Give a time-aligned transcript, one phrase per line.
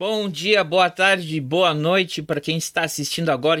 [0.00, 3.60] Bom dia, boa tarde, boa noite para quem está assistindo agora.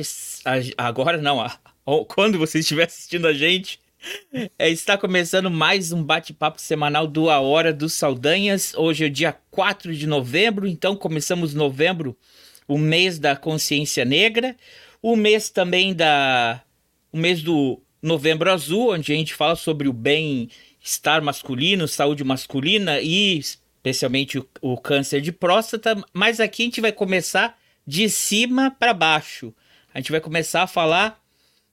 [0.78, 1.46] Agora não,
[2.08, 3.78] quando você estiver assistindo a gente.
[4.58, 8.72] É, está começando mais um bate-papo semanal do A Hora dos Saldanhas.
[8.74, 12.16] Hoje é dia 4 de novembro, então começamos novembro,
[12.66, 14.56] o mês da consciência negra,
[15.02, 16.62] o mês também da.
[17.12, 22.98] o mês do Novembro Azul, onde a gente fala sobre o bem-estar masculino, saúde masculina
[22.98, 23.42] e
[23.80, 28.92] especialmente o, o câncer de próstata, mas aqui a gente vai começar de cima para
[28.92, 29.54] baixo.
[29.92, 31.18] A gente vai começar a falar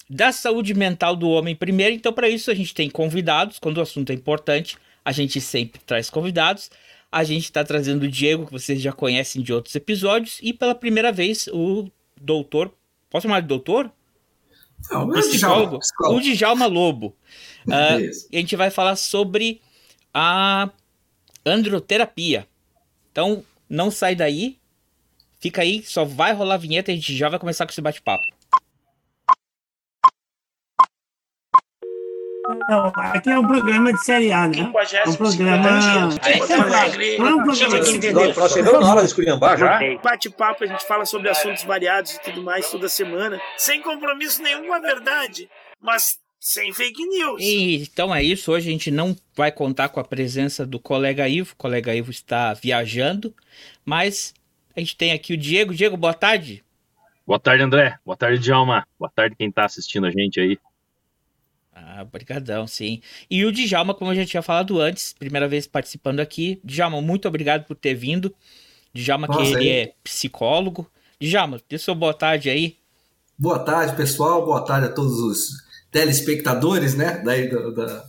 [0.10, 3.82] da saúde mental do homem primeiro, então para isso a gente tem convidados, quando o
[3.82, 6.72] assunto é importante, a gente sempre traz convidados.
[7.12, 10.76] A gente está trazendo o Diego, que vocês já conhecem de outros episódios, e pela
[10.76, 11.90] primeira vez o
[12.20, 12.74] doutor.
[13.10, 13.92] Posso chamar de doutor?
[14.92, 15.80] Não, é psicólogo,
[16.10, 17.16] o Djalma Lobo.
[17.66, 19.62] Uh, e a gente vai falar sobre
[20.14, 20.70] a
[21.48, 22.48] androterapia.
[23.12, 24.58] Então, não sai daí.
[25.40, 27.82] Fica aí, só vai rolar a vinheta e a gente já vai começar com esse
[27.82, 28.24] bate-papo.
[32.70, 34.60] Não, aqui é um programa de série A, né?
[34.60, 34.72] É um
[35.14, 35.70] programa.
[38.34, 39.80] Procedeu na hora de esculhambar já?
[40.02, 44.66] Bate-papo, a gente fala sobre assuntos variados e tudo mais toda semana, sem compromisso nenhum
[44.66, 47.42] com a verdade, mas sem fake news.
[47.42, 48.52] E, então é isso.
[48.52, 51.54] Hoje a gente não vai contar com a presença do colega Ivo.
[51.54, 53.34] O colega Ivo está viajando,
[53.84, 54.34] mas
[54.76, 55.74] a gente tem aqui o Diego.
[55.74, 56.64] Diego, boa tarde.
[57.26, 57.98] Boa tarde, André.
[58.06, 58.88] Boa tarde, Djalma.
[58.98, 60.58] Boa tarde quem está assistindo a gente aí.
[61.74, 63.02] Ah, obrigadão, sim.
[63.30, 66.60] E o Djalma, como eu já tinha falado antes, primeira vez participando aqui.
[66.64, 68.34] Djalma, muito obrigado por ter vindo.
[68.94, 70.90] Djalma, Nossa, que ele é psicólogo.
[71.20, 72.78] Djalma, dê sua boa tarde aí.
[73.38, 74.46] Boa tarde, pessoal.
[74.46, 75.67] Boa tarde a todos os
[75.98, 78.06] telespectadores, né, daí do, da,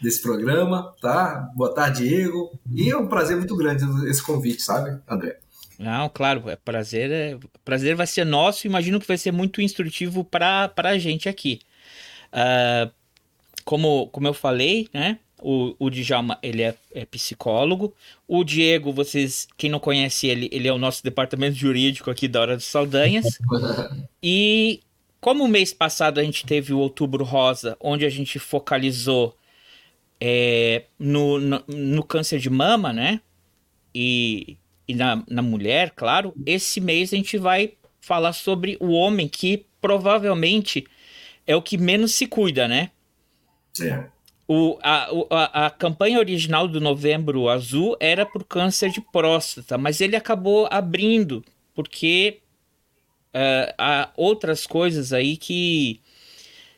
[0.00, 1.50] desse programa, tá?
[1.54, 2.58] Boa tarde, Diego.
[2.74, 5.36] E é um prazer muito grande esse convite, sabe, André?
[5.78, 8.66] Não, claro, é prazer, é, prazer vai ser nosso.
[8.66, 11.60] Imagino que vai ser muito instrutivo para a gente aqui.
[12.32, 12.90] Uh,
[13.66, 15.18] como, como eu falei, né?
[15.38, 17.94] O, o Djalma, ele é, é, psicólogo.
[18.26, 22.40] O Diego, vocês, quem não conhece ele, ele é o nosso departamento jurídico aqui da
[22.40, 23.38] Hora dos Saldanhas.
[24.22, 24.80] e
[25.26, 29.36] como o mês passado a gente teve o Outubro Rosa, onde a gente focalizou
[30.20, 33.20] é, no, no, no, câncer de mama, né?
[33.92, 36.32] E, e na, na mulher, claro.
[36.46, 40.86] Esse mês a gente vai falar sobre o homem, que provavelmente
[41.44, 42.92] é o que menos se cuida, né?
[43.80, 44.04] É.
[44.46, 50.00] O, a, a, a campanha original do Novembro Azul era por câncer de próstata, mas
[50.00, 51.44] ele acabou abrindo,
[51.74, 52.38] porque
[53.34, 56.00] uh, há outras coisas aí que,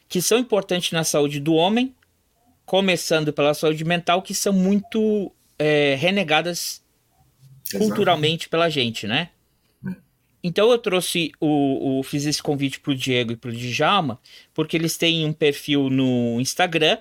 [0.09, 1.94] que são importantes na saúde do homem,
[2.64, 6.82] começando pela saúde mental, que são muito é, renegadas
[7.66, 7.84] Exato.
[7.84, 9.31] culturalmente pela gente, né?
[9.87, 9.94] É.
[10.42, 14.20] Então eu trouxe o, o fiz esse convite pro Diego e pro Djalma,
[14.54, 16.98] porque eles têm um perfil no Instagram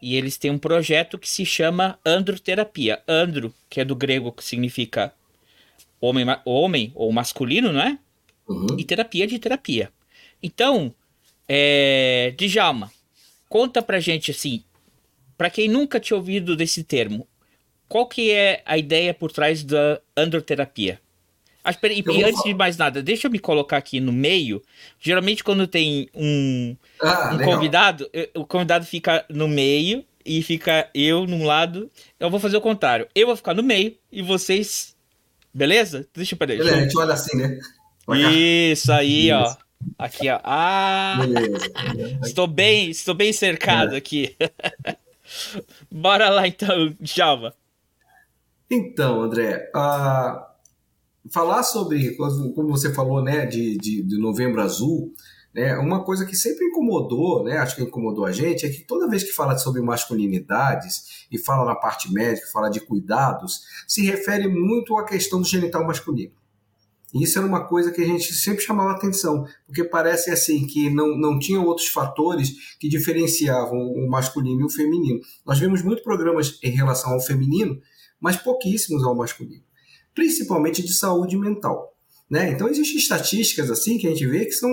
[0.00, 3.00] e eles têm um projeto que se chama Androterapia.
[3.06, 5.12] Andro, que é do grego que significa
[6.00, 7.98] homem, homem ou masculino, não é?
[8.52, 8.76] Uhum.
[8.78, 9.90] e terapia de terapia.
[10.42, 10.94] Então,
[11.48, 12.90] é, Djalma,
[13.48, 14.62] conta pra gente assim,
[15.36, 17.26] para quem nunca tinha ouvido desse termo,
[17.88, 20.98] qual que é a ideia por trás da androterapia?
[21.64, 24.60] Ah, e, e antes de mais nada, deixa eu me colocar aqui no meio.
[24.98, 31.26] Geralmente, quando tem um, ah, um convidado, o convidado fica no meio e fica eu
[31.26, 31.90] num lado.
[32.18, 33.06] Eu vou fazer o contrário.
[33.14, 34.96] Eu vou ficar no meio e vocês.
[35.54, 36.08] Beleza?
[36.14, 36.58] Deixa eu peraí.
[36.58, 37.60] Beleza, a gente olha assim, né?
[38.14, 39.34] Isso aí, Isso.
[39.34, 39.56] ó.
[39.98, 40.40] Aqui, ó.
[40.44, 41.18] Ah!
[42.24, 43.98] Estou bem, estou bem cercado é.
[43.98, 44.36] aqui.
[45.90, 47.54] Bora lá então, Java.
[48.70, 50.40] Então, André, uh,
[51.30, 55.12] falar sobre, como você falou, né, de, de, de Novembro Azul,
[55.54, 59.08] né, uma coisa que sempre incomodou, né, acho que incomodou a gente, é que toda
[59.08, 64.48] vez que fala sobre masculinidades e fala na parte médica, fala de cuidados, se refere
[64.48, 66.32] muito à questão do genital masculino.
[67.14, 71.16] Isso era uma coisa que a gente sempre chamava atenção, porque parece assim que não,
[71.16, 75.20] não tinha outros fatores que diferenciavam o masculino e o feminino.
[75.44, 77.78] Nós vemos muitos programas em relação ao feminino,
[78.18, 79.62] mas pouquíssimos ao masculino,
[80.14, 81.92] principalmente de saúde mental.
[82.30, 82.50] Né?
[82.50, 84.70] Então existem estatísticas assim que a gente vê que são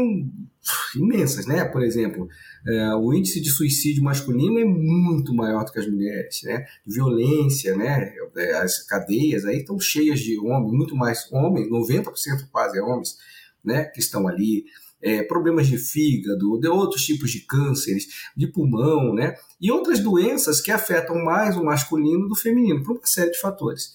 [0.95, 1.65] imensas, né?
[1.65, 2.27] Por exemplo,
[2.67, 6.65] é, o índice de suicídio masculino é muito maior do que as mulheres, né?
[6.85, 8.13] Violência, né?
[8.38, 13.17] É, as cadeias aí estão cheias de homens, muito mais homens, 90% quase é homens,
[13.63, 13.85] né?
[13.85, 14.65] Que estão ali.
[15.01, 19.33] É, problemas de fígado, de outros tipos de cânceres, de pulmão, né?
[19.61, 23.94] E outras doenças que afetam mais o masculino do feminino, por uma série de fatores.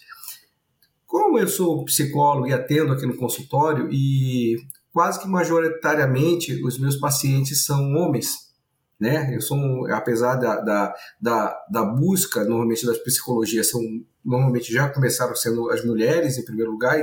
[1.06, 4.56] como eu sou psicólogo e atendo aqui no consultório e
[4.94, 8.54] quase que majoritariamente os meus pacientes são homens,
[8.98, 9.34] né?
[9.34, 9.58] Eu sou,
[9.90, 13.80] apesar da, da, da, da busca normalmente das psicologias, são,
[14.24, 16.96] normalmente já começaram sendo as mulheres em primeiro lugar,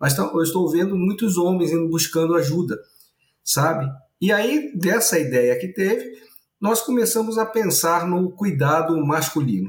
[0.00, 2.78] mas eu estou vendo muitos homens indo buscando ajuda,
[3.44, 3.86] sabe?
[4.18, 6.18] E aí, dessa ideia que teve,
[6.58, 9.68] nós começamos a pensar no cuidado masculino,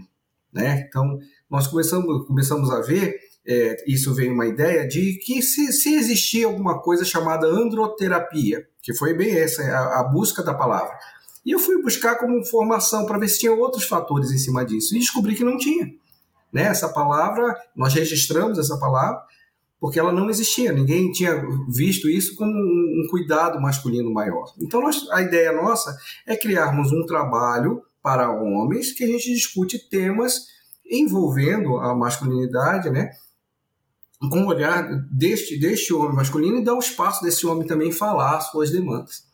[0.53, 0.85] né?
[0.87, 5.95] Então, nós começamos, começamos a ver é, isso veio uma ideia de que se, se
[5.95, 10.94] existia alguma coisa chamada androterapia, que foi bem essa, a, a busca da palavra.
[11.45, 14.94] E eu fui buscar como formação para ver se tinha outros fatores em cima disso,
[14.94, 15.89] e descobri que não tinha.
[16.51, 16.63] Né?
[16.63, 19.21] Essa palavra, nós registramos essa palavra,
[19.79, 24.51] porque ela não existia, ninguém tinha visto isso como um, um cuidado masculino maior.
[24.59, 25.95] Então, nós, a ideia nossa
[26.25, 30.47] é criarmos um trabalho para homens que a gente discute temas
[30.89, 33.11] envolvendo a masculinidade, né?
[34.19, 38.41] Com o olhar deste, deste homem masculino e dar o espaço desse homem também falar
[38.41, 39.27] suas demandas.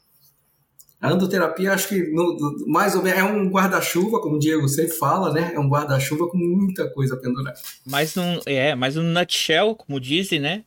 [0.99, 4.93] A andoterapia, acho que no, mais ou menos é um guarda-chuva, como o Diego sempre
[4.93, 5.51] fala, né?
[5.53, 7.59] É um guarda-chuva com muita coisa pendurada.
[7.85, 10.63] Mas num, é, mas no nutshell, como dizem, né?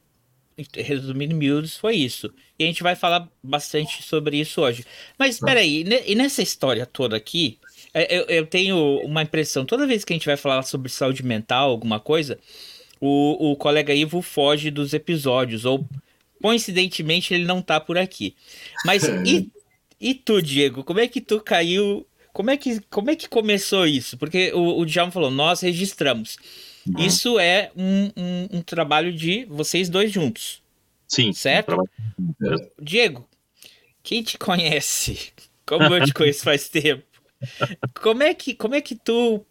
[0.74, 2.30] Resumindo miúdos, foi isso.
[2.58, 4.84] E a gente vai falar bastante sobre isso hoje.
[5.18, 7.58] Mas espera aí, e nessa história toda aqui,
[7.94, 11.22] é, eu, eu tenho uma impressão, toda vez que a gente vai falar sobre saúde
[11.22, 12.38] mental, alguma coisa,
[13.00, 15.86] o, o colega Ivo foge dos episódios, ou
[16.40, 18.34] coincidentemente ele não tá por aqui.
[18.84, 19.50] Mas e,
[20.00, 22.06] e tu, Diego, como é que tu caiu?
[22.32, 24.16] Como é que, como é que começou isso?
[24.18, 26.36] Porque o, o Djalma falou, nós registramos.
[26.86, 27.04] Uhum.
[27.04, 30.62] Isso é um, um, um, trabalho de vocês dois juntos.
[31.08, 31.32] Sim.
[31.32, 31.76] Certo?
[32.18, 32.34] Um
[32.80, 33.26] Diego,
[34.02, 35.32] quem te conhece?
[35.64, 37.02] Como eu te conheço faz tempo.
[38.00, 39.44] Como é que, como é que tu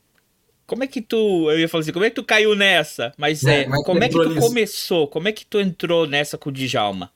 [0.66, 1.50] como é que tu.
[1.50, 3.14] Eu ia falar assim, como é que tu caiu nessa?
[3.18, 4.48] Mas é, é como é que tu nisso?
[4.48, 5.08] começou?
[5.08, 7.12] Como é que tu entrou nessa com o Djalma?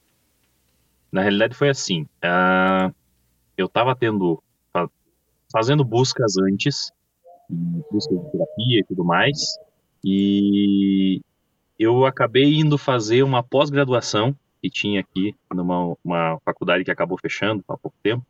[1.11, 2.03] Na realidade foi assim.
[2.23, 2.93] Uh,
[3.57, 4.41] eu tava tendo.
[5.51, 6.91] fazendo buscas antes,
[7.91, 9.57] busca de terapia e tudo mais.
[10.03, 11.21] E
[11.77, 17.63] eu acabei indo fazer uma pós-graduação que tinha aqui numa uma faculdade que acabou fechando
[17.67, 18.25] há pouco tempo,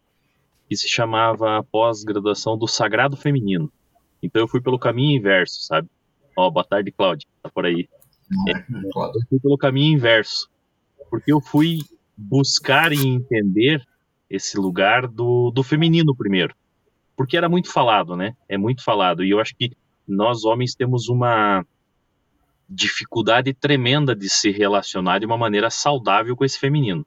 [0.67, 3.71] que se chamava pós-graduação do Sagrado Feminino.
[4.21, 5.87] Então eu fui pelo caminho inverso, sabe?
[6.35, 7.87] Ó, boa tarde, Cláudia, tá por aí.
[8.47, 10.49] É, eu fui pelo caminho inverso,
[11.09, 11.79] porque eu fui
[12.15, 13.83] buscar e entender
[14.29, 16.55] esse lugar do, do feminino primeiro,
[17.15, 18.35] porque era muito falado, né?
[18.47, 19.71] É muito falado, e eu acho que
[20.07, 21.65] nós homens temos uma
[22.69, 27.05] dificuldade tremenda de se relacionar de uma maneira saudável com esse feminino.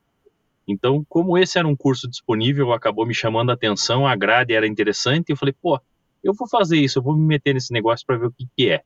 [0.66, 4.66] Então, como esse era um curso disponível, acabou me chamando a atenção, a grade era
[4.66, 5.80] interessante, eu falei, pô,
[6.22, 8.70] eu vou fazer isso, eu vou me meter nesse negócio para ver o que, que
[8.70, 8.82] é.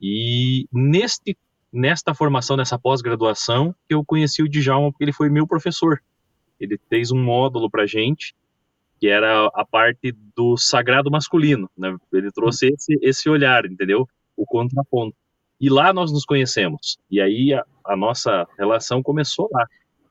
[0.00, 1.36] E neste,
[1.72, 6.02] nesta formação, nessa pós-graduação, eu conheci o Djalma porque ele foi meu professor.
[6.60, 8.34] Ele fez um módulo para gente,
[9.00, 11.68] que era a parte do sagrado masculino.
[11.76, 11.96] Né?
[12.12, 14.08] Ele trouxe esse, esse olhar, entendeu?
[14.36, 15.16] O contraponto.
[15.60, 16.98] E lá nós nos conhecemos.
[17.10, 19.66] E aí a, a nossa relação começou lá.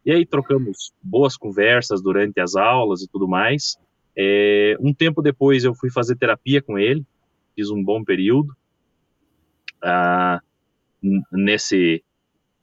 [0.06, 3.78] E aí trocamos boas conversas durante as aulas e tudo mais.
[4.18, 7.06] É, um tempo depois eu fui fazer terapia com ele,
[7.56, 8.56] fiz um bom período.
[9.81, 10.39] Ah,
[11.31, 12.04] nesse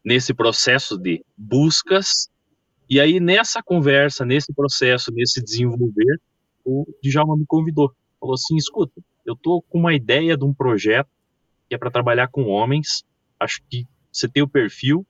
[0.02, 2.30] nesse processo de buscas.
[2.88, 6.20] E aí nessa conversa, nesse processo, nesse desenvolver,
[6.64, 11.08] o Djalma me convidou, falou assim, escuta, eu tô com uma ideia de um projeto
[11.68, 13.04] que é para trabalhar com homens,
[13.38, 15.06] acho que você tem o perfil,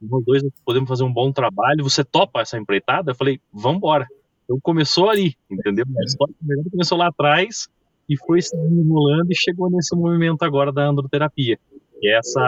[0.00, 3.10] nós dois podemos fazer um bom trabalho, você topa essa empreitada?
[3.10, 4.06] Eu falei, vamos embora.
[4.48, 5.84] Então começou ali, entendeu?
[5.98, 6.34] A história
[6.70, 7.68] começou lá atrás
[8.08, 11.58] e foi se desenrolando e chegou nesse movimento agora da androterapia.
[12.00, 12.40] Que é essa.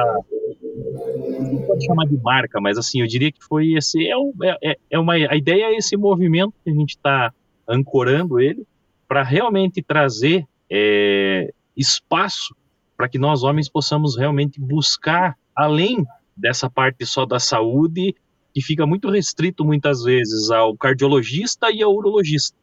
[1.52, 3.99] Não pode chamar de marca, mas assim, eu diria que foi esse.
[4.09, 4.14] É,
[4.62, 7.35] é, é uma, a ideia é esse movimento que a gente está
[7.69, 8.66] ancorando ele
[9.07, 12.57] para realmente trazer é, espaço
[12.97, 18.14] para que nós homens possamos realmente buscar além dessa parte só da saúde
[18.52, 22.57] que fica muito restrito muitas vezes ao cardiologista e ao urologista.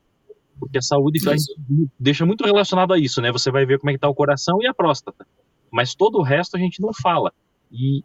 [0.60, 1.20] Porque a saúde
[2.00, 3.32] deixa muito relacionado a isso, né?
[3.32, 5.26] Você vai ver como é que tá o coração e a próstata.
[5.72, 7.32] Mas todo o resto a gente não fala.
[7.72, 8.04] E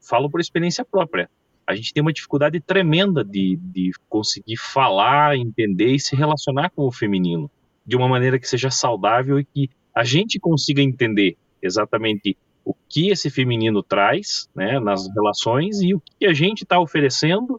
[0.00, 1.30] falo por experiência própria.
[1.66, 6.86] A gente tem uma dificuldade tremenda de, de conseguir falar, entender e se relacionar com
[6.86, 7.50] o feminino
[7.84, 12.36] de uma maneira que seja saudável e que a gente consiga entender exatamente
[12.66, 17.56] o que esse feminino traz né, nas relações e o que a gente está oferecendo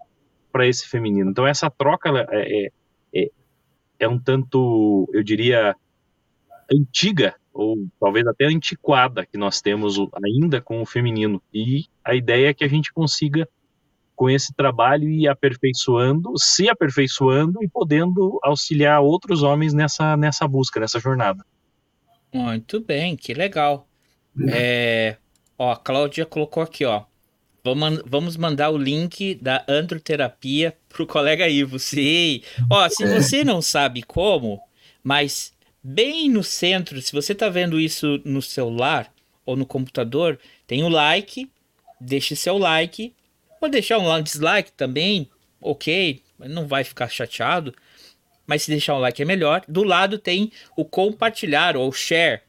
[0.52, 1.32] para esse feminino.
[1.32, 2.70] Então, essa troca é, é,
[3.16, 3.30] é,
[4.02, 5.74] é, um tanto, eu diria,
[6.70, 11.42] antiga, ou talvez até antiquada que nós temos ainda com o feminino.
[11.54, 13.48] E a ideia é que a gente consiga,
[14.14, 20.82] com esse trabalho, ir aperfeiçoando, se aperfeiçoando e podendo auxiliar outros homens nessa, nessa busca,
[20.82, 21.46] nessa jornada.
[22.34, 23.88] Muito bem, que legal.
[24.50, 25.17] É,
[25.58, 27.03] ó, a Cláudia colocou aqui, ó.
[28.06, 31.77] Vamos mandar o link da androterapia pro colega Ivo.
[31.79, 32.41] Sim.
[32.70, 33.08] Ó, se é.
[33.08, 34.62] você não sabe como,
[35.03, 35.53] mas
[35.84, 39.12] bem no centro, se você tá vendo isso no celular
[39.46, 41.50] ou no computador, tem o like,
[42.00, 43.13] deixe seu like.
[43.60, 45.29] Pode deixar um dislike também,
[45.60, 47.74] ok, não vai ficar chateado.
[48.46, 49.62] Mas se deixar um like é melhor.
[49.67, 52.41] Do lado tem o compartilhar ou share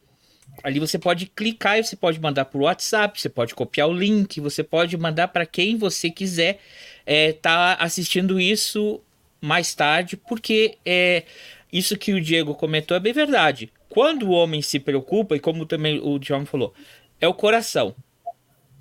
[0.62, 4.40] ali você pode clicar e você pode mandar por WhatsApp, você pode copiar o link,
[4.40, 6.60] você pode mandar para quem você quiser
[7.06, 9.00] é, tá assistindo isso
[9.40, 11.24] mais tarde, porque é
[11.72, 13.72] isso que o Diego comentou é bem verdade.
[13.88, 16.74] Quando o homem se preocupa, e como também o Djalma falou,
[17.20, 17.94] é o coração.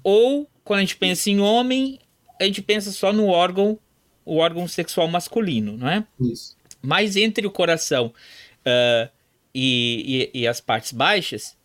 [0.03, 1.99] Ou quando a gente pensa em homem,
[2.39, 3.79] a gente pensa só no órgão,
[4.25, 6.05] o órgão sexual masculino, não é?
[6.19, 6.57] Isso.
[6.81, 8.07] Mas entre o coração
[8.59, 9.09] uh,
[9.53, 11.56] e, e, e as partes baixas,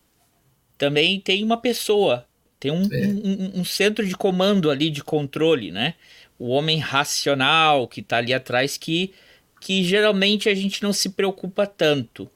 [0.77, 2.25] também tem uma pessoa,
[2.59, 3.07] tem um, é.
[3.07, 5.95] um, um, centro de comando ali, de controle, né?
[6.39, 9.13] O homem racional que está ali atrás, que,
[9.59, 12.29] que geralmente a gente não se preocupa tanto.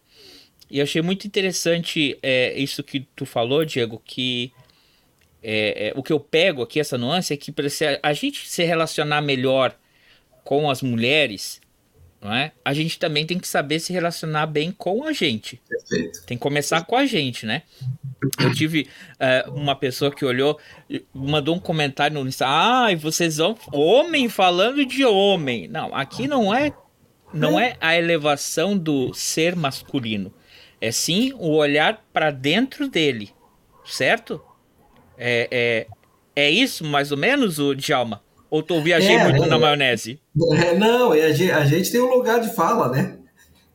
[0.70, 4.51] E eu achei muito interessante é, isso que tu falou, Diego, que
[5.41, 7.67] é, é, o que eu pego aqui, essa nuance, é que para
[8.03, 9.77] a gente se relacionar melhor
[10.44, 11.62] com as mulheres,
[12.22, 12.52] não é?
[12.66, 15.62] A gente também tem que saber se relacionar bem com a gente.
[15.68, 16.26] Perfeito.
[16.26, 17.62] Tem que começar com a gente, né?
[18.40, 20.60] Eu tive uh, uma pessoa que olhou,
[21.14, 22.46] mandou um comentário no Insta.
[22.48, 23.56] Ah, vocês vão.
[23.72, 25.68] Homem falando de homem.
[25.68, 26.74] Não, aqui não é.
[27.34, 30.34] Não é a elevação do ser masculino.
[30.80, 33.32] É sim o olhar para dentro dele.
[33.86, 34.42] Certo?
[35.18, 35.88] É, é,
[36.36, 38.22] é isso, mais ou menos, o Djalma?
[38.50, 40.20] Ou tu viajei é, muito é, na maionese?
[40.54, 43.18] É, não, a gente, a gente tem um lugar de fala, né?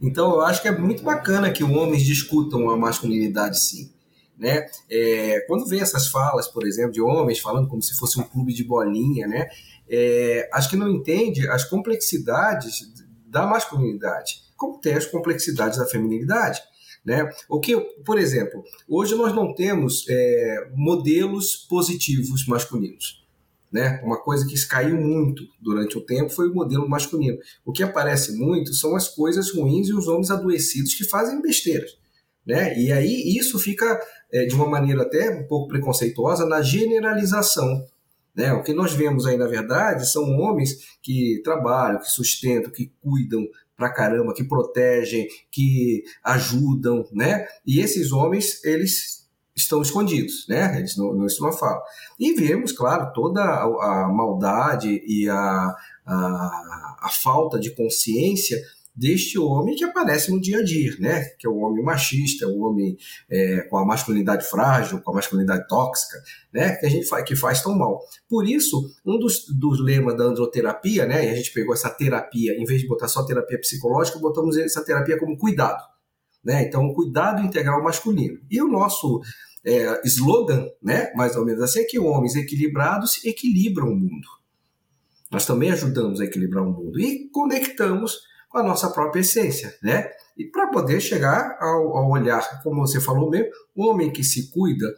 [0.00, 3.93] Então eu acho que é muito bacana que homens discutam a masculinidade, sim.
[4.38, 4.67] Né?
[4.91, 8.52] É, quando vem essas falas, por exemplo, de homens falando como se fosse um clube
[8.52, 9.49] de bolinha, né?
[9.88, 12.88] É, acho que não entende as complexidades
[13.26, 16.61] da masculinidade, como tem as complexidades da feminilidade.
[17.05, 17.29] Né?
[17.49, 23.22] O que, por exemplo, hoje nós não temos é, modelos positivos masculinos.
[23.73, 24.00] Né?
[24.05, 27.38] Uma coisa que caiu muito durante o tempo foi o modelo masculino.
[27.64, 31.97] O que aparece muito são as coisas ruins e os homens adoecidos que fazem besteiras.
[32.47, 32.79] Né?
[32.79, 33.99] E aí isso fica
[34.31, 37.87] é, de uma maneira até um pouco preconceituosa na generalização.
[38.35, 38.52] Né?
[38.52, 43.47] O que nós vemos aí, na verdade, são homens que trabalham, que sustentam, que cuidam
[43.75, 47.47] pra caramba, que protegem, que ajudam, né?
[47.67, 49.22] E esses homens, eles
[49.55, 50.79] estão escondidos, né?
[50.79, 51.83] Eles não, não estão na fala.
[52.19, 55.75] E vemos, claro, toda a, a maldade e a,
[56.07, 58.59] a, a, falta de consciência
[58.95, 61.25] deste homem que aparece no dia a dia, né?
[61.39, 62.97] Que é o homem machista, o homem
[63.31, 66.19] é, com a masculinidade frágil, com a masculinidade tóxica,
[66.53, 66.77] né?
[66.77, 68.01] Que a gente faz, que faz tão mal.
[68.29, 71.27] Por isso, um dos, dos lemas da androterapia, né?
[71.27, 74.85] E a gente pegou essa terapia, em vez de botar só terapia psicológica, botamos essa
[74.85, 75.92] terapia como cuidado.
[76.45, 76.65] Né?
[76.65, 78.39] Então, cuidado integral masculino.
[78.51, 79.21] E o nosso
[79.65, 84.29] é, slogan, né, mais ou menos assim, é que homens equilibrados equilibram o mundo.
[85.31, 88.19] Nós também ajudamos a equilibrar o mundo e conectamos
[88.49, 90.11] com a nossa própria essência, né?
[90.37, 94.51] E para poder chegar ao, ao, olhar, como você falou mesmo, o homem que se
[94.51, 94.93] cuida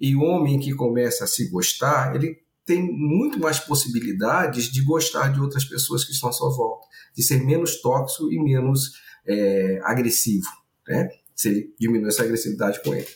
[0.00, 5.28] e o homem que começa a se gostar, ele tem muito mais possibilidades de gostar
[5.28, 8.92] de outras pessoas que estão à sua volta, de ser menos tóxico e menos
[9.26, 10.48] é, agressivo
[10.86, 11.10] né?
[11.34, 13.08] Se ele diminui essa agressividade com ele.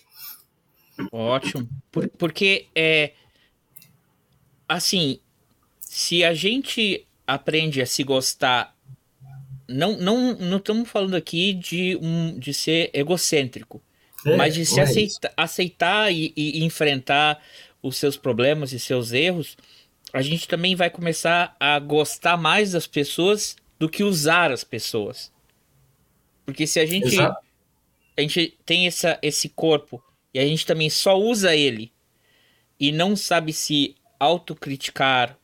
[1.13, 1.69] Ótimo.
[1.93, 3.13] Por, porque é
[4.69, 5.21] assim,
[5.81, 8.77] se a gente aprende a se gostar,
[9.69, 13.81] não não não estamos falando aqui de um de ser egocêntrico,
[14.27, 17.41] é, mas de se é aceita, aceitar e, e enfrentar
[17.81, 19.57] os seus problemas e seus erros,
[20.13, 25.31] a gente também vai começar a gostar mais das pessoas do que usar as pessoas.
[26.45, 27.48] Porque se a gente Exato
[28.19, 30.03] a gente tem essa, esse corpo
[30.35, 31.93] e a gente também só usa ele
[32.79, 35.39] e não sabe se autocriticar,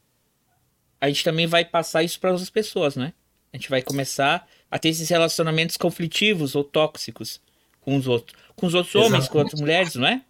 [1.00, 3.12] a gente também vai passar isso para outras pessoas, né?
[3.52, 7.40] A gente vai começar a ter esses relacionamentos conflitivos ou tóxicos
[7.80, 9.14] com os outros, com os outros exatamente.
[9.14, 10.24] homens, com outras mulheres, não é?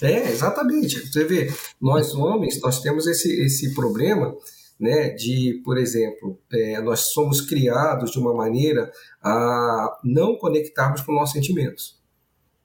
[0.00, 1.00] É, exatamente.
[1.00, 4.36] Você vê, nós homens, nós temos esse, esse problema
[4.82, 8.90] né, de, por exemplo, é, nós somos criados de uma maneira
[9.22, 12.02] a não conectarmos com nossos sentimentos.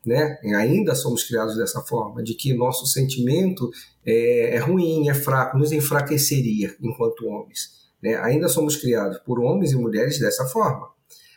[0.03, 0.39] né?
[0.55, 3.69] ainda somos criados dessa forma, de que nosso sentimento
[4.03, 7.87] é, é ruim, é fraco, nos enfraqueceria enquanto homens.
[8.01, 8.15] Né?
[8.15, 10.89] Ainda somos criados por homens e mulheres dessa forma.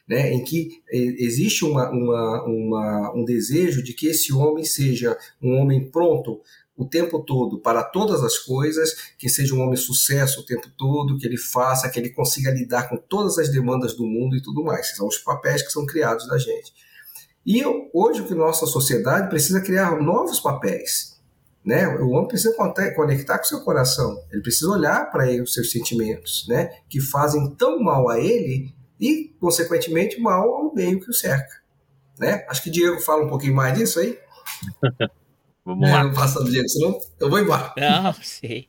[0.09, 5.57] Né, em que existe uma, uma, uma, um desejo de que esse homem seja um
[5.61, 6.41] homem pronto
[6.81, 11.19] o tempo todo para todas as coisas, que seja um homem sucesso o tempo todo,
[11.19, 14.65] que ele faça, que ele consiga lidar com todas as demandas do mundo e tudo
[14.65, 14.97] mais.
[14.97, 16.73] São os papéis que são criados da gente.
[17.45, 21.21] E hoje o que nossa sociedade precisa criar novos papéis.
[21.63, 21.87] Né?
[21.87, 22.57] O homem precisa
[22.97, 26.71] conectar com seu coração, ele precisa olhar para os seus sentimentos, né?
[26.89, 31.61] que fazem tão mal a ele e, consequentemente, mal ao meio que o cerca.
[32.19, 32.43] Né?
[32.49, 34.19] Acho que o Diego fala um pouquinho mais disso aí.
[35.71, 36.05] Vamos é, lá.
[36.05, 37.73] Não passa do Diego, senão eu vou embora.
[37.79, 38.69] Não, sei.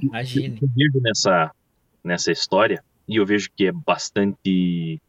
[0.00, 0.58] Imagine.
[0.62, 1.50] Eu vejo nessa,
[2.04, 5.00] nessa história, e eu vejo que é bastante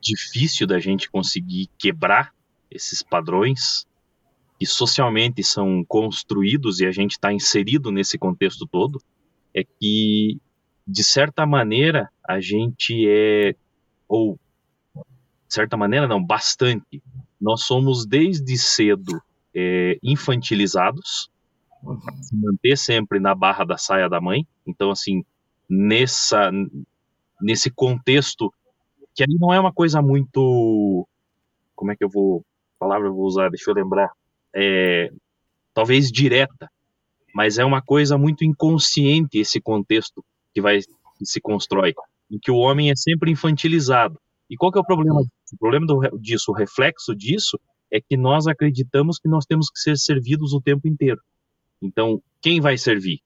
[0.00, 2.34] difícil da gente conseguir quebrar
[2.70, 3.86] esses padrões
[4.58, 9.00] que socialmente são construídos e a gente está inserido nesse contexto todo,
[9.54, 10.38] é que,
[10.86, 13.54] de certa maneira, a gente é,
[14.06, 14.38] ou,
[14.94, 17.02] de certa maneira não, bastante,
[17.40, 19.22] nós somos desde cedo
[19.54, 21.30] é, infantilizados,
[22.20, 25.24] se manter sempre na barra da saia da mãe, então, assim,
[25.68, 26.50] nessa,
[27.40, 28.52] nesse contexto
[29.18, 31.04] que aí não é uma coisa muito.
[31.74, 32.44] Como é que eu vou.
[32.78, 33.48] palavra eu vou usar?
[33.48, 34.12] Deixa eu lembrar.
[34.54, 35.10] É,
[35.74, 36.70] talvez direta,
[37.34, 40.24] mas é uma coisa muito inconsciente esse contexto
[40.54, 41.94] que vai que se constrói,
[42.30, 44.20] em que o homem é sempre infantilizado.
[44.48, 45.20] E qual que é o problema?
[45.20, 47.58] O problema do, disso, o reflexo disso,
[47.90, 51.20] é que nós acreditamos que nós temos que ser servidos o tempo inteiro.
[51.80, 53.20] Então, quem vai servir?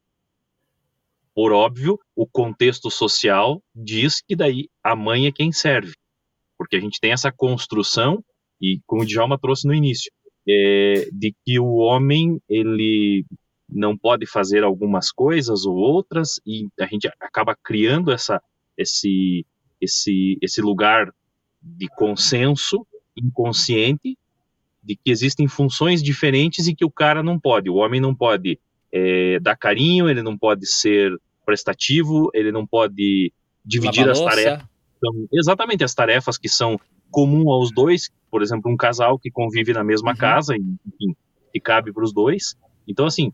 [1.35, 5.95] Por óbvio, o contexto social diz que daí a mãe é quem serve,
[6.59, 8.23] porque a gente tem essa construção
[8.61, 10.13] e como o Djalma trouxe no início,
[10.49, 13.25] é, de que o homem ele
[13.69, 18.41] não pode fazer algumas coisas ou outras e a gente acaba criando essa
[18.77, 19.47] esse
[19.81, 21.13] esse esse lugar
[21.63, 24.19] de consenso inconsciente
[24.83, 27.71] de que existem funções diferentes e que o cara não pode.
[27.71, 28.59] O homem não pode
[28.93, 31.13] é, dar carinho, ele não pode ser
[31.45, 33.33] prestativo, ele não pode
[33.65, 34.67] dividir as tarefas.
[34.97, 36.79] Então, exatamente as tarefas que são
[37.11, 40.17] comum aos dois, por exemplo, um casal que convive na mesma uhum.
[40.17, 41.17] casa, enfim,
[41.53, 42.57] que cabe para os dois.
[42.87, 43.33] Então, assim,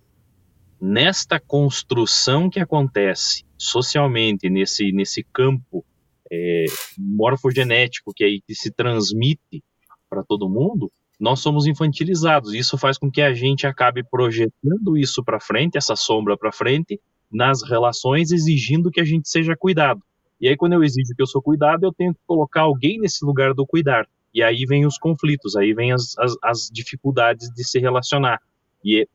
[0.81, 5.85] nesta construção que acontece socialmente nesse nesse campo
[6.31, 9.63] é, morfogenético que aí que se transmite
[10.09, 12.55] para todo mundo, nós somos infantilizados.
[12.55, 17.01] Isso faz com que a gente acabe projetando isso para frente, essa sombra para frente,
[17.31, 20.03] nas relações, exigindo que a gente seja cuidado.
[20.41, 23.25] E aí, quando eu exijo que eu sou cuidado, eu tenho que colocar alguém nesse
[23.25, 24.07] lugar do cuidar.
[24.33, 28.41] E aí vem os conflitos, aí vem as, as, as dificuldades de se relacionar.
[28.85, 29.07] E é,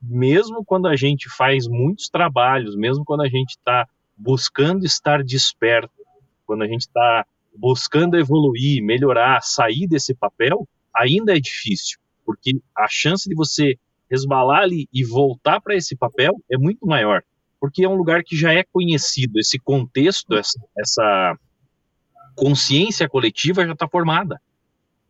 [0.00, 5.92] mesmo quando a gente faz muitos trabalhos, mesmo quando a gente está buscando estar desperto,
[6.46, 7.26] quando a gente está
[7.56, 13.78] buscando evoluir, melhorar, sair desse papel, ainda é difícil, porque a chance de você
[14.10, 17.22] resbalar ali e voltar para esse papel é muito maior,
[17.60, 21.38] porque é um lugar que já é conhecido, esse contexto, essa, essa
[22.36, 24.40] consciência coletiva já está formada.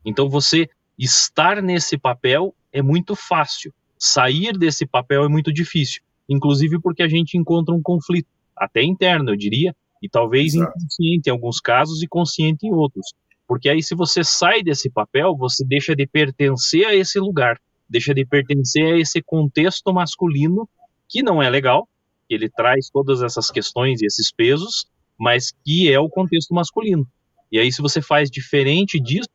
[0.04, 0.68] Então você
[0.98, 7.08] estar nesse papel é muito fácil, sair desse papel é muito difícil, inclusive porque a
[7.08, 10.70] gente encontra um conflito, até interno, eu diria, e talvez Exato.
[10.70, 13.14] inconsciente em alguns casos e consciente em outros.
[13.46, 18.14] Porque aí, se você sai desse papel, você deixa de pertencer a esse lugar, deixa
[18.14, 20.68] de pertencer a esse contexto masculino
[21.08, 21.86] que não é legal,
[22.28, 24.86] ele traz todas essas questões e esses pesos,
[25.18, 27.06] mas que é o contexto masculino.
[27.52, 29.28] E aí, se você faz diferente disso,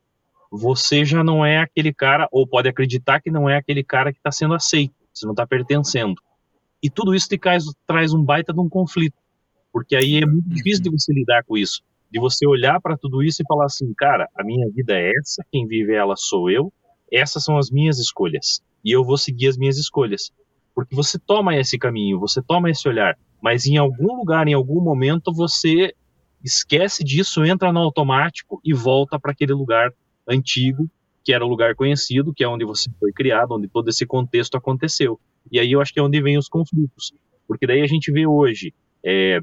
[0.51, 4.17] você já não é aquele cara, ou pode acreditar que não é aquele cara que
[4.17, 6.19] está sendo aceito, você não está pertencendo.
[6.81, 9.15] E tudo isso te traz, traz um baita de um conflito,
[9.71, 13.21] porque aí é muito difícil de você lidar com isso de você olhar para tudo
[13.23, 16.71] isso e falar assim, cara, a minha vida é essa, quem vive ela sou eu,
[17.11, 20.31] essas são as minhas escolhas e eu vou seguir as minhas escolhas.
[20.73, 24.81] Porque você toma esse caminho, você toma esse olhar, mas em algum lugar, em algum
[24.81, 25.93] momento, você
[26.43, 29.91] esquece disso, entra no automático e volta para aquele lugar
[30.27, 30.89] antigo,
[31.23, 34.55] que era o lugar conhecido, que é onde você foi criado, onde todo esse contexto
[34.55, 35.19] aconteceu.
[35.51, 37.13] E aí eu acho que é onde vem os conflitos.
[37.47, 39.41] Porque daí a gente vê hoje é,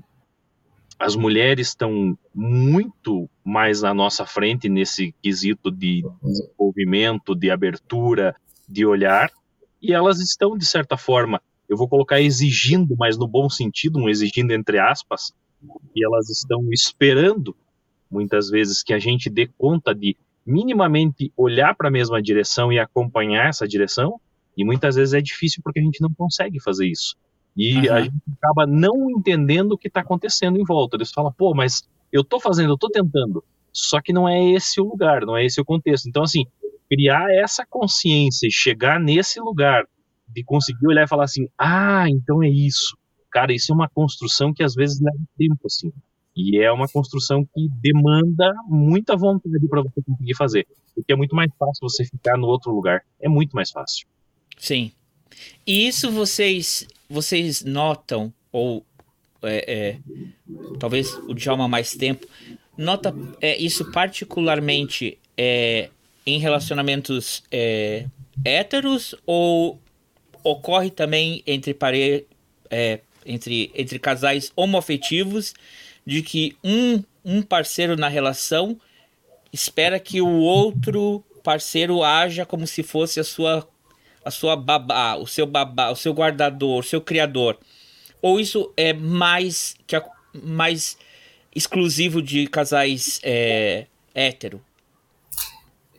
[0.99, 8.35] as mulheres estão muito mais à nossa frente nesse quesito de desenvolvimento, de abertura,
[8.69, 9.31] de olhar,
[9.81, 14.09] e elas estão, de certa forma, eu vou colocar exigindo, mas no bom sentido, um
[14.09, 15.33] exigindo entre aspas,
[15.95, 17.55] e elas estão esperando,
[18.11, 22.79] muitas vezes, que a gente dê conta de minimamente olhar para a mesma direção e
[22.79, 24.21] acompanhar essa direção,
[24.57, 27.17] e muitas vezes é difícil porque a gente não consegue fazer isso.
[27.57, 27.95] E uhum.
[27.95, 30.97] a gente acaba não entendendo o que está acontecendo em volta.
[30.97, 33.42] Eles falam, pô, mas eu estou fazendo, eu estou tentando.
[33.73, 36.09] Só que não é esse o lugar, não é esse o contexto.
[36.09, 36.45] Então, assim,
[36.88, 39.85] criar essa consciência e chegar nesse lugar
[40.29, 42.97] de conseguir olhar e falar assim, ah, então é isso.
[43.31, 45.92] Cara, isso é uma construção que às vezes leva tempo, assim.
[46.35, 50.66] E é uma construção que demanda muita vontade para você conseguir fazer.
[50.95, 53.03] Porque é muito mais fácil você ficar no outro lugar.
[53.21, 54.07] É muito mais fácil.
[54.59, 54.92] Sim.
[55.66, 58.85] E isso vocês, vocês notam, ou
[59.42, 59.99] é, é,
[60.79, 62.27] talvez o Djalma mais tempo,
[62.77, 65.90] nota é, isso particularmente é,
[66.25, 68.07] em relacionamentos é,
[68.44, 69.81] héteros ou
[70.42, 72.27] ocorre também entre, pare,
[72.70, 75.55] é, entre, entre casais homoafetivos
[76.05, 78.79] de que um, um parceiro na relação
[79.53, 83.66] espera que o outro parceiro haja como se fosse a sua
[84.27, 87.57] a sua babá, o seu babá, o seu guardador, o seu criador.
[88.21, 90.99] Ou isso é mais que a, mais
[91.55, 94.61] exclusivo de casais é, hétero?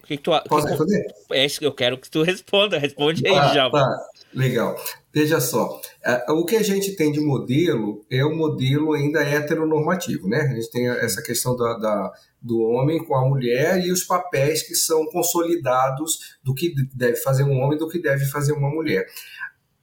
[0.03, 1.07] O que, que tu Posso responder?
[1.31, 2.77] É isso que eu quero que tu responda.
[2.77, 3.69] Responde aí, ah, já.
[3.69, 4.09] Tá.
[4.33, 4.77] Legal.
[5.13, 10.27] Veja só, é, o que a gente tem de modelo é o modelo ainda heteronormativo,
[10.27, 10.41] né?
[10.41, 12.11] A gente tem essa questão da, da,
[12.41, 17.43] do homem com a mulher e os papéis que são consolidados do que deve fazer
[17.43, 19.07] um homem do que deve fazer uma mulher.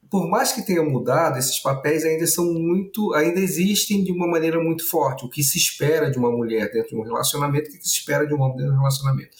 [0.09, 4.63] Por mais que tenha mudado, esses papéis ainda são muito, ainda existem de uma maneira
[4.63, 5.25] muito forte.
[5.25, 8.25] O que se espera de uma mulher dentro de um relacionamento, o que se espera
[8.25, 9.37] de um homem dentro de um relacionamento.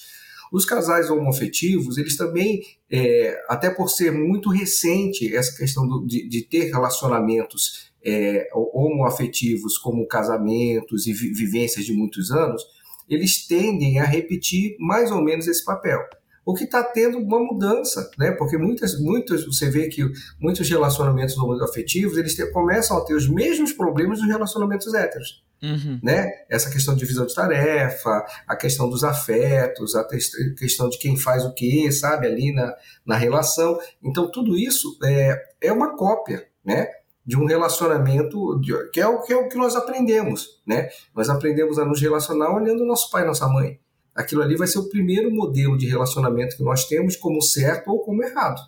[0.55, 6.29] Os casais homoafetivos, eles também, é, até por ser muito recente essa questão do, de,
[6.29, 12.65] de, ter relacionamentos é, homoafetivos como casamentos e vi, vivências de muitos anos,
[13.11, 15.99] eles tendem a repetir mais ou menos esse papel.
[16.45, 18.33] O que está tendo uma mudança, né?
[18.33, 20.05] Porque muitas, muitas, você vê que
[20.39, 25.43] muitos relacionamentos homoafetivos eles te, começam a ter os mesmos problemas dos relacionamentos héteros.
[25.63, 25.99] Uhum.
[26.03, 26.31] Né?
[26.49, 31.45] Essa questão de divisão de tarefa, a questão dos afetos, a questão de quem faz
[31.47, 32.75] o que, sabe, ali na,
[33.07, 33.79] na relação.
[34.03, 36.89] Então, tudo isso é, é uma cópia, né?
[37.25, 40.91] De um relacionamento, de, que, é o, que é o que nós aprendemos, né?
[41.15, 43.81] Nós aprendemos a nos relacionar olhando nosso pai e nossa mãe.
[44.15, 48.01] Aquilo ali vai ser o primeiro modelo de relacionamento que nós temos como certo ou
[48.01, 48.61] como errado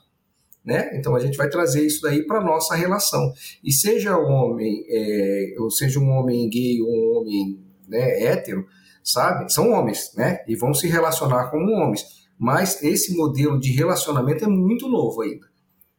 [0.67, 0.91] né?
[0.95, 3.33] Então a gente vai trazer isso daí para nossa relação.
[3.63, 8.67] E seja homem, é, ou seja um homem gay ou um homem né, hétero,
[9.05, 9.51] sabe?
[9.53, 10.41] São homens, né?
[10.49, 12.27] E vão se relacionar como homens.
[12.37, 15.47] Mas esse modelo de relacionamento é muito novo ainda,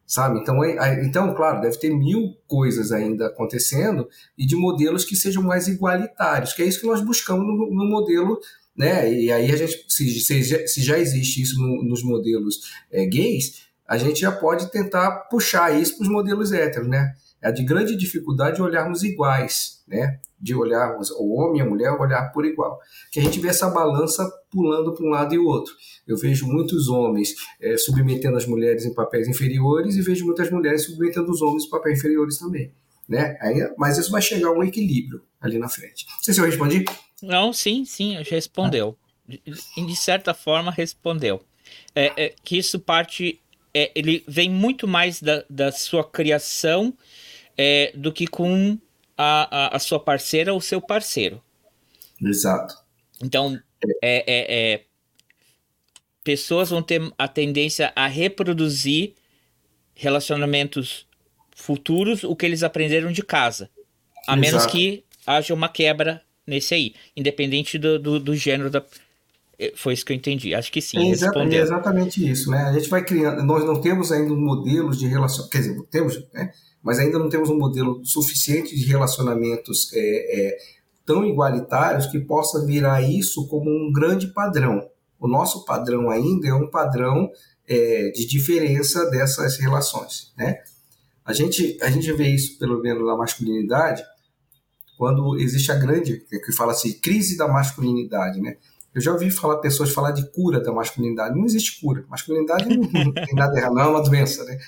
[0.06, 0.38] sabe?
[0.38, 4.06] Então, é, então, claro, deve ter mil coisas ainda acontecendo
[4.36, 7.90] e de modelos que sejam mais igualitários, que é isso que nós buscamos no, no
[7.90, 8.38] modelo
[8.78, 9.12] né?
[9.12, 12.60] E aí a gente, se, se, se já existe isso no, nos modelos
[12.92, 17.12] é, gays, a gente já pode tentar puxar isso para os modelos héteros, né?
[17.42, 20.20] É de grande dificuldade olharmos iguais, né?
[20.40, 22.78] De olharmos o homem e a mulher olhar por igual.
[23.10, 25.74] Que a gente vê essa balança pulando para um lado e o outro.
[26.06, 30.84] Eu vejo muitos homens é, submetendo as mulheres em papéis inferiores e vejo muitas mulheres
[30.84, 32.72] submetendo os homens em papéis inferiores também.
[33.08, 33.36] Né?
[33.40, 36.06] Aí, mas isso vai chegar a um equilíbrio ali na frente.
[36.06, 36.84] Não sei se eu respondi.
[37.22, 38.96] Não, sim, sim, respondeu.
[39.26, 39.40] De,
[39.76, 41.44] de certa forma, respondeu.
[41.94, 43.40] É, é, que isso parte
[43.74, 46.96] é, ele vem muito mais da, da sua criação
[47.56, 48.78] é, do que com
[49.16, 51.42] a, a, a, sua parceira ou seu parceiro.
[52.20, 52.74] Exato.
[53.22, 53.58] Então,
[54.02, 54.84] é, é, é,
[56.24, 59.14] pessoas vão ter a tendência a reproduzir
[59.94, 61.06] relacionamentos
[61.54, 63.70] futuros, o que eles aprenderam de casa.
[64.26, 64.40] A Exato.
[64.40, 68.82] menos que haja uma quebra nesse aí, independente do, do, do gênero da,
[69.58, 70.54] é, foi isso que eu entendi.
[70.54, 71.08] Acho que sim.
[71.08, 72.62] É exatamente, é exatamente isso, né?
[72.62, 73.42] A gente vai criando.
[73.42, 75.50] Nós não temos ainda um modelo de relacionamento.
[75.50, 76.52] Quer dizer, temos, né?
[76.82, 79.98] Mas ainda não temos um modelo suficiente de relacionamentos é,
[80.48, 80.58] é,
[81.04, 84.88] tão igualitários que possa virar isso como um grande padrão.
[85.18, 87.28] O nosso padrão ainda é um padrão
[87.66, 90.58] é, de diferença dessas relações, né?
[91.24, 94.02] A gente, a gente vê isso, pelo menos, na masculinidade,
[94.98, 98.56] quando existe a grande, que fala assim, crise da masculinidade, né?
[98.92, 101.38] Eu já ouvi falar pessoas falar de cura da masculinidade.
[101.38, 102.04] Não existe cura.
[102.08, 104.58] Masculinidade não, não tem nada errado, não é uma doença, né?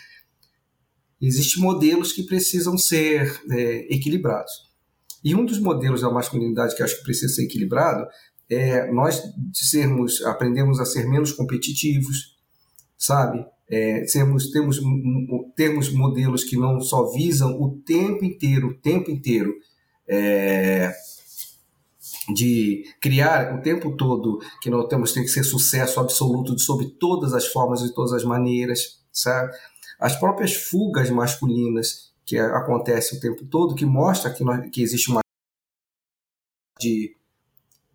[1.20, 4.70] Existem modelos que precisam ser é, equilibrados.
[5.22, 8.06] E um dos modelos da masculinidade que acho que precisa ser equilibrado
[8.48, 12.36] é nós sermos, aprendemos a ser menos competitivos,
[12.96, 13.44] sabe?
[13.68, 14.80] É, sermos, temos,
[15.56, 19.54] termos modelos que não só visam o tempo inteiro, o tempo inteiro,
[20.10, 20.92] é,
[22.34, 27.32] de criar o tempo todo que nós temos tem que ser sucesso absoluto sob todas
[27.32, 29.52] as formas e todas as maneiras, sabe?
[29.98, 35.10] As próprias fugas masculinas que acontecem o tempo todo, que mostra que, nós, que existe
[35.10, 35.20] uma
[36.80, 37.16] de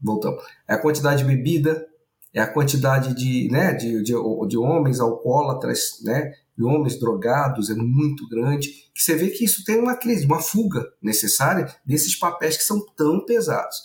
[0.02, 1.88] voltamos, é a quantidade de bebida,
[2.36, 4.14] é a quantidade de, né, de, de,
[4.48, 9.64] de homens alcoólatras, né, de homens drogados é muito grande, que você vê que isso
[9.64, 13.78] tem uma crise, uma fuga necessária desses papéis que são tão pesados.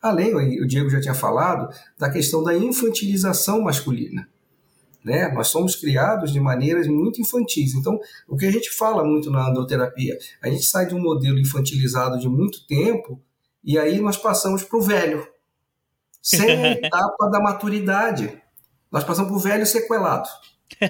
[0.00, 1.68] Além, o Diego já tinha falado,
[1.98, 4.26] da questão da infantilização masculina.
[5.04, 5.28] Né?
[5.28, 7.74] Nós somos criados de maneiras muito infantis.
[7.74, 11.38] Então, o que a gente fala muito na androterapia, a gente sai de um modelo
[11.38, 13.20] infantilizado de muito tempo
[13.62, 15.26] e aí nós passamos para o velho,
[16.28, 18.40] sem a etapa da maturidade.
[18.90, 20.28] Nós passamos para o velho sequelado.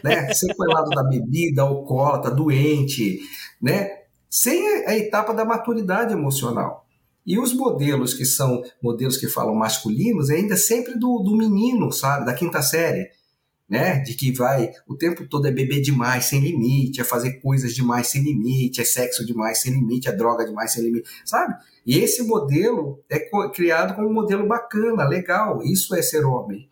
[0.03, 0.33] Né?
[0.35, 3.21] Sequelado da bebida, alcoólatra, doente,
[3.63, 3.99] né?
[4.29, 6.85] sem a etapa da maturidade emocional.
[7.27, 11.93] E os modelos que são modelos que falam masculinos é ainda sempre do, do menino,
[11.93, 12.25] sabe?
[12.25, 13.11] Da quinta série.
[13.69, 14.01] Né?
[14.01, 18.07] De que vai o tempo todo é beber demais sem limite, é fazer coisas demais
[18.07, 21.55] sem limite, é sexo demais sem limite, é droga demais sem limite, sabe?
[21.85, 25.61] E esse modelo é criado como um modelo bacana, legal.
[25.63, 26.67] Isso é ser homem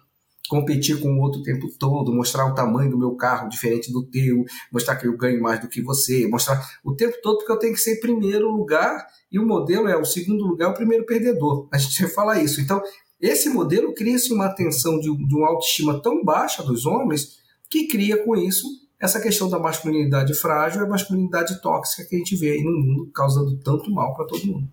[0.49, 4.05] competir com o outro o tempo todo, mostrar o tamanho do meu carro diferente do
[4.05, 7.59] teu, mostrar que eu ganho mais do que você, mostrar o tempo todo porque eu
[7.59, 11.69] tenho que ser primeiro lugar e o modelo é o segundo lugar, o primeiro perdedor.
[11.73, 12.61] A gente fala isso.
[12.61, 12.81] Então,
[13.21, 17.39] esse modelo cria-se uma tensão de, de uma autoestima tão baixa dos homens
[17.71, 18.67] que cria com isso
[19.01, 22.73] essa questão da masculinidade frágil e a masculinidade tóxica que a gente vê aí no
[22.73, 24.69] mundo, causando tanto mal para todo mundo.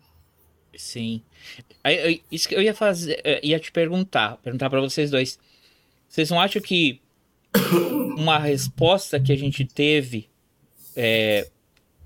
[0.75, 1.21] Sim.
[2.31, 5.37] Isso que eu ia fazer, ia te perguntar, perguntar para vocês dois.
[6.07, 7.01] Vocês não acham que
[8.17, 10.29] uma resposta que a gente teve
[10.95, 11.49] é,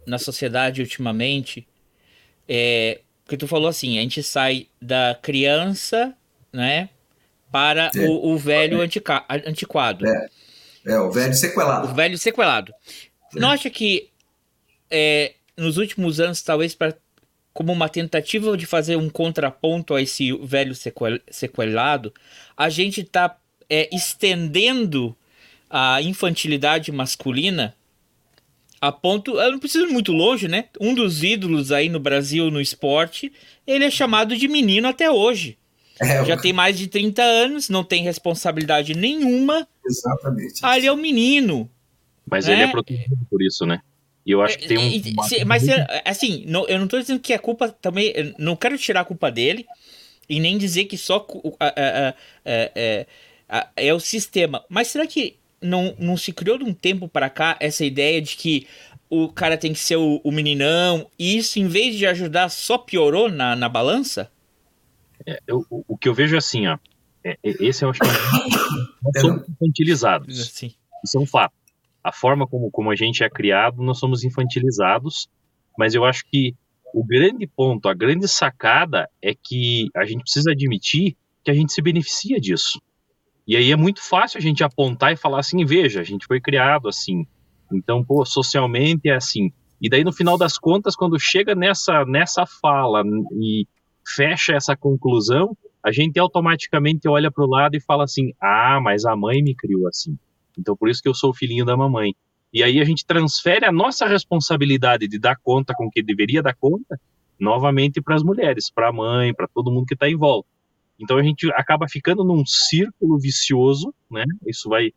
[0.05, 1.67] na sociedade ultimamente
[2.47, 6.15] é porque tu falou assim, a gente sai da criança,
[6.57, 6.89] né,
[7.51, 10.05] para o, o, velho antica, antiquado.
[10.07, 10.27] É.
[10.87, 11.87] é, o velho sequelado.
[11.87, 12.73] O velho sequelado.
[13.33, 14.09] Não acha que
[14.89, 16.95] é, nos últimos anos, talvez para
[17.53, 22.13] como uma tentativa de fazer um contraponto a esse velho sequel, sequelado,
[22.55, 23.35] a gente está
[23.67, 25.15] é, estendendo
[25.67, 27.75] a infantilidade masculina
[28.79, 29.39] a ponto.
[29.39, 30.65] Eu não preciso ir muito longe, né?
[30.79, 33.33] Um dos ídolos aí no Brasil no esporte,
[33.65, 35.57] ele é chamado de menino até hoje.
[35.99, 39.67] É, Já tem mais de 30 anos, não tem responsabilidade nenhuma.
[39.85, 40.59] Exatamente.
[40.61, 41.69] Ah, ele é um menino.
[42.29, 42.53] Mas né?
[42.53, 43.81] ele é protegido por isso, né?
[44.25, 45.23] E eu acho que tem um.
[45.23, 45.63] Se, mas,
[46.03, 48.13] assim, não, eu não tô dizendo que a culpa também.
[48.37, 49.65] Não quero tirar a culpa dele.
[50.27, 51.25] E nem dizer que só.
[51.25, 51.55] Uh,
[53.77, 54.65] é o sistema.
[54.67, 58.35] Mas será que não, não se criou de um tempo para cá essa ideia de
[58.35, 58.67] que
[59.09, 62.77] o cara tem que ser o, o meninão e isso, em vez de ajudar, só
[62.77, 64.29] piorou na, na balança?
[65.25, 66.77] É, eu, o, que eu vejo é assim, ó.
[67.23, 68.07] É, é esse eu acho que
[69.03, 70.49] nós somos infantilizados.
[70.49, 70.73] Sim.
[71.03, 71.53] Isso é um fato.
[72.03, 75.29] A forma como, como a gente é criado, nós somos infantilizados,
[75.77, 76.55] mas eu acho que
[76.93, 81.73] o grande ponto, a grande sacada é que a gente precisa admitir que a gente
[81.73, 82.81] se beneficia disso.
[83.47, 86.41] E aí é muito fácil a gente apontar e falar assim, veja, a gente foi
[86.41, 87.25] criado assim.
[87.71, 89.51] Então, pô, socialmente é assim.
[89.81, 93.03] E daí no final das contas, quando chega nessa nessa fala
[93.39, 93.67] e
[94.15, 99.05] fecha essa conclusão, a gente automaticamente olha para o lado e fala assim: "Ah, mas
[99.05, 100.17] a mãe me criou assim".
[100.57, 102.13] Então por isso que eu sou o filhinho da mamãe.
[102.53, 106.41] E aí a gente transfere a nossa responsabilidade de dar conta com o que deveria
[106.41, 106.99] dar conta
[107.39, 110.49] novamente para as mulheres, para a mãe, para todo mundo que está em volta.
[110.99, 114.23] Então a gente acaba ficando num círculo vicioso, né?
[114.45, 114.91] Isso vai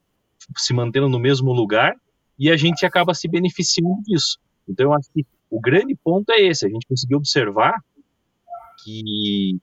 [0.57, 1.95] se mantendo no mesmo lugar
[2.39, 4.39] e a gente acaba se beneficiando disso.
[4.67, 7.75] Então eu acho que o grande ponto é esse, a gente conseguiu observar
[8.85, 9.59] que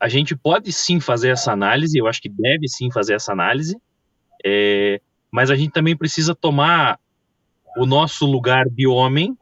[0.00, 3.76] a gente pode sim fazer essa análise, eu acho que deve sim fazer essa análise,
[4.44, 6.98] é, mas a gente também precisa tomar
[7.76, 9.36] o nosso lugar de homem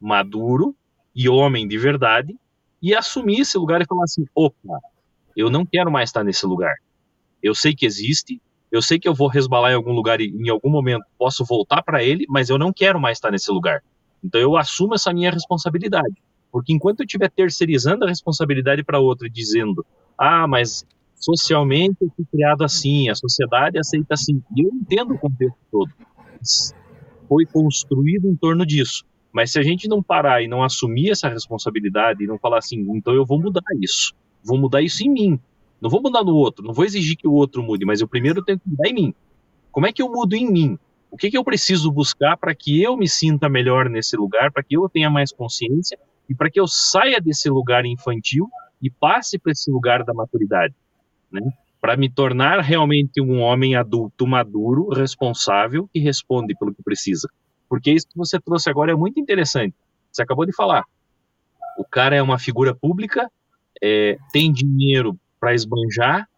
[0.00, 0.74] maduro
[1.14, 2.36] e homem de verdade
[2.82, 4.78] e assumir esse lugar e falar assim, opa,
[5.36, 6.74] eu não quero mais estar nesse lugar.
[7.42, 10.48] Eu sei que existe, eu sei que eu vou resbalar em algum lugar e em
[10.48, 13.82] algum momento posso voltar para ele, mas eu não quero mais estar nesse lugar.
[14.22, 16.14] Então eu assumo essa minha responsabilidade.
[16.50, 19.84] Porque enquanto eu estiver terceirizando a responsabilidade para outro e dizendo,
[20.18, 20.84] ah, mas
[21.14, 25.90] socialmente eu fui criado assim, a sociedade aceita assim, e eu entendo o contexto todo.
[27.28, 29.04] Foi construído em torno disso.
[29.32, 32.80] Mas se a gente não parar e não assumir essa responsabilidade e não falar assim,
[32.90, 35.40] então eu vou mudar isso Vou mudar isso em mim.
[35.80, 38.44] Não vou mudar no outro, não vou exigir que o outro mude, mas eu primeiro
[38.44, 39.14] tenho que mudar em mim.
[39.72, 40.78] Como é que eu mudo em mim?
[41.10, 44.62] O que, que eu preciso buscar para que eu me sinta melhor nesse lugar, para
[44.62, 45.98] que eu tenha mais consciência
[46.30, 48.48] e para que eu saia desse lugar infantil
[48.80, 50.72] e passe para esse lugar da maturidade,
[51.30, 51.40] né?
[51.80, 57.28] Para me tornar realmente um homem adulto, maduro, responsável e responde pelo que precisa.
[57.68, 59.74] Porque isso que você trouxe agora é muito interessante.
[60.12, 60.84] Você acabou de falar.
[61.76, 63.28] O cara é uma figura pública,
[63.82, 66.28] é, tem dinheiro para esbanjar,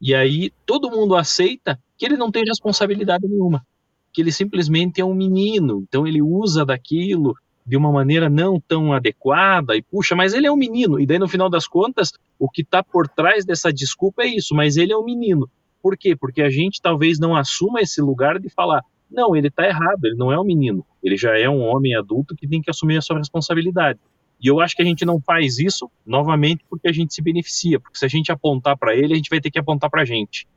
[0.00, 3.66] e aí todo mundo aceita que ele não tem responsabilidade nenhuma,
[4.12, 8.92] que ele simplesmente é um menino, então ele usa daquilo de uma maneira não tão
[8.92, 12.48] adequada e puxa, mas ele é um menino, e daí no final das contas, o
[12.48, 15.48] que está por trás dessa desculpa é isso, mas ele é um menino.
[15.80, 16.14] Por quê?
[16.16, 20.16] Porque a gente talvez não assuma esse lugar de falar, não, ele está errado, ele
[20.16, 23.02] não é um menino, ele já é um homem adulto que tem que assumir a
[23.02, 23.98] sua responsabilidade.
[24.40, 27.78] E eu acho que a gente não faz isso, novamente, porque a gente se beneficia,
[27.78, 30.04] porque se a gente apontar para ele, a gente vai ter que apontar para a
[30.04, 30.48] gente.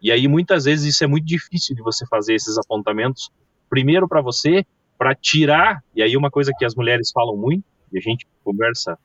[0.00, 3.30] E aí, muitas vezes, isso é muito difícil de você fazer esses apontamentos,
[3.68, 4.64] primeiro para você,
[4.96, 8.98] para tirar, e aí uma coisa que as mulheres falam muito, e a gente conversa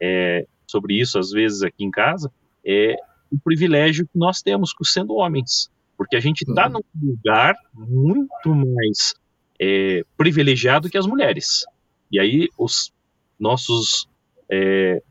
[0.00, 2.30] é, sobre isso às vezes aqui em casa,
[2.64, 2.96] é
[3.30, 5.70] o privilégio que nós temos sendo homens.
[5.96, 9.14] Porque a gente está num lugar muito mais
[9.58, 11.64] é, privilegiado que as mulheres.
[12.12, 12.92] E aí os
[13.38, 14.08] nossos
[14.50, 15.02] é,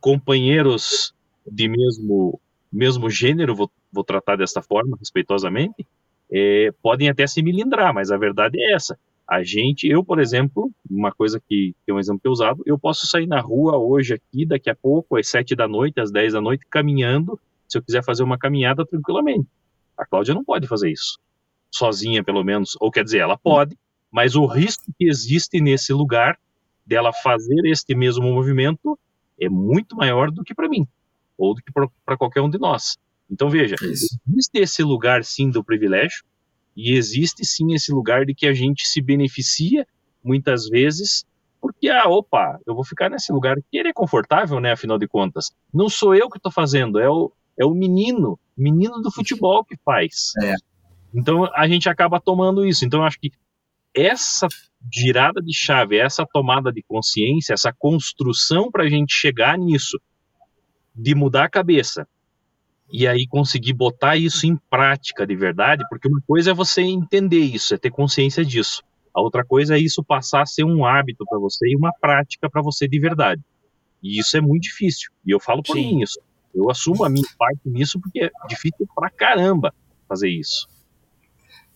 [0.00, 1.14] companheiros
[1.46, 2.40] de mesmo,
[2.72, 5.86] mesmo gênero, vou, vou tratar desta forma, respeitosamente,
[6.32, 8.98] é, podem até se milindrar, mas a verdade é essa.
[9.28, 12.62] A gente, eu, por exemplo, uma coisa que, que é um exemplo que eu usado,
[12.64, 16.12] eu posso sair na rua hoje aqui, daqui a pouco, às sete da noite, às
[16.12, 19.48] dez da noite, caminhando, se eu quiser fazer uma caminhada tranquilamente.
[19.98, 21.18] A Cláudia não pode fazer isso.
[21.70, 22.76] Sozinha, pelo menos.
[22.80, 23.76] Ou quer dizer, ela pode,
[24.12, 26.38] mas o risco que existe nesse lugar
[26.86, 28.96] dela fazer este mesmo movimento
[29.40, 30.86] é muito maior do que para mim,
[31.36, 32.96] ou do que para qualquer um de nós.
[33.28, 34.18] Então, veja, Isso.
[34.28, 36.24] existe esse lugar, sim, do privilégio,
[36.76, 39.86] e existe, sim, esse lugar de que a gente se beneficia,
[40.22, 41.24] muitas vezes,
[41.60, 45.08] porque, ah, opa, eu vou ficar nesse lugar que ele é confortável, né, afinal de
[45.08, 45.50] contas.
[45.72, 49.76] Não sou eu que estou fazendo, é o, é o menino, menino do futebol que
[49.84, 50.32] faz.
[50.42, 50.54] É.
[51.14, 52.84] Então, a gente acaba tomando isso.
[52.84, 53.30] Então, eu acho que
[53.94, 54.46] essa
[54.92, 59.98] girada de chave, essa tomada de consciência, essa construção para a gente chegar nisso,
[60.94, 62.06] de mudar a cabeça
[62.92, 67.40] e aí conseguir botar isso em prática de verdade, porque uma coisa é você entender
[67.40, 68.82] isso, é ter consciência disso.
[69.14, 72.48] A outra coisa é isso passar a ser um hábito para você e uma prática
[72.50, 73.42] para você de verdade.
[74.02, 75.10] E isso é muito difícil.
[75.24, 75.96] E eu falo por Sim.
[75.96, 76.20] mim isso.
[76.54, 79.74] Eu assumo a minha parte nisso porque é difícil pra caramba
[80.08, 80.68] fazer isso.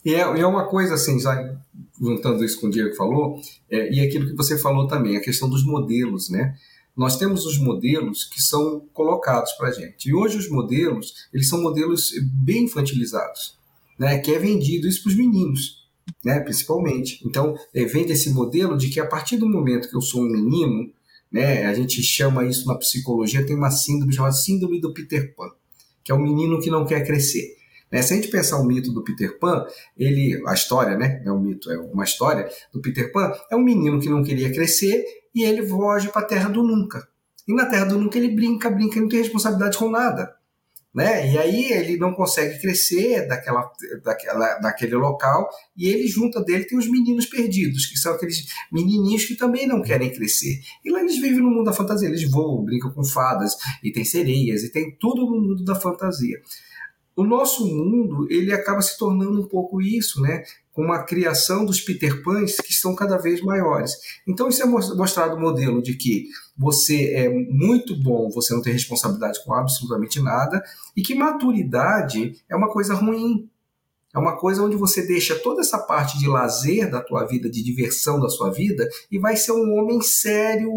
[0.05, 1.57] E é, é uma coisa assim, já
[2.01, 5.49] juntando isso com o Diego falou, é, e aquilo que você falou também, a questão
[5.49, 6.57] dos modelos, né?
[6.97, 10.09] Nós temos os modelos que são colocados para a gente.
[10.09, 12.13] E hoje os modelos, eles são modelos
[12.45, 13.59] bem infantilizados,
[13.99, 14.19] né?
[14.19, 15.89] Que é vendido isso para os meninos,
[16.25, 16.41] né?
[16.41, 17.21] Principalmente.
[17.25, 20.31] Então, é, vende esse modelo de que a partir do momento que eu sou um
[20.31, 20.93] menino,
[21.33, 21.65] né?
[21.67, 25.51] A gente chama isso na psicologia, tem uma síndrome chamada síndrome do Peter Pan,
[26.05, 27.57] que é o menino que não quer crescer.
[27.91, 28.03] Né?
[28.03, 31.23] Se a gente pensar o mito do Peter Pan, ele, a história, né?
[31.25, 33.33] É um mito, é uma história do Peter Pan.
[33.51, 37.07] É um menino que não queria crescer e ele foge para a Terra do Nunca.
[37.47, 40.35] E na Terra do Nunca ele brinca, brinca, e não tem responsabilidade com nada.
[40.93, 41.33] Né?
[41.33, 43.71] E aí ele não consegue crescer daquela,
[44.03, 49.25] daquela, daquele local e ele junta dele tem os meninos perdidos, que são aqueles menininhos
[49.25, 50.61] que também não querem crescer.
[50.85, 54.05] E lá eles vivem no mundo da fantasia, eles voam, brincam com fadas, e tem
[54.05, 56.41] sereias, e tem tudo no mundo da fantasia
[57.17, 60.43] o nosso mundo ele acaba se tornando um pouco isso, né?
[60.73, 63.93] Com uma criação dos Peter Pans que estão cada vez maiores.
[64.27, 68.73] Então, isso é mostrado o modelo de que você é muito bom, você não tem
[68.73, 70.63] responsabilidade com absolutamente nada,
[70.97, 73.51] e que maturidade é uma coisa ruim.
[74.15, 77.63] É uma coisa onde você deixa toda essa parte de lazer da tua vida, de
[77.63, 80.71] diversão da sua vida, e vai ser um homem sério,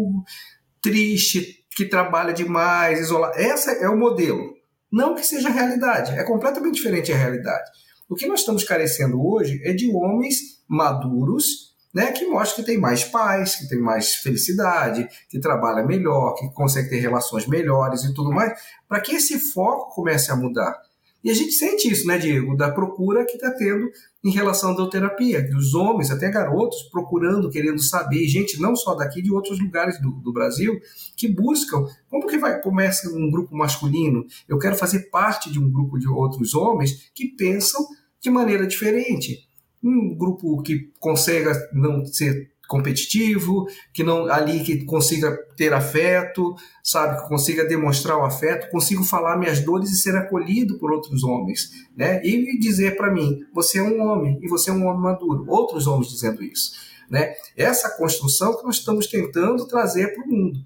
[0.80, 3.36] triste, que trabalha demais, isolado.
[3.36, 4.54] Esse é o modelo.
[4.94, 7.68] Não que seja realidade, é completamente diferente a realidade.
[8.08, 12.78] O que nós estamos carecendo hoje é de homens maduros, né, que mostram que tem
[12.78, 18.14] mais paz, que tem mais felicidade, que trabalha melhor, que consegue ter relações melhores e
[18.14, 18.56] tudo mais,
[18.88, 20.80] para que esse foco comece a mudar.
[21.24, 23.90] E a gente sente isso, né, Diego, da procura que está tendo
[24.24, 29.20] em relação à terapia, dos homens, até garotos, procurando, querendo saber, gente não só daqui,
[29.20, 30.80] de outros lugares do, do Brasil,
[31.14, 34.24] que buscam como que vai começa um grupo masculino.
[34.48, 37.86] Eu quero fazer parte de um grupo de outros homens que pensam
[38.18, 39.46] de maneira diferente.
[39.82, 47.22] Um grupo que consegue não ser competitivo, que não ali que consiga ter afeto, sabe,
[47.22, 51.70] que consiga demonstrar o afeto, consigo falar minhas dores e ser acolhido por outros homens,
[51.96, 52.20] né?
[52.24, 55.44] E dizer para mim, você é um homem e você é um homem maduro.
[55.46, 56.72] Outros homens dizendo isso,
[57.08, 57.34] né?
[57.56, 60.58] Essa construção que nós estamos tentando trazer para o mundo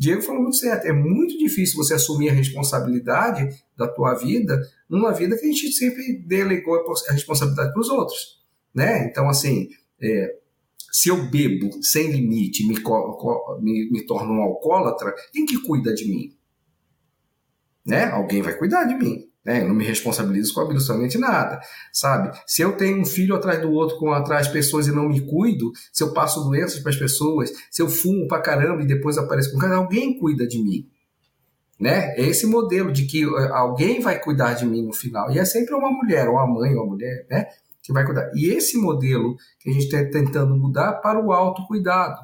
[0.00, 0.86] Diego falou muito certo.
[0.86, 3.46] É muito difícil você assumir a responsabilidade
[3.76, 4.58] da tua vida
[4.88, 6.74] numa vida que a gente sempre delegou
[7.06, 8.40] a responsabilidade para os outros,
[8.74, 9.04] né?
[9.04, 9.68] Então, assim,
[10.00, 10.39] é,
[10.90, 12.74] se eu bebo sem limite me,
[13.60, 16.36] me, me torno um alcoólatra, quem que cuida de mim?
[17.86, 18.04] Né?
[18.04, 19.30] Alguém vai cuidar de mim.
[19.44, 19.62] Né?
[19.62, 21.60] Eu não me responsabilizo com absolutamente nada,
[21.92, 22.36] sabe?
[22.46, 25.72] Se eu tenho um filho atrás do outro, com atrás pessoas e não me cuido,
[25.92, 29.52] se eu passo doenças para as pessoas, se eu fumo pra caramba e depois apareço
[29.52, 30.88] com cara, alguém cuida de mim.
[31.78, 32.14] Né?
[32.16, 35.30] É esse modelo de que eh, alguém vai cuidar de mim no final.
[35.32, 37.46] E é sempre uma mulher, ou uma mãe, ou uma mulher, né?
[37.82, 38.30] Que vai cuidar.
[38.34, 42.20] E esse modelo que a gente está tentando mudar para o autocuidado.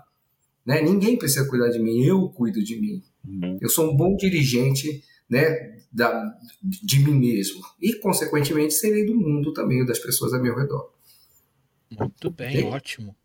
[0.64, 0.82] Né?
[0.82, 3.02] Ninguém precisa cuidar de mim, eu cuido de mim.
[3.26, 3.58] Uhum.
[3.60, 6.24] Eu sou um bom dirigente né, da,
[6.62, 7.60] de mim mesmo.
[7.80, 10.92] E, consequentemente, serei do mundo também, das pessoas ao meu redor.
[11.98, 12.64] Muito bem, okay?
[12.64, 13.16] ótimo.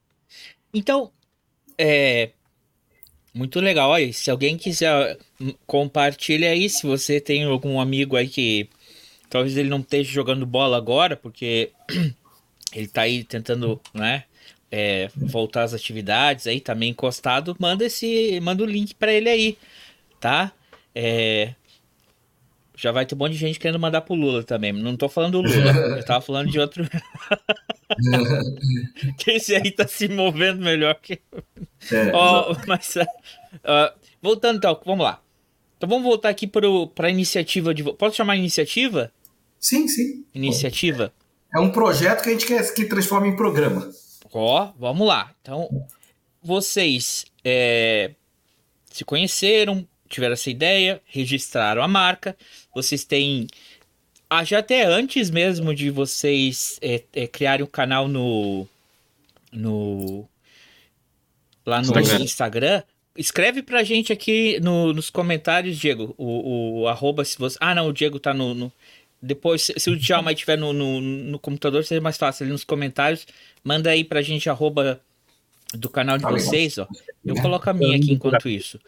[0.74, 1.12] Então,
[1.78, 2.32] é.
[3.34, 3.94] Muito legal.
[3.94, 8.70] Aí, se alguém quiser hum, compartilha aí, se você tem algum amigo aí que
[9.30, 11.72] talvez ele não esteja jogando bola agora, porque
[12.74, 14.24] ele tá aí tentando, né,
[14.72, 19.30] é, voltar às atividades aí, tá meio encostado, manda esse, manda o link para ele
[19.30, 19.58] aí,
[20.20, 20.52] tá?
[20.96, 21.54] É,
[22.82, 24.74] já vai ter um monte de gente querendo mandar pro Lula também.
[24.74, 26.84] Não tô falando do Lula, eu tava falando de outro.
[29.20, 31.20] que esse aí tá se movendo melhor que.
[31.92, 35.22] É, oh, mas, uh, voltando então, vamos lá.
[35.78, 37.84] Então vamos voltar aqui para a iniciativa de.
[37.84, 39.12] Posso chamar iniciativa?
[39.60, 40.26] Sim, sim.
[40.34, 41.14] Iniciativa?
[41.54, 43.92] É um projeto que a gente quer que transforme em programa.
[44.34, 45.32] Ó, oh, vamos lá.
[45.42, 45.70] Então,
[46.42, 48.12] vocês é,
[48.86, 52.36] se conheceram, tiveram essa ideia, registraram a marca,
[52.74, 53.48] vocês têm.
[54.30, 58.68] Ah, já até antes mesmo de vocês é, é, criarem o um canal no.
[59.52, 60.26] no.
[61.66, 62.20] lá no Instagram.
[62.24, 62.84] Instagram.
[63.18, 67.58] Escreve pra gente aqui no, nos comentários, Diego, o, o arroba se você.
[67.60, 68.54] Ah, não, o Diego tá no.
[68.54, 68.72] no...
[69.22, 73.28] Depois, se o Djalma estiver no, no, no, computador, seria mais fácil ali nos comentários.
[73.64, 75.00] Manda aí pra gente arroba
[75.74, 76.88] do canal de vocês, ó.
[77.24, 78.80] Eu coloco a minha aqui enquanto isso.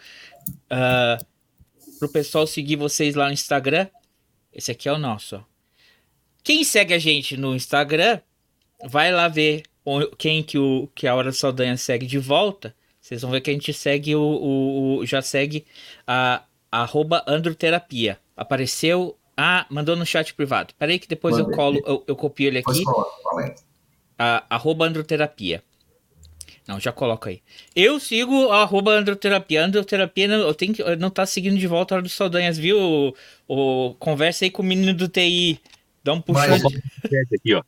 [0.71, 1.23] Uh,
[1.99, 3.88] pro pessoal seguir vocês lá no Instagram.
[4.51, 5.43] Esse aqui é o nosso, ó.
[6.43, 8.19] Quem segue a gente no Instagram,
[8.84, 9.63] vai lá ver
[10.17, 12.75] quem que, o, que a Hora do Saldanha segue de volta.
[12.99, 15.65] Vocês vão ver que a gente segue o, o, o já segue
[16.05, 18.19] a, a arroba androterapia.
[18.36, 19.17] Apareceu.
[19.36, 20.73] Ah, mandou no chat privado.
[20.77, 22.84] Peraí que depois eu colo, eu, eu copio ele aqui.
[24.17, 25.63] A, arroba androterapia.
[26.67, 27.41] Não, já coloca aí.
[27.75, 29.65] Eu sigo a arroba androterapia.
[29.65, 32.77] Androterapia eu tenho que, não tá seguindo de volta a hora dos Saldanhas, viu?
[32.79, 33.15] O,
[33.47, 35.59] o, conversa aí com o menino do TI.
[36.03, 36.55] Dá um puxão.
[37.36, 37.63] Aqui, ó.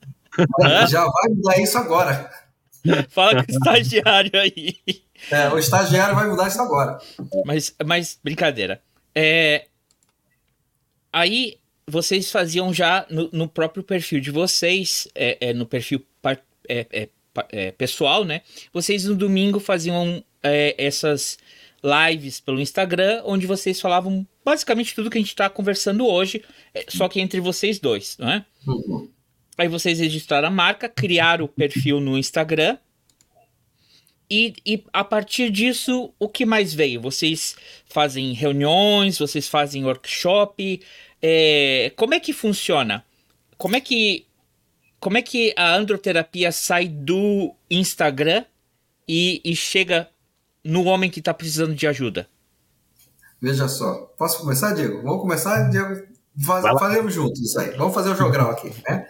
[0.87, 2.29] Já vai mudar isso agora.
[3.09, 4.75] Fala com o estagiário aí.
[5.31, 6.99] É, o estagiário vai mudar isso agora.
[7.45, 8.81] Mas, mas brincadeira.
[9.13, 9.67] É,
[11.15, 11.57] aí
[11.87, 16.05] vocês faziam já no, no próprio perfil de vocês, é, é no perfil
[16.67, 17.09] é, é,
[17.51, 18.41] é, pessoal, né?
[18.73, 21.37] Vocês no domingo faziam é, essas
[21.81, 26.43] lives pelo Instagram, onde vocês falavam basicamente tudo que a gente está conversando hoje,
[26.73, 28.45] é, só que entre vocês dois, não é?
[28.67, 29.09] Uhum.
[29.57, 32.77] Aí vocês registraram a marca, criaram o perfil no Instagram.
[34.29, 36.99] E, e, a partir disso, o que mais veio?
[37.01, 37.55] Vocês
[37.85, 40.81] fazem reuniões, vocês fazem workshop?
[41.21, 43.05] É, como é que funciona?
[43.57, 44.25] Como é que
[44.99, 48.43] como é que a androterapia sai do Instagram
[49.07, 50.09] e, e chega
[50.63, 52.27] no homem que está precisando de ajuda?
[53.39, 54.11] Veja só.
[54.17, 55.03] Posso começar, Diego?
[55.03, 56.01] Vamos começar, Diego?
[56.43, 57.69] Faz, fazemos juntos isso aí.
[57.77, 59.07] Vamos fazer o jogral aqui, né?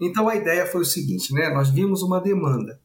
[0.00, 1.48] Então a ideia foi o seguinte, né?
[1.50, 2.80] Nós vimos uma demanda,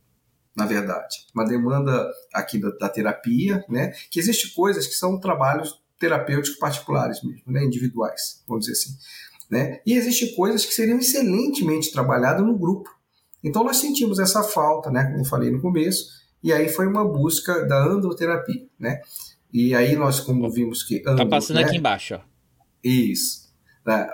[0.56, 3.92] na verdade, uma demanda aqui da, da terapia, né?
[4.10, 7.64] Que existe coisas que são trabalhos terapêuticos particulares mesmo, né?
[7.64, 8.92] Individuais, vamos dizer assim.
[9.50, 9.82] Né?
[9.86, 12.90] E existem coisas que seriam excelentemente trabalhadas no grupo.
[13.44, 16.08] Então nós sentimos essa falta, né, como eu falei no começo,
[16.42, 19.02] e aí foi uma busca da androterapia, né?
[19.52, 21.64] E aí nós como vimos que andro, tá passando né?
[21.64, 22.20] aqui embaixo, ó.
[22.84, 23.44] Isso.
[23.86, 24.08] Né?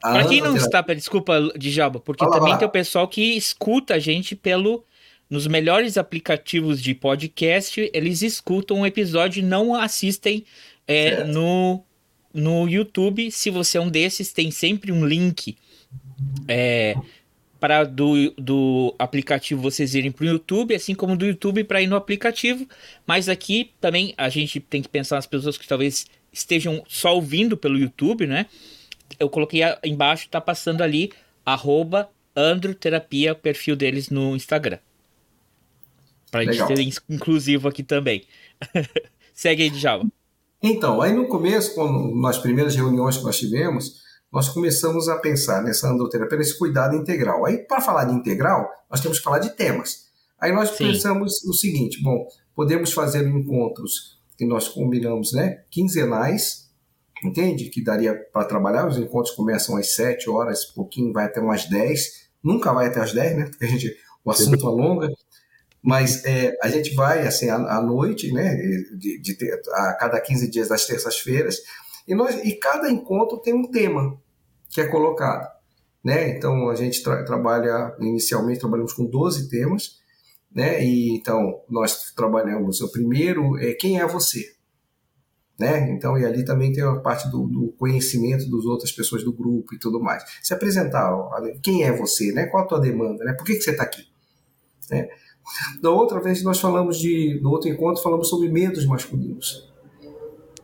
[0.00, 2.58] Para quem não está, desculpa, Djalma, porque Fala também lá.
[2.58, 4.84] tem o pessoal que escuta a gente pelo
[5.28, 10.44] nos melhores aplicativos de podcast, eles escutam um episódio e não assistem
[10.86, 11.82] é, no
[12.36, 15.56] no YouTube, se você é um desses, tem sempre um link
[16.46, 16.94] é,
[17.58, 21.86] para do, do aplicativo vocês irem para o YouTube, assim como do YouTube para ir
[21.86, 22.68] no aplicativo.
[23.06, 27.56] Mas aqui também a gente tem que pensar nas pessoas que talvez estejam só ouvindo
[27.56, 28.46] pelo YouTube, né?
[29.18, 31.12] Eu coloquei embaixo, tá passando ali,
[31.44, 34.78] arroba androterapia, o perfil deles no Instagram.
[36.30, 38.24] Para a gente ter inclusivo aqui também.
[39.34, 40.10] Segue aí, Djalma.
[40.62, 44.00] Então, aí no começo, quando, nas primeiras reuniões que nós tivemos,
[44.32, 47.44] nós começamos a pensar nessa androterapia, nesse cuidado integral.
[47.46, 50.06] Aí, para falar de integral, nós temos que falar de temas.
[50.40, 50.88] Aí nós Sim.
[50.88, 56.70] pensamos o seguinte: bom, podemos fazer encontros que nós combinamos, né, quinzenais,
[57.24, 57.70] entende?
[57.70, 58.86] Que daria para trabalhar.
[58.86, 62.26] Os encontros começam às 7 horas, pouquinho vai até umas 10.
[62.42, 63.44] Nunca vai até as 10, né?
[63.46, 65.10] Porque a gente, o assunto alonga.
[65.86, 68.56] Mas é, a gente vai assim à, à noite, né?
[68.98, 69.38] De, de
[69.72, 71.62] a cada 15 dias das terças-feiras.
[72.08, 74.20] E, nós, e cada encontro tem um tema
[74.68, 75.48] que é colocado.
[76.02, 76.30] Né?
[76.30, 80.00] Então a gente tra trabalha, inicialmente trabalhamos com 12 temas,
[80.52, 80.84] né?
[80.84, 84.56] E então nós trabalhamos, o primeiro é quem é você?
[85.56, 85.88] Né?
[85.92, 89.72] Então, e ali também tem a parte do, do conhecimento das outras pessoas do grupo
[89.72, 90.24] e tudo mais.
[90.42, 91.12] Se apresentar,
[91.62, 92.46] quem é você, né?
[92.46, 93.32] Qual a tua demanda, né?
[93.34, 94.02] Por que, que você está aqui?
[94.90, 95.08] Né?
[95.80, 99.70] Da outra vez nós falamos de, no outro encontro falamos sobre medos masculinos.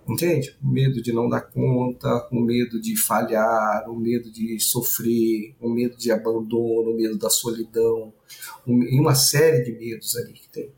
[0.09, 0.57] Entende?
[0.62, 5.70] O medo de não dar conta, o medo de falhar, o medo de sofrer, o
[5.70, 8.12] medo de abandono, o medo da solidão,
[8.66, 10.72] e uma série de medos ali que tem,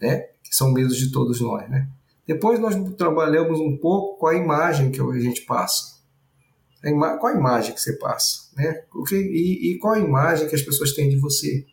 [0.00, 0.18] né?
[0.42, 1.88] Que são medos de todos nós, né?
[2.26, 5.96] Depois nós trabalhamos um pouco com a imagem que a gente passa.
[6.84, 8.84] A qual a imagem que você passa, né?
[8.94, 11.64] O que, e, e qual a imagem que as pessoas têm de você,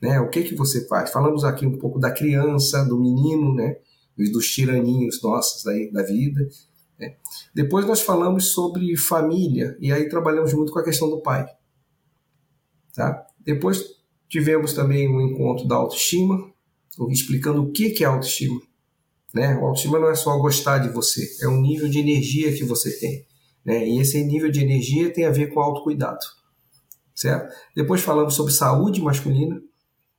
[0.00, 0.20] né?
[0.20, 1.10] O que que você faz?
[1.10, 3.76] Falamos aqui um pouco da criança, do menino, né?
[4.32, 6.48] dos tiraninhos nossos da, da vida.
[6.98, 7.16] Né?
[7.54, 11.46] Depois nós falamos sobre família, e aí trabalhamos muito com a questão do pai.
[12.94, 13.26] Tá?
[13.44, 13.84] Depois
[14.28, 16.52] tivemos também um encontro da autoestima,
[17.10, 18.60] explicando o que é autoestima.
[19.32, 19.56] Né?
[19.56, 22.98] O autoestima não é só gostar de você, é um nível de energia que você
[22.98, 23.24] tem.
[23.64, 23.86] Né?
[23.86, 26.24] E esse nível de energia tem a ver com autocuidado.
[27.14, 27.52] Certo?
[27.74, 29.60] Depois falamos sobre saúde masculina,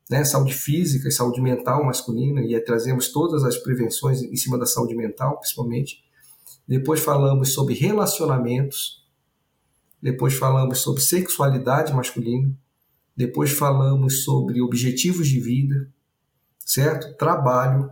[0.09, 4.65] né, saúde física e saúde mental masculina, e trazemos todas as prevenções em cima da
[4.65, 6.03] saúde mental, principalmente.
[6.67, 9.07] Depois falamos sobre relacionamentos,
[10.01, 12.51] depois falamos sobre sexualidade masculina,
[13.15, 15.91] depois falamos sobre objetivos de vida,
[16.65, 17.15] certo?
[17.17, 17.89] Trabalho,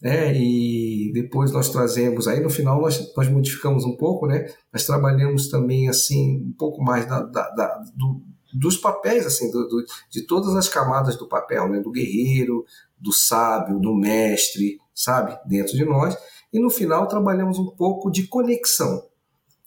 [0.00, 0.34] né?
[0.34, 4.46] E depois nós trazemos, aí no final nós, nós modificamos um pouco, né?
[4.72, 8.22] Nós trabalhamos também assim um pouco mais da, da, da do,
[8.52, 11.80] dos papéis, assim, do, do, de todas as camadas do papel, né?
[11.80, 12.64] do guerreiro,
[12.98, 15.38] do sábio, do mestre, sabe?
[15.46, 16.16] Dentro de nós.
[16.52, 19.06] E no final trabalhamos um pouco de conexão.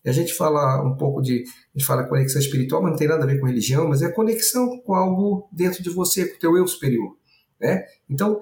[0.04, 1.44] E a gente fala um pouco de.
[1.76, 4.10] A gente fala conexão espiritual, mas não tem nada a ver com religião, mas é
[4.10, 7.16] conexão com algo dentro de você, com o teu eu superior.
[7.60, 7.86] Né?
[8.10, 8.42] Então,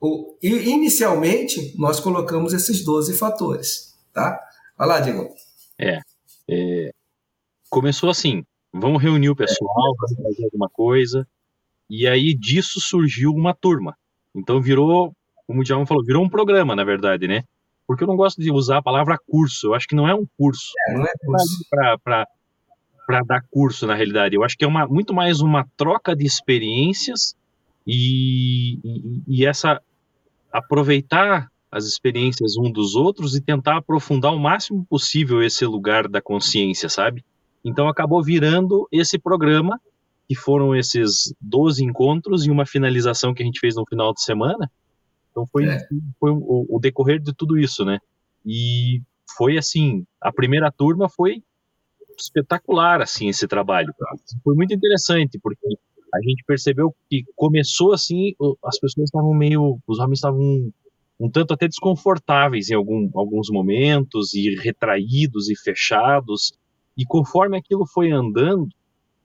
[0.00, 3.96] o, inicialmente, nós colocamos esses 12 fatores.
[4.12, 4.40] Tá?
[4.76, 5.28] Vai lá, Diego.
[5.78, 6.00] É,
[6.50, 6.90] é,
[7.70, 11.26] começou assim: Vamos reunir o pessoal, fazer alguma coisa.
[11.88, 13.96] E aí disso surgiu uma turma.
[14.34, 15.12] Então virou,
[15.46, 17.44] como o Djalma falou, virou um programa, na verdade, né?
[17.86, 19.68] Porque eu não gosto de usar a palavra curso.
[19.68, 20.72] Eu acho que não é um curso.
[20.88, 21.64] É, não é curso.
[23.06, 24.36] Para dar curso, na realidade.
[24.36, 27.34] Eu acho que é uma, muito mais uma troca de experiências
[27.86, 29.80] e, e, e essa
[30.52, 36.20] aproveitar as experiências um dos outros e tentar aprofundar o máximo possível esse lugar da
[36.20, 37.24] consciência, sabe?
[37.64, 39.80] Então acabou virando esse programa,
[40.28, 44.22] que foram esses 12 encontros e uma finalização que a gente fez no final de
[44.22, 44.70] semana.
[45.30, 45.86] Então foi, é.
[46.18, 47.98] foi o, o, decorrer de tudo isso, né?
[48.44, 49.00] E
[49.36, 51.42] foi assim, a primeira turma foi
[52.18, 53.94] espetacular, assim, esse trabalho.
[54.42, 55.66] Foi muito interessante, porque
[56.14, 58.34] a gente percebeu que começou assim,
[58.64, 60.72] as pessoas estavam meio, os homens estavam
[61.20, 66.52] um tanto até desconfortáveis em algum, alguns momentos, e retraídos e fechados,
[66.98, 68.68] e conforme aquilo foi andando,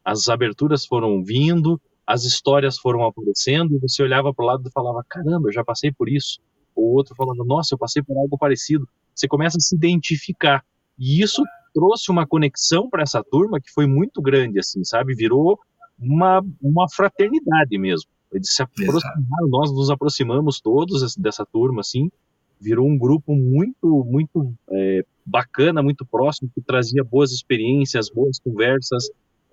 [0.06, 4.72] as aberturas foram vindo, as histórias foram aparecendo, e você olhava para o lado e
[4.72, 6.40] falava: caramba, eu já passei por isso.
[6.76, 8.88] O outro falando: nossa, eu passei por algo parecido.
[9.16, 10.64] Você começa a se identificar.
[11.00, 11.44] E isso
[11.74, 15.16] trouxe uma conexão para essa turma que foi muito grande, assim, sabe?
[15.16, 15.60] Virou
[15.98, 18.10] uma, uma fraternidade mesmo.
[18.32, 22.12] Eles se aproximaram, nós nos aproximamos todos dessa turma, assim,
[22.60, 29.10] virou um grupo muito, muito é, bacana, muito próximo, que trazia boas experiências, boas conversas,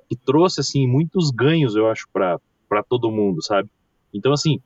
[0.09, 2.38] que trouxe, assim, muitos ganhos, eu acho, para
[2.88, 3.68] todo mundo, sabe?
[4.12, 4.61] Então, assim,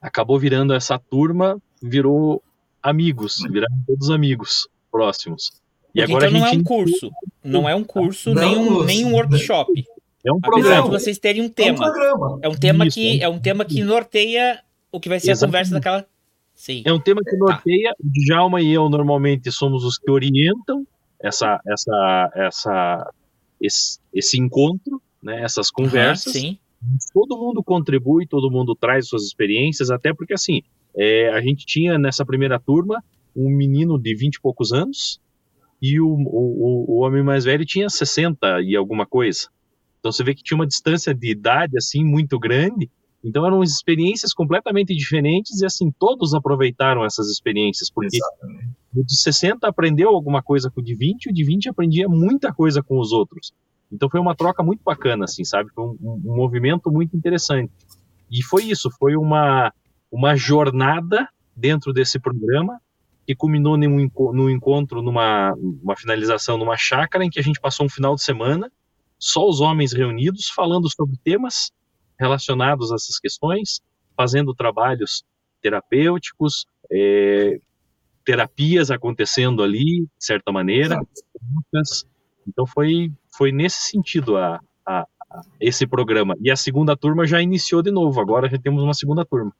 [0.00, 2.42] acabou virando essa turma, virou
[2.82, 5.50] amigos, viraram todos amigos próximos.
[5.94, 7.10] E Porque agora então não é um curso,
[7.42, 9.84] não é um curso, não, nem, um, nem um workshop.
[10.24, 10.70] É um programa.
[10.70, 11.68] Apesar de vocês terem um tema.
[11.68, 12.38] É um, programa.
[12.42, 15.44] é um tema Isso, que é um tema que norteia o que vai ser Exatamente.
[15.44, 16.06] a conversa daquela
[16.54, 16.82] Sim.
[16.84, 17.36] É um tema que tá.
[17.38, 17.90] norteia.
[17.90, 17.96] Tá.
[18.04, 20.86] O Djalma e eu normalmente somos os que orientam
[21.20, 23.12] essa, essa, essa,
[23.60, 26.34] esse, esse encontro, né, essas conversas.
[26.34, 26.58] Uhum, sim.
[27.12, 30.60] Todo mundo contribui, todo mundo traz suas experiências, até porque assim,
[30.94, 33.02] é, a gente tinha nessa primeira turma
[33.34, 35.20] um menino de 20 e poucos anos
[35.80, 39.48] e o, o, o homem mais velho tinha 60 e alguma coisa.
[39.98, 42.90] Então você vê que tinha uma distância de idade assim muito grande.
[43.24, 48.68] Então eram experiências completamente diferentes e assim todos aproveitaram essas experiências porque Exatamente.
[48.94, 52.06] o de 60 aprendeu alguma coisa com o de 20 e o de 20 aprendia
[52.06, 53.52] muita coisa com os outros.
[53.90, 55.70] Então foi uma troca muito bacana assim, sabe?
[55.74, 57.72] Foi um, um movimento muito interessante.
[58.30, 59.72] E foi isso, foi uma
[60.12, 62.78] uma jornada dentro desse programa
[63.26, 67.86] que culminou num, num encontro, numa uma finalização numa chácara em que a gente passou
[67.86, 68.70] um final de semana
[69.18, 71.72] só os homens reunidos, falando sobre temas
[72.24, 73.80] relacionados a essas questões,
[74.16, 75.22] fazendo trabalhos
[75.60, 77.58] terapêuticos, é,
[78.24, 80.98] terapias acontecendo ali, de certa maneira.
[82.48, 86.34] Então foi, foi nesse sentido a, a, a, esse programa.
[86.40, 89.54] E a segunda turma já iniciou de novo, agora já temos uma segunda turma.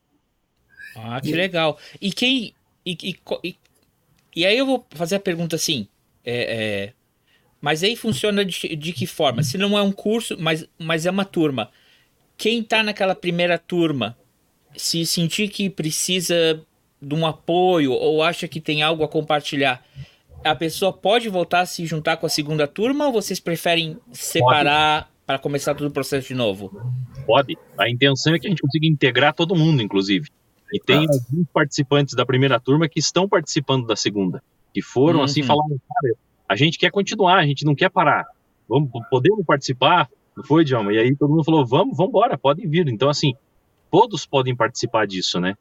[0.97, 1.79] Ah, que legal.
[2.01, 2.55] E quem.
[2.87, 3.57] E, e, e,
[4.37, 5.89] e aí eu vou fazer a pergunta assim:
[6.25, 6.93] é, é,
[7.61, 9.43] mas aí funciona de, de que forma?
[9.43, 11.71] Se não é um curso, mas, mas é uma turma.
[12.37, 14.17] Quem está naquela primeira turma,
[14.77, 16.61] se sentir que precisa
[17.01, 19.85] de um apoio ou acha que tem algo a compartilhar,
[20.45, 25.11] a pessoa pode voltar a se juntar com a segunda turma ou vocês preferem separar
[25.27, 26.71] para começar todo o processo de novo?
[27.27, 27.57] Pode.
[27.79, 30.29] A intenção é que a gente consiga integrar todo mundo, inclusive.
[30.73, 31.13] E tem ah.
[31.13, 34.43] alguns participantes da primeira turma que estão participando da segunda.
[34.73, 35.45] Que foram assim, uhum.
[35.45, 36.15] assim, falaram, cara,
[36.49, 38.27] a gente quer continuar, a gente não quer parar.
[38.69, 40.09] Vamos, podemos participar?
[40.37, 40.93] Não foi, Djalma?
[40.93, 42.89] E aí todo mundo falou, vamos, vamos embora, podem vir.
[42.89, 43.35] Então, assim,
[43.91, 45.57] todos podem participar disso, né?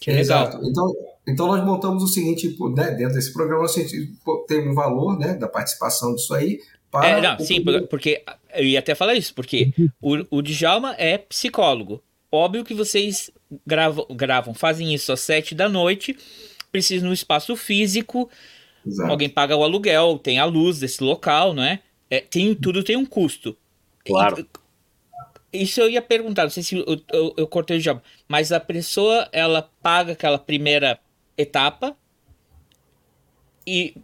[0.00, 0.48] Que legal.
[0.48, 0.66] Exato.
[0.66, 0.92] Então,
[1.26, 4.12] então nós montamos o seguinte, né, dentro desse programa, a gente
[4.46, 6.60] tem um valor né, da participação disso aí.
[6.90, 8.22] Para é, não, sim, porque
[8.54, 12.02] eu ia até falar isso, porque o, o Djalma é psicólogo.
[12.30, 13.30] Óbvio que vocês
[13.66, 16.16] gravam, gravam, fazem isso às sete da noite,
[16.70, 18.28] precisam de um espaço físico,
[18.86, 19.10] Exato.
[19.10, 21.80] Alguém paga o aluguel, tem a luz desse local, não é?
[22.14, 23.56] É tem, tudo tem um custo.
[24.04, 24.46] Claro.
[25.52, 28.50] E, isso eu ia perguntar, não sei se eu, eu, eu cortei o job, mas
[28.50, 30.98] a pessoa ela paga aquela primeira
[31.36, 31.96] etapa
[33.66, 33.94] e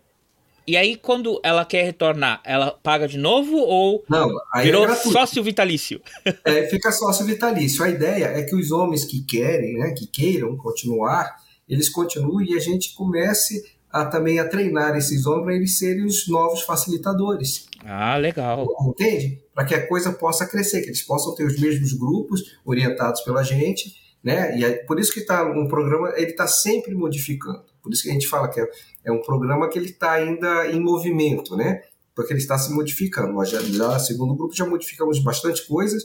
[0.71, 4.29] e aí, quando ela quer retornar, ela paga de novo ou Não,
[4.63, 6.01] virou é sócio vitalício?
[6.45, 7.83] É, fica sócio vitalício.
[7.83, 11.35] A ideia é que os homens que querem, né, que queiram continuar,
[11.69, 16.05] eles continuem e a gente comece a também a treinar esses homens para eles serem
[16.05, 17.67] os novos facilitadores.
[17.85, 18.67] Ah, legal.
[18.87, 19.43] Entende?
[19.55, 23.43] Para que a coisa possa crescer, que eles possam ter os mesmos grupos orientados pela
[23.43, 24.57] gente, né?
[24.59, 27.65] E é por isso que está um programa, ele está sempre modificando.
[27.83, 28.69] Por isso que a gente fala que é,
[29.07, 31.83] é um programa que ele está ainda em movimento, né?
[32.15, 33.33] Porque ele está se modificando.
[33.33, 36.05] Nós já, já, segundo grupo, já modificamos bastante coisas,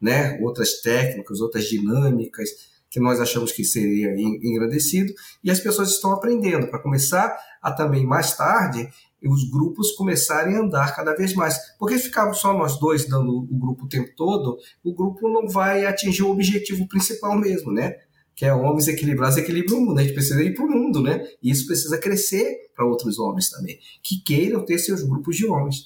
[0.00, 0.38] né?
[0.40, 2.48] Outras técnicas, outras dinâmicas,
[2.90, 5.12] que nós achamos que seria engrandecido,
[5.42, 8.90] e as pessoas estão aprendendo para começar a também mais tarde
[9.28, 11.56] os grupos começarem a andar cada vez mais.
[11.78, 15.46] Porque se ficarmos só nós dois dando o grupo o tempo todo, o grupo não
[15.46, 17.96] vai atingir o objetivo principal mesmo, né?
[18.34, 19.98] Que é homens equilibrados, equilibra o mundo.
[19.98, 21.22] A gente precisa ir para o mundo, né?
[21.42, 25.84] E isso precisa crescer para outros homens também, que queiram ter seus grupos de homens.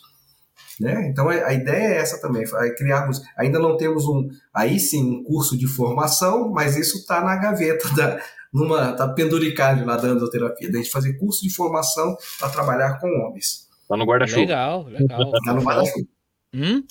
[0.80, 1.08] Né?
[1.08, 3.22] Então a, ideia é essa também, é criarmos.
[3.36, 7.88] Ainda não temos um, aí sim, um curso de formação, mas isso está na gaveta
[7.94, 8.20] da,
[8.52, 13.08] numa, tá penduricado lá da endoterapia, da gente fazer curso de formação para trabalhar com
[13.08, 13.68] homens.
[13.88, 14.40] Tá no guarda-chuva.
[14.40, 15.30] Legal, legal.
[15.44, 16.06] tá no guarda-chuva.
[16.54, 16.84] Hum?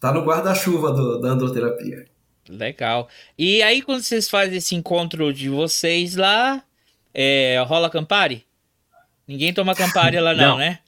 [0.00, 2.06] Tá no guarda-chuva da androterapia.
[2.48, 3.08] Legal.
[3.38, 6.62] E aí, quando vocês fazem esse encontro de vocês lá,
[7.14, 8.46] é, rola Campari?
[9.28, 10.58] Ninguém toma Campari lá, não, não.
[10.58, 10.80] né?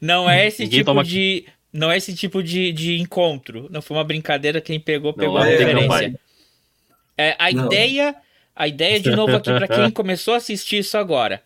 [0.00, 1.04] Não é esse Ninguém tipo toma...
[1.04, 1.44] de.
[1.72, 3.68] Não é esse tipo de, de encontro.
[3.70, 6.20] Não foi uma brincadeira, quem pegou, pegou não, a é, referência.
[7.18, 7.66] É, a não.
[7.66, 8.16] ideia.
[8.54, 11.42] A ideia, de novo, aqui, para quem começou a assistir isso agora,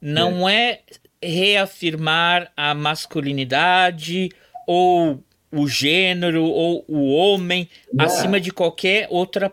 [0.00, 0.70] não é.
[0.70, 0.80] é
[1.24, 4.28] reafirmar a masculinidade
[4.66, 8.04] ou o gênero ou o homem não.
[8.04, 9.52] acima de qualquer outra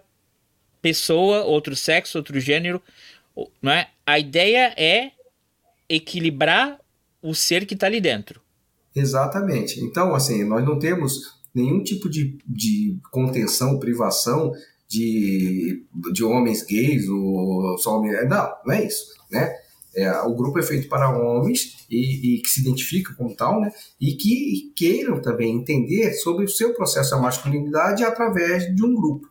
[0.82, 2.82] pessoa, outro sexo, outro gênero,
[3.62, 3.88] não é?
[4.06, 5.12] A ideia é
[5.88, 6.81] equilibrar
[7.22, 8.42] o ser que está ali dentro.
[8.96, 9.80] Exatamente.
[9.80, 14.52] Então, assim, nós não temos nenhum tipo de, de contenção, privação
[14.88, 18.28] de, de homens gays ou só homens.
[18.30, 19.54] Não, não é isso, né?
[19.94, 23.72] É, o grupo é feito para homens e, e, que se identificam como tal, né?
[24.00, 29.28] E que queiram também entender sobre o seu processo de masculinidade através de um grupo.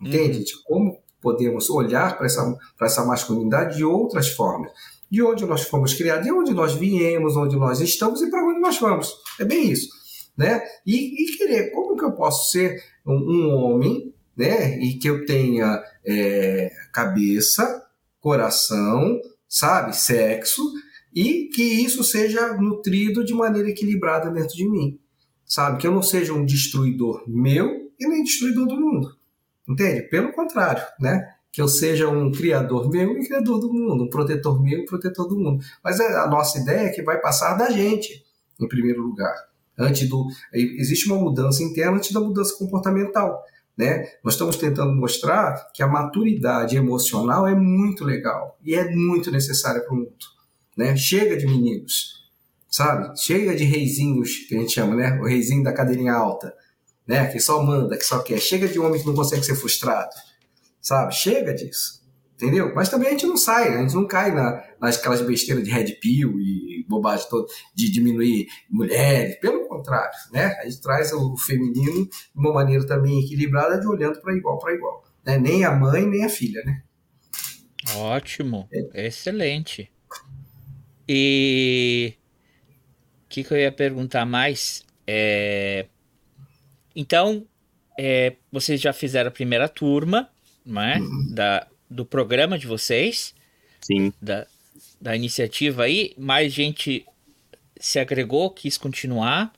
[0.00, 0.38] Entende?
[0.38, 0.62] Uhum.
[0.66, 4.70] Como podemos olhar para essa, essa masculinidade de outras formas
[5.14, 8.58] de onde nós fomos criados, de onde nós viemos, onde nós estamos e para onde
[8.58, 9.14] nós vamos.
[9.38, 9.88] É bem isso.
[10.36, 10.60] Né?
[10.84, 14.76] E, e querer, como que eu posso ser um, um homem né?
[14.80, 17.86] e que eu tenha é, cabeça,
[18.18, 19.96] coração, sabe?
[19.96, 20.60] Sexo,
[21.14, 24.98] e que isso seja nutrido de maneira equilibrada dentro de mim,
[25.46, 25.78] sabe?
[25.78, 29.16] Que eu não seja um destruidor meu e nem destruidor do mundo,
[29.68, 30.02] entende?
[30.08, 31.36] Pelo contrário, né?
[31.54, 35.28] Que eu seja um criador meu e criador do mundo, um protetor meu e protetor
[35.28, 35.64] do mundo.
[35.84, 38.26] Mas a nossa ideia é que vai passar da gente,
[38.60, 39.32] em primeiro lugar.
[39.78, 43.40] Antes do, existe uma mudança interna antes da mudança comportamental.
[43.78, 44.04] Né?
[44.24, 49.80] Nós estamos tentando mostrar que a maturidade emocional é muito legal e é muito necessária
[49.80, 50.26] para o mundo.
[50.76, 50.96] Né?
[50.96, 52.28] Chega de meninos,
[52.68, 53.16] sabe?
[53.16, 55.20] Chega de reizinhos, que a gente chama, né?
[55.20, 56.52] O reizinho da cadeirinha alta,
[57.06, 57.26] né?
[57.26, 58.40] Que só manda, que só quer.
[58.40, 60.10] Chega de homem que não consegue ser frustrado,
[60.84, 61.14] sabe?
[61.14, 62.02] Chega disso,
[62.34, 62.74] entendeu?
[62.74, 65.70] Mas também a gente não sai, a gente não cai na, nas aquelas besteiras de
[65.70, 69.40] red pill e bobagem toda de diminuir mulheres.
[69.40, 70.54] Pelo contrário, né?
[70.60, 74.74] A gente traz o feminino de uma maneira também equilibrada, de olhando para igual para
[74.74, 75.02] igual.
[75.24, 75.38] Né?
[75.38, 76.82] Nem a mãe, nem a filha, né?
[77.96, 79.06] Ótimo, é.
[79.06, 79.90] excelente.
[81.08, 82.14] E
[83.24, 84.84] o que, que, eu ia perguntar mais?
[85.06, 85.86] É...
[86.94, 87.46] Então,
[87.98, 90.30] é, vocês já fizeram a primeira turma,
[90.64, 91.00] não é?
[91.30, 93.34] Da, do programa de vocês.
[93.80, 94.12] Sim.
[94.20, 94.46] Da,
[95.00, 96.14] da iniciativa aí.
[96.16, 97.06] Mais gente
[97.78, 99.52] se agregou, quis continuar.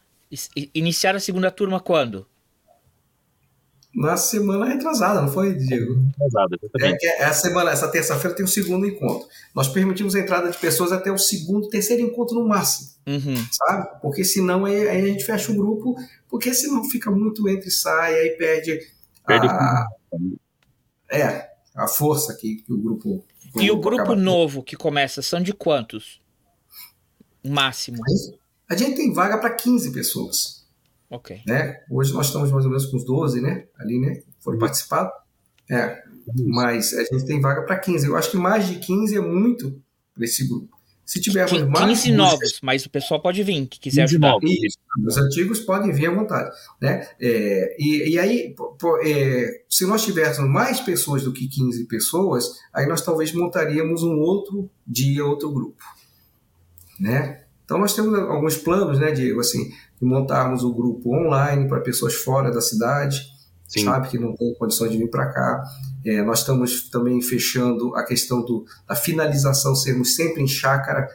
[0.75, 2.27] Iniciaram a segunda turma quando?
[3.97, 5.95] na semana retrasada, não foi, Diego?
[6.19, 9.27] Retrasada, é, é, essa semana, essa terça-feira tem o segundo encontro.
[9.55, 13.37] Nós permitimos a entrada de pessoas até o segundo, terceiro encontro no máximo, uhum.
[13.51, 13.89] sabe?
[14.03, 15.97] Porque senão aí, aí, a gente fecha o grupo,
[16.29, 18.79] porque senão fica muito entre e sai, aí perde,
[19.27, 19.87] perde a,
[21.11, 23.25] é, a força que, que o grupo.
[23.53, 26.21] Que e o grupo novo que começa são de quantos?
[27.45, 27.99] Máximo.
[28.69, 30.67] A gente tem vaga para 15 pessoas.
[31.09, 31.41] Ok.
[31.47, 31.85] Né?
[31.89, 33.67] Hoje nós estamos mais ou menos com uns 12, né?
[33.79, 34.23] Ali, né?
[34.41, 35.13] Foram participados.
[35.71, 36.03] É.
[36.47, 38.07] Mas a gente tem vaga para 15.
[38.07, 39.81] Eu acho que mais de 15 é muito
[40.13, 40.76] para esse grupo.
[41.07, 42.03] Se tivermos 15 mais.
[42.03, 44.33] 15 novos, mas o pessoal pode vir, que quiser ajudar.
[44.33, 44.51] Novos.
[44.51, 44.77] Isso,
[45.07, 46.51] os antigos podem vir à vontade.
[46.83, 47.09] Né?
[47.21, 48.57] É, e, e aí,
[49.05, 54.19] é, se nós tivéssemos mais pessoas do que 15 pessoas, aí nós talvez montaríamos um
[54.19, 55.85] outro dia, outro grupo.
[56.99, 57.45] Né?
[57.65, 62.15] Então nós temos alguns planos, né, Diego, assim, de montarmos o grupo online para pessoas
[62.15, 63.36] fora da cidade,
[63.69, 63.85] Sim.
[63.85, 65.63] sabe, que não tem condições de vir para cá.
[66.05, 71.09] É, nós estamos também fechando a questão do, da finalização, sermos sempre em chácara,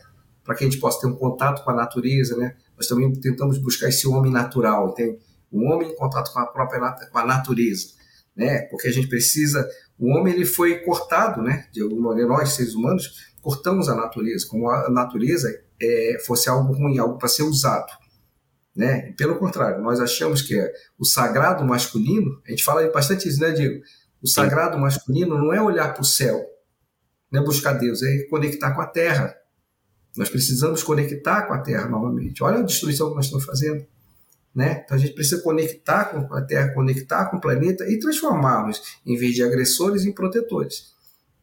[0.43, 2.56] para que a gente possa ter um contato com a natureza, né?
[2.76, 5.18] Nós também tentamos buscar esse homem natural, tem
[5.52, 6.80] o homem em contato com a própria
[7.12, 7.89] com a natureza,
[8.36, 8.64] né?
[8.64, 11.68] Porque a gente precisa, o homem ele foi cortado, né?
[11.72, 15.49] De alguma maneira nós seres humanos cortamos a natureza, como a natureza
[15.82, 17.91] é, fosse algo ruim, algo para ser usado.
[18.76, 19.13] Né?
[19.17, 23.51] Pelo contrário, nós achamos que é o sagrado masculino, a gente fala bastante isso, né,
[23.51, 23.84] Diego?
[24.22, 24.82] O sagrado Sim.
[24.82, 26.41] masculino não é olhar para o céu,
[27.30, 29.36] não é buscar Deus, é conectar com a terra.
[30.15, 32.43] Nós precisamos conectar com a terra novamente.
[32.43, 33.86] Olha a destruição que nós estamos fazendo.
[34.53, 34.84] Né?
[34.84, 39.15] Então a gente precisa conectar com a Terra, conectar com o planeta e transformarmos, em
[39.15, 40.91] vez de agressores, em protetores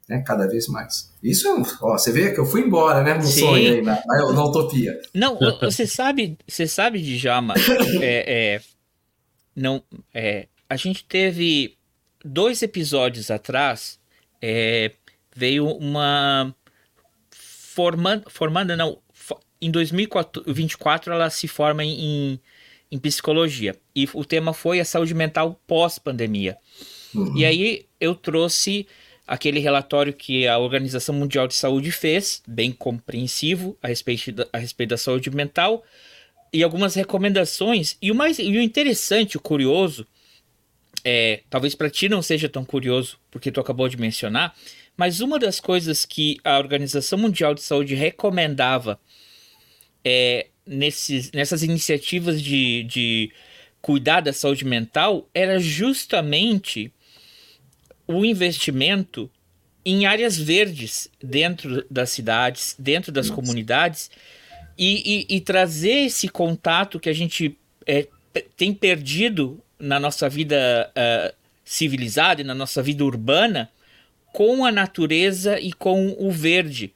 [0.08, 1.12] né, cada vez mais.
[1.22, 1.48] Isso,
[1.82, 3.40] ó, você vê que eu fui embora, né, no Sim.
[3.40, 4.98] sonho aí, na, na, utopia.
[5.12, 7.54] Não, você sabe, você sabe, Djalma,
[8.00, 8.60] é, é,
[9.54, 9.82] não,
[10.14, 11.76] é, a gente teve
[12.24, 13.98] dois episódios atrás,
[14.40, 14.92] é,
[15.34, 16.54] veio uma
[17.30, 18.98] formando, formando não,
[19.60, 22.40] em 2024 ela se forma em,
[22.90, 26.56] em psicologia e o tema foi a saúde mental pós-pandemia.
[27.14, 27.36] Uhum.
[27.36, 28.86] E aí eu trouxe
[29.28, 34.58] aquele relatório que a Organização Mundial de Saúde fez, bem compreensivo a respeito da, a
[34.58, 35.84] respeito da saúde mental,
[36.50, 37.96] e algumas recomendações.
[38.00, 40.06] E o mais e o interessante, o curioso,
[41.04, 44.56] é, talvez para ti não seja tão curioso, porque tu acabou de mencionar,
[44.96, 48.98] mas uma das coisas que a Organização Mundial de Saúde recomendava
[50.02, 53.30] é, nesses, nessas iniciativas de, de
[53.82, 56.90] cuidar da saúde mental era justamente
[58.08, 59.30] o investimento
[59.84, 63.40] em áreas verdes dentro das cidades, dentro das Nossa.
[63.40, 64.10] comunidades,
[64.76, 67.56] e, e, e, trazer esse contato que a gente
[67.86, 68.06] é,
[68.56, 71.34] tem perdido na nossa vida uh,
[71.64, 73.70] civilizada e na nossa vida urbana
[74.32, 76.92] com a natureza e com o verde.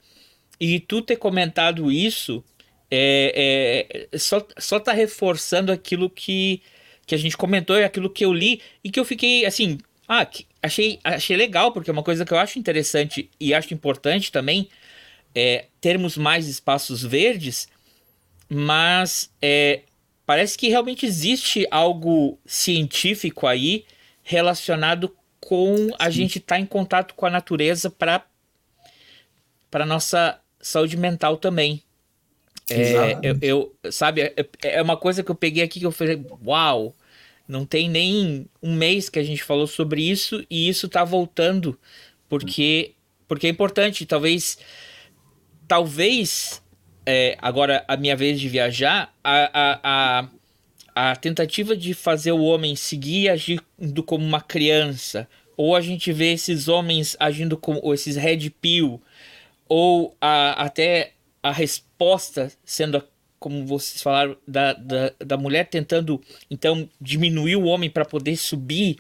[0.60, 2.44] E tu ter comentado isso
[2.88, 6.62] é, é, só, só tá reforçando aquilo que,
[7.06, 9.78] que a gente comentou e aquilo que eu li e que eu fiquei assim
[10.20, 10.28] ah,
[10.62, 14.68] achei, achei legal, porque é uma coisa que eu acho interessante e acho importante também
[15.34, 17.66] é termos mais espaços verdes,
[18.48, 19.80] mas é,
[20.26, 23.86] parece que realmente existe algo científico aí
[24.22, 28.26] relacionado com a gente estar tá em contato com a natureza para
[29.70, 31.82] para nossa saúde mental também.
[32.68, 36.22] É, eu, eu, sabe, é, é uma coisa que eu peguei aqui que eu falei,
[36.46, 36.94] uau,
[37.52, 41.78] não tem nem um mês que a gente falou sobre isso e isso tá voltando
[42.28, 42.94] porque
[43.28, 44.58] porque é importante, talvez
[45.68, 46.62] talvez
[47.06, 49.80] é, agora a minha vez de viajar, a, a,
[50.94, 56.12] a, a tentativa de fazer o homem seguir agindo como uma criança, ou a gente
[56.12, 59.00] vê esses homens agindo como esses red pill,
[59.68, 63.02] ou a, até a resposta sendo,
[63.42, 68.98] como vocês falaram, da, da, da mulher tentando então diminuir o homem para poder subir,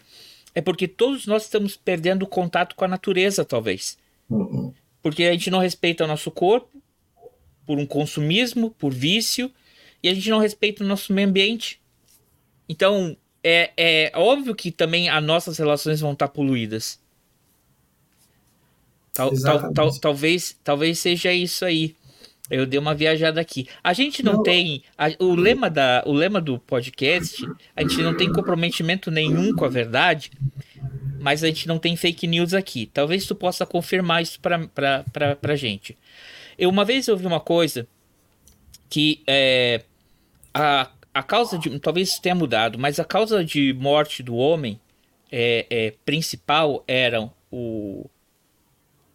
[0.52, 3.96] é porque todos nós estamos perdendo o contato com a natureza, talvez.
[4.28, 4.74] Uhum.
[5.00, 6.68] Porque a gente não respeita o nosso corpo,
[7.64, 9.48] por um consumismo, por vício,
[10.02, 11.80] e a gente não respeita o nosso meio ambiente.
[12.68, 17.00] Então, é, é óbvio que também as nossas relações vão estar poluídas.
[19.12, 21.94] Tal, tal, tal, talvez, talvez seja isso aí.
[22.50, 23.68] Eu dei uma viajada aqui.
[23.82, 24.42] A gente não, não.
[24.42, 24.82] tem.
[24.98, 29.64] A, o, lema da, o lema do podcast, a gente não tem comprometimento nenhum com
[29.64, 30.30] a verdade,
[31.20, 32.90] mas a gente não tem fake news aqui.
[32.92, 35.96] Talvez tu possa confirmar isso pra, pra, pra, pra gente.
[36.58, 37.86] Eu uma vez ouvi uma coisa
[38.90, 39.82] que é,
[40.52, 41.78] a, a causa de.
[41.78, 44.78] Talvez isso tenha mudado, mas a causa de morte do homem
[45.30, 48.04] é, é principal eram o.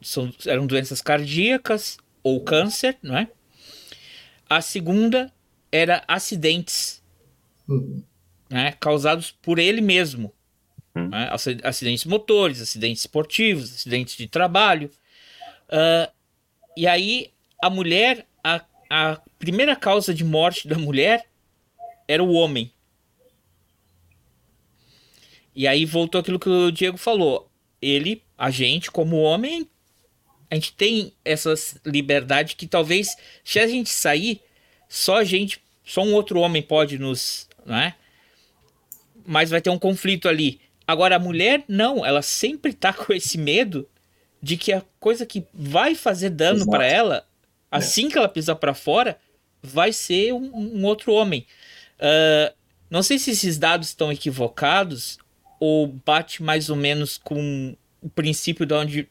[0.02, 1.98] São, eram doenças cardíacas
[2.28, 3.30] ou câncer, não é?
[4.50, 5.32] A segunda
[5.72, 7.04] era acidentes
[7.68, 8.04] uhum.
[8.50, 10.34] né, causados por ele mesmo.
[10.96, 11.10] Uhum.
[11.10, 11.30] Né?
[11.64, 14.90] Acidentes motores, acidentes esportivos, acidentes de trabalho.
[15.70, 16.12] Uh,
[16.76, 21.26] e aí a mulher, a, a primeira causa de morte da mulher
[22.08, 22.72] era o homem.
[25.56, 27.50] E aí voltou aquilo que o Diego falou.
[27.82, 29.68] Ele, a gente, como homem,
[30.50, 31.54] a gente tem essa
[31.86, 34.42] liberdade que talvez, se a gente sair,
[34.88, 37.96] só a gente, só um outro homem pode nos, né?
[39.26, 40.62] Mas vai ter um conflito ali.
[40.88, 43.88] Agora a mulher não, ela sempre tá com esse medo
[44.42, 47.28] de que a coisa que vai fazer dano para ela,
[47.70, 48.12] assim é.
[48.12, 49.20] que ela pisar para fora,
[49.62, 51.46] vai ser um, um outro homem.
[52.00, 52.56] Uh,
[52.90, 55.18] não sei se esses dados estão equivocados
[55.60, 59.10] ou bate mais ou menos com o princípio de onde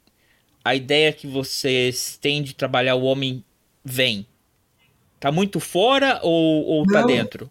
[0.66, 3.44] a ideia que vocês têm de trabalhar o homem
[3.84, 4.26] vem?
[5.20, 7.48] Tá muito fora ou, ou tá dentro?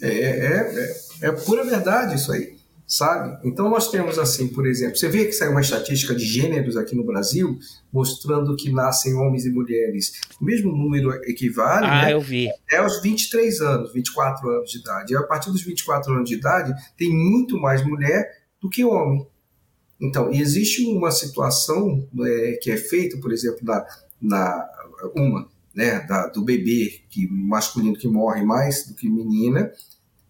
[0.00, 3.46] É, é, é, é, pura verdade isso aí, sabe?
[3.46, 6.96] Então nós temos assim, por exemplo, você vê que saiu uma estatística de gêneros aqui
[6.96, 7.58] no Brasil,
[7.92, 12.48] mostrando que nascem homens e mulheres, o mesmo número equivale ah, né, eu vi.
[12.72, 15.12] é aos 23 anos, 24 anos de idade.
[15.12, 18.26] E a partir dos 24 anos de idade, tem muito mais mulher
[18.62, 19.26] do que homem.
[20.00, 23.84] Então, existe uma situação é, que é feita, por exemplo, na,
[24.20, 24.68] na
[25.14, 29.72] uma, né, da, do bebê que masculino que morre mais do que menina.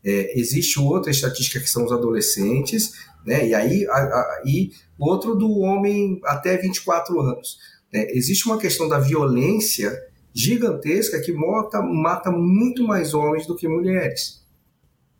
[0.05, 2.93] É, existe outra estatística que são os adolescentes,
[3.25, 7.59] né, e aí a, a, e outro do homem até 24 anos.
[7.93, 8.07] Né.
[8.11, 9.93] Existe uma questão da violência
[10.33, 14.45] gigantesca que mata, mata muito mais homens do que mulheres,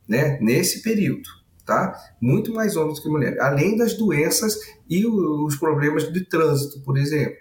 [0.09, 1.36] né, nesse período
[1.67, 1.95] tá?
[2.21, 4.57] Muito mais homens que mulheres, além das doenças
[4.89, 7.37] e os problemas de trânsito, por exemplo.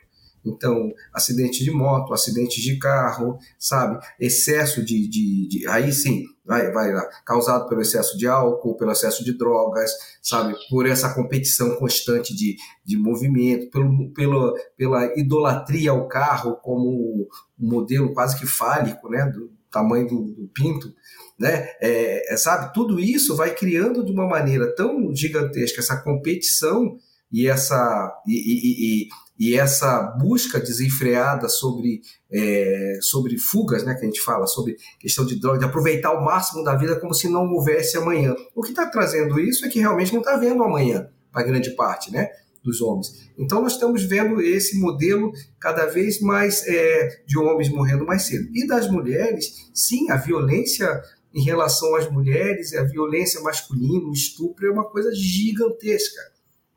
[0.45, 3.99] Então, acidente de moto, acidentes de carro, sabe?
[4.19, 5.09] Excesso de.
[5.09, 9.35] de, de aí sim, vai, vai lá, causado pelo excesso de álcool, pelo excesso de
[9.35, 10.55] drogas, sabe?
[10.69, 12.55] Por essa competição constante de,
[12.85, 17.27] de movimento, pelo, pelo, pela idolatria ao carro como
[17.59, 19.25] um modelo quase que fálico, né?
[19.25, 20.93] Do tamanho do, do pinto
[21.39, 21.67] né?
[21.81, 26.97] É, é, sabe, tudo isso vai criando de uma maneira tão gigantesca essa competição
[27.31, 29.07] e essa e, e,
[29.39, 33.93] e, e essa busca desenfreada sobre é, sobre fugas, né?
[33.95, 37.13] Que a gente fala sobre questão de droga, de aproveitar o máximo da vida como
[37.13, 38.33] se não houvesse amanhã.
[38.55, 42.11] O que está trazendo isso é que realmente não está vendo amanhã para grande parte,
[42.11, 42.29] né?
[42.65, 43.29] dos homens.
[43.37, 48.49] Então nós estamos vendo esse modelo cada vez mais é, de homens morrendo mais cedo.
[48.53, 50.99] E das mulheres, sim, a violência
[51.35, 56.21] em relação às mulheres, a violência masculina, o estupro é uma coisa gigantesca.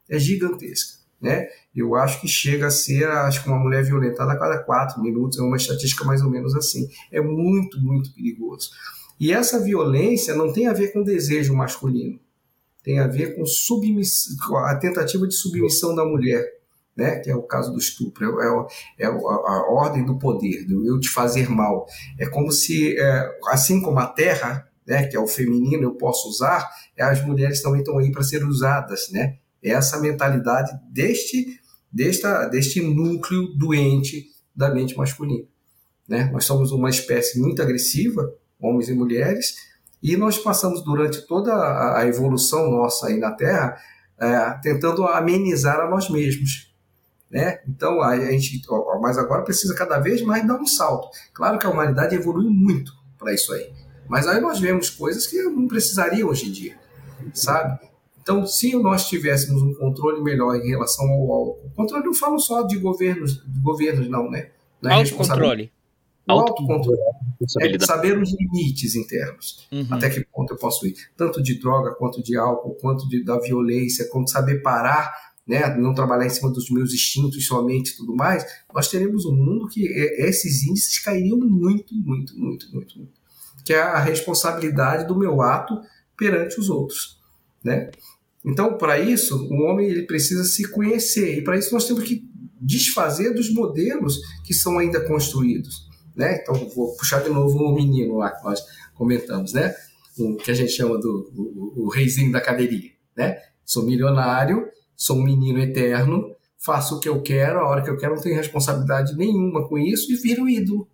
[0.08, 0.98] É gigantesca.
[1.20, 1.48] Né?
[1.74, 5.38] Eu acho que chega a ser, acho que uma mulher violentada a cada quatro minutos,
[5.38, 6.88] é uma estatística mais ou menos assim.
[7.12, 8.70] É muito, muito perigoso.
[9.20, 12.18] E essa violência não tem a ver com desejo masculino,
[12.82, 13.44] tem a ver com,
[14.46, 16.57] com a tentativa de submissão da mulher
[16.98, 17.20] né?
[17.20, 18.44] que é o caso do estupro, é,
[18.98, 21.86] é, é a, a, ordem do poder, do eu te fazer mal.
[22.18, 26.28] É como se, é, assim como a terra, né, que é o feminino, eu posso
[26.28, 29.10] usar, é, as mulheres também estão aí para ser usadas.
[29.12, 29.36] Né?
[29.62, 35.46] É essa mentalidade deste, desta, deste núcleo doente da mente masculina.
[36.08, 36.28] Né?
[36.32, 38.28] Nós somos uma espécie muito agressiva,
[38.58, 39.54] homens e mulheres,
[40.02, 41.52] e nós passamos durante toda
[41.96, 43.76] a evolução nossa aí na Terra
[44.20, 46.67] é, tentando amenizar a nós mesmos.
[47.30, 47.60] Né?
[47.68, 48.62] Então a, gente,
[49.00, 51.08] mas agora precisa cada vez mais dar um salto.
[51.34, 53.70] Claro que a humanidade evoluiu muito para isso aí,
[54.08, 56.78] mas aí nós vemos coisas que não precisariam hoje em dia,
[57.34, 57.86] sabe?
[58.28, 62.62] Então, se nós tivéssemos um controle melhor em relação ao, ao controle, não falo só
[62.62, 64.50] de governos, de governos não, né?
[64.82, 65.72] Não é autocontrole.
[66.28, 66.98] O autocontrole.
[67.60, 69.66] É saber os limites internos.
[69.72, 69.86] Uhum.
[69.90, 70.94] Até que ponto eu posso ir.
[71.16, 75.10] Tanto de droga, quanto de álcool, quanto de, da violência, quanto saber parar,
[75.48, 75.74] né?
[75.76, 78.44] não trabalhar em cima dos meus instintos somente e tudo mais.
[78.72, 83.12] Nós teremos um mundo que esses índices cairiam muito, muito, muito, muito, muito.
[83.64, 85.80] Que é a responsabilidade do meu ato
[86.16, 87.18] perante os outros.
[87.64, 87.90] Né?
[88.44, 91.38] Então, para isso, o homem ele precisa se conhecer.
[91.38, 92.28] E para isso nós temos que
[92.60, 95.88] desfazer dos modelos que são ainda construídos
[96.18, 96.40] né?
[96.42, 98.60] Então vou puxar de novo o menino lá que nós
[98.92, 99.72] comentamos, né?
[100.18, 103.38] O que a gente chama do o, o reizinho da cadeirinha, né?
[103.64, 104.66] Sou milionário,
[104.98, 108.22] sou um menino eterno, faço o que eu quero, a hora que eu quero, não
[108.22, 110.88] tenho responsabilidade nenhuma com isso e viro ídolo.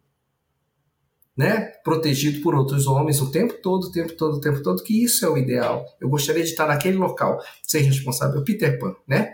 [1.35, 1.73] Né?
[1.83, 5.25] Protegido por outros homens o tempo todo, o tempo todo, o tempo todo, que isso
[5.25, 5.85] é o ideal.
[5.99, 9.33] Eu gostaria de estar naquele local, ser responsável, Peter Pan, né?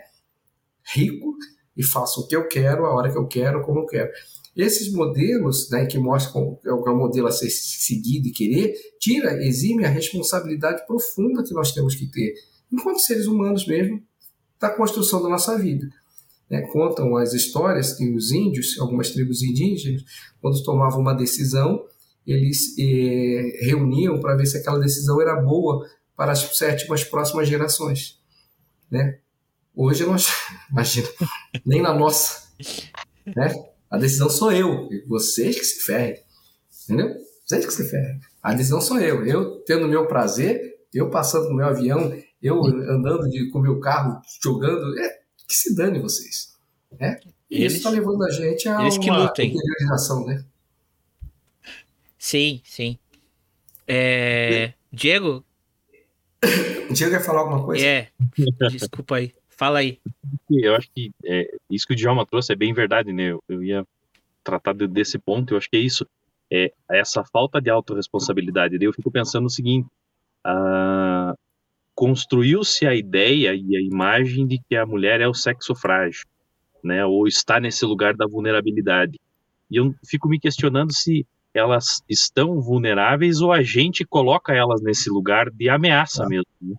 [0.95, 1.35] Rico
[1.77, 4.11] e faço o que eu quero, a hora que eu quero, como eu quero.
[4.57, 9.85] Esses modelos, né, que mostram é o modelo a ser seguido e querer, tira, exime
[9.85, 12.35] a responsabilidade profunda que nós temos que ter,
[12.73, 14.03] enquanto seres humanos mesmo,
[14.61, 15.89] da construção da nossa vida.
[16.51, 20.05] Né, contam as histórias que os índios, algumas tribos indígenas,
[20.41, 21.85] quando tomavam uma decisão,
[22.27, 28.19] eles eh, reuniam para ver se aquela decisão era boa para as sétimas próximas gerações.
[28.91, 29.19] Né?
[29.75, 30.29] Hoje nós,
[30.71, 31.09] imagina,
[31.65, 32.51] nem na nossa.
[33.25, 33.55] Né?
[33.89, 34.89] A decisão sou eu.
[35.09, 36.21] Vocês que se ferrem.
[36.85, 37.15] Entendeu?
[37.47, 38.21] Vocês que se ferrem.
[38.43, 39.25] A decisão sou eu.
[39.25, 40.61] Eu tendo meu prazer,
[40.93, 44.99] eu passando com meu avião, eu andando de, com meu carro, jogando.
[44.99, 46.57] É, que se dane vocês.
[46.99, 47.19] Né?
[47.51, 50.45] E eles, isso está levando a gente a eles uma interiorização, né?
[52.17, 52.99] Sim, sim.
[53.87, 54.73] É...
[54.93, 55.45] Diego?
[56.93, 57.85] Diego quer falar alguma coisa?
[57.85, 58.09] É,
[58.71, 59.35] desculpa aí.
[59.49, 59.99] Fala aí.
[60.49, 63.33] Eu acho que é, isso que o Djalma trouxe é bem verdade, né?
[63.33, 63.87] Eu, eu ia
[64.43, 66.07] tratar de, desse ponto, eu acho que é isso.
[66.53, 68.77] É essa falta de autorresponsabilidade.
[68.81, 69.89] Eu fico pensando no seguinte:
[70.45, 71.35] ah,
[72.01, 76.25] construiu-se a ideia e a imagem de que a mulher é o sexo frágil,
[76.83, 77.05] né?
[77.05, 79.21] Ou está nesse lugar da vulnerabilidade.
[79.71, 85.11] E eu fico me questionando se elas estão vulneráveis ou a gente coloca elas nesse
[85.11, 86.47] lugar de ameaça mesmo.
[86.63, 86.75] Né?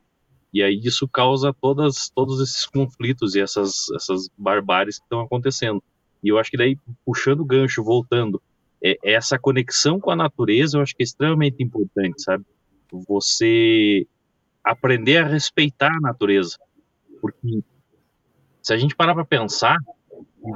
[0.52, 5.84] E aí isso causa todas, todos esses conflitos e essas, essas barbáries que estão acontecendo.
[6.24, 8.42] E eu acho que daí, puxando o gancho, voltando,
[8.84, 12.44] é, essa conexão com a natureza eu acho que é extremamente importante, sabe?
[13.08, 14.08] Você
[14.64, 16.58] aprender a respeitar a natureza.
[17.20, 17.64] Porque
[18.62, 19.78] se a gente parar para pensar,
[20.44, 20.56] não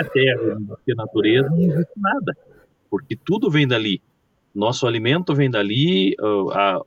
[0.00, 2.36] a terra, não a natureza, não existe nada.
[2.90, 4.02] Porque tudo vem dali.
[4.54, 6.14] Nosso alimento vem dali,
[6.52, 6.80] a,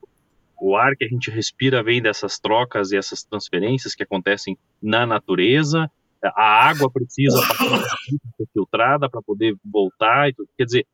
[0.61, 5.05] o ar que a gente respira vem dessas trocas e essas transferências que acontecem na
[5.05, 5.89] natureza.
[6.23, 7.39] A água precisa
[8.37, 10.31] ser filtrada para poder voltar.
[10.55, 10.87] Quer dizer,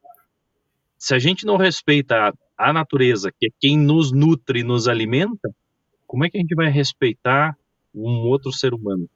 [0.97, 5.49] se a gente não respeita a natureza, que é quem nos nutre e nos alimenta,
[6.05, 7.55] como é que a gente vai respeitar
[7.93, 9.09] um outro ser humano,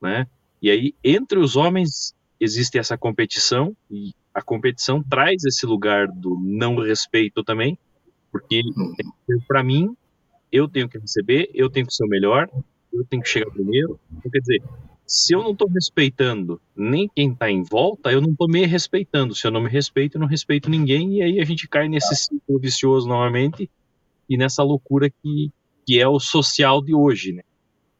[0.00, 0.26] né?
[0.60, 6.38] E aí, entre os homens, existe essa competição, e a competição traz esse lugar do
[6.40, 7.78] não respeito também,
[8.30, 8.62] porque
[9.46, 9.96] para mim
[10.50, 12.48] eu tenho que receber, eu tenho que ser o melhor,
[12.92, 13.98] eu tenho que chegar primeiro.
[14.10, 14.62] Então, quer dizer,
[15.08, 19.34] se eu não estou respeitando nem quem está em volta, eu não estou me respeitando.
[19.34, 22.14] Se eu não me respeito, eu não respeito ninguém, e aí a gente cai nesse
[22.14, 23.70] ciclo vicioso novamente
[24.28, 25.50] e nessa loucura que,
[25.86, 27.42] que é o social de hoje, né?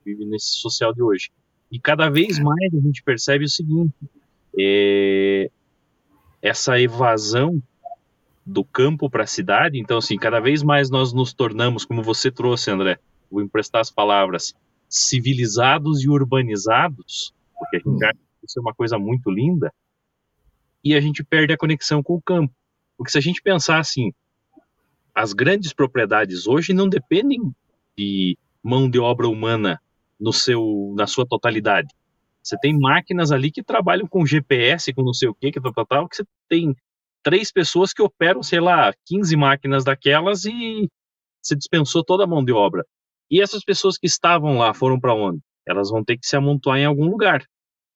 [0.05, 1.31] Vive nesse social de hoje.
[1.73, 3.95] E cada vez mais a gente percebe o seguinte:
[4.59, 5.51] é,
[6.43, 7.63] essa evasão
[8.45, 9.79] do campo para a cidade.
[9.79, 12.99] Então, assim, cada vez mais nós nos tornamos, como você trouxe, André,
[13.31, 14.55] vou emprestar as palavras,
[14.89, 19.73] civilizados e urbanizados, porque a gente acha que isso é uma coisa muito linda,
[20.83, 22.55] e a gente perde a conexão com o campo.
[22.97, 24.13] Porque se a gente pensar assim,
[25.15, 27.53] as grandes propriedades hoje não dependem
[27.97, 29.81] de mão de obra humana
[30.19, 31.89] no seu, na sua totalidade.
[32.43, 35.73] Você tem máquinas ali que trabalham com GPS, com não sei o que, que tal,
[35.73, 36.75] tal, tal, que você tem
[37.23, 40.89] três pessoas que operam, sei lá, 15 máquinas daquelas e
[41.43, 42.87] se dispensou toda a mão de obra.
[43.31, 45.41] E essas pessoas que estavam lá foram para onde?
[45.67, 47.45] Elas vão ter que se amontoar em algum lugar.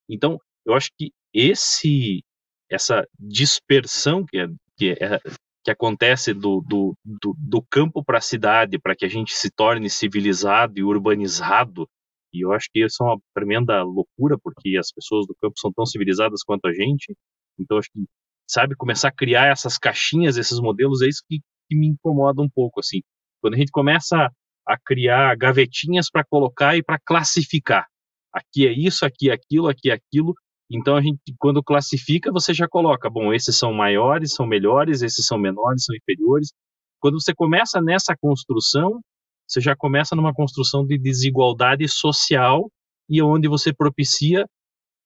[0.08, 2.22] Então, eu acho que esse
[2.70, 5.18] essa dispersão que, é, que, é,
[5.62, 9.50] que acontece do, do, do, do campo para a cidade, para que a gente se
[9.50, 11.86] torne civilizado e urbanizado,
[12.32, 15.70] e eu acho que isso é uma tremenda loucura, porque as pessoas do campo são
[15.70, 17.14] tão civilizadas quanto a gente,
[17.58, 18.04] então acho que,
[18.48, 22.48] sabe, começar a criar essas caixinhas, esses modelos, é isso que, que me incomoda um
[22.48, 23.02] pouco, assim.
[23.42, 24.30] Quando a gente começa
[24.66, 27.86] a criar gavetinhas para colocar e para classificar.
[28.32, 30.34] Aqui é isso, aqui é aquilo, aqui é aquilo,
[30.70, 35.26] então a gente, quando classifica, você já coloca, bom, esses são maiores, são melhores, esses
[35.26, 36.50] são menores, são inferiores.
[36.98, 39.00] Quando você começa nessa construção,
[39.46, 42.70] você já começa numa construção de desigualdade social
[43.06, 44.46] e onde você propicia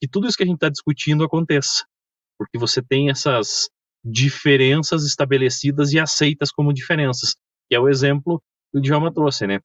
[0.00, 1.84] que tudo isso que a gente está discutindo aconteça,
[2.38, 3.68] porque você tem essas
[4.04, 7.34] diferenças estabelecidas e aceitas como diferenças,
[7.68, 8.40] que é o exemplo
[8.78, 9.60] o Djalma trouxe, né?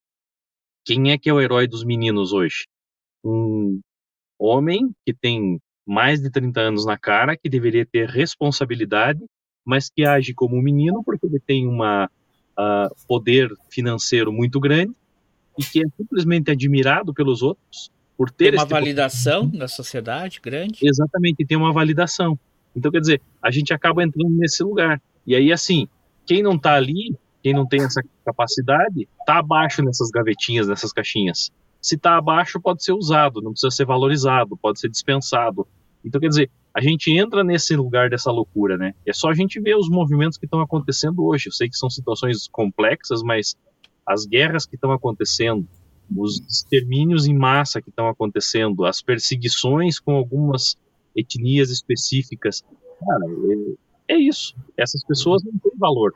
[0.86, 2.66] Quem é que é o herói dos meninos hoje?
[3.24, 3.80] Um
[4.39, 9.24] homem que tem mais de 30 anos na cara, que deveria ter responsabilidade,
[9.66, 12.07] mas que age como um menino porque ele tem um uh,
[13.07, 14.93] poder financeiro muito grande
[15.57, 19.57] e que é simplesmente admirado pelos outros por ter tem uma validação poder.
[19.57, 20.80] da sociedade grande.
[20.84, 22.39] Exatamente, tem uma validação.
[22.76, 25.01] Então, quer dizer, a gente acaba entrando nesse lugar.
[25.26, 25.88] E aí, assim,
[26.26, 31.52] quem não está ali, quem não tem essa capacidade, está abaixo nessas gavetinhas, nessas caixinhas
[31.82, 35.68] se está abaixo pode ser usado, não precisa ser valorizado, pode ser dispensado.
[36.06, 38.94] Então, quer dizer, a gente entra nesse lugar dessa loucura, né?
[39.06, 41.48] É só a gente ver os movimentos que estão acontecendo hoje.
[41.48, 43.56] Eu sei que são situações complexas, mas
[44.06, 45.68] as guerras que estão acontecendo,
[46.16, 50.78] os extermínios em massa que estão acontecendo, as perseguições com algumas
[51.16, 52.64] etnias específicas,
[53.00, 53.26] cara,
[54.12, 54.55] é, isso.
[54.78, 56.12] Essas pessoas não têm valor.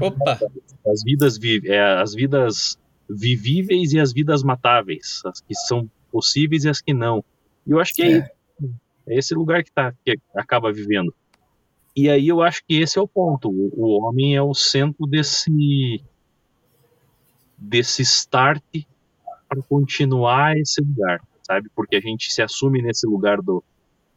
[0.00, 0.38] Opa!
[0.86, 2.78] As vidas, é, as vidas
[3.08, 7.24] vivíveis e as vidas matáveis, as que são possíveis e as que não.
[7.66, 8.30] E eu acho que é, é.
[9.08, 11.14] é esse lugar que, tá, que acaba vivendo.
[11.94, 13.48] E aí eu acho que esse é o ponto.
[13.48, 16.02] O, o homem é o centro desse
[17.56, 18.62] desse start
[19.48, 21.70] para continuar esse lugar, sabe?
[21.74, 23.64] Porque a gente se assume nesse lugar do,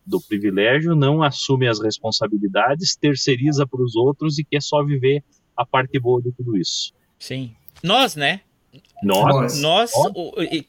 [0.10, 5.24] do privilégio, não assume as responsabilidades, terceiriza para os outros e quer só viver
[5.55, 6.93] a parte boa de tudo isso.
[7.18, 7.51] Sim.
[7.84, 8.41] Nós, né?
[9.03, 9.91] Nós, nós,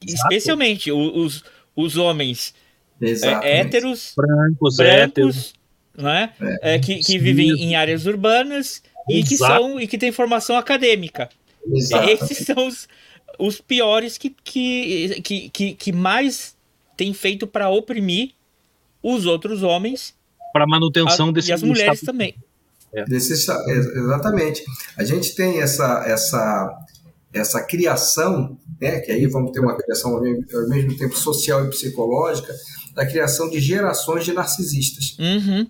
[0.07, 2.55] especialmente os, os homens
[3.01, 5.55] é, héteros, brancos, brancos
[5.97, 6.33] né?
[6.63, 6.75] É.
[6.75, 11.29] É, que, que vivem em áreas urbanas e que são e que têm formação acadêmica.
[12.09, 12.89] Esses são os,
[13.39, 16.57] os piores que, que, que, que, que mais
[16.97, 18.33] têm feito para oprimir
[19.03, 20.15] os outros homens
[20.53, 22.35] para manutenção a, desse e as mulheres também.
[22.93, 23.05] É.
[23.05, 24.65] Desse, exatamente.
[24.97, 26.87] A gente tem essa essa
[27.33, 30.21] essa criação, né, que aí vamos ter uma criação ao
[30.69, 32.53] mesmo tempo social e psicológica,
[32.93, 35.17] da criação de gerações de narcisistas.
[35.17, 35.65] Uhum.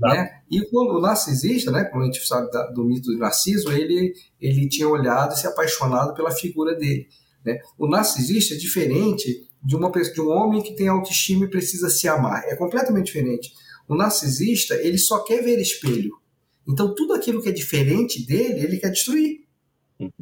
[0.00, 0.40] Né?
[0.50, 4.68] E o narcisista, né, como a gente sabe da, do mito do Narciso, ele, ele
[4.68, 7.08] tinha olhado e se apaixonado pela figura dele.
[7.44, 7.58] Né?
[7.78, 12.06] O narcisista é diferente de, uma, de um homem que tem autoestima e precisa se
[12.06, 12.44] amar.
[12.44, 13.52] É completamente diferente.
[13.88, 16.12] O narcisista, ele só quer ver espelho.
[16.68, 19.40] Então, tudo aquilo que é diferente dele, ele quer destruir.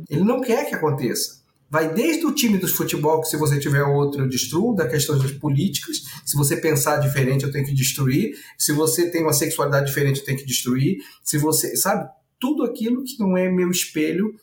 [0.08, 1.42] Ele não quer que aconteça.
[1.68, 5.18] Vai desde o time do futebol, que se você tiver outro, eu destruo, da questão
[5.18, 6.02] das políticas.
[6.24, 8.34] Se você pensar diferente, eu tenho que destruir.
[8.58, 10.98] Se você tem uma sexualidade diferente, eu tenho que destruir.
[11.22, 12.08] Se você, sabe,
[12.40, 14.34] tudo aquilo que não é meu espelho,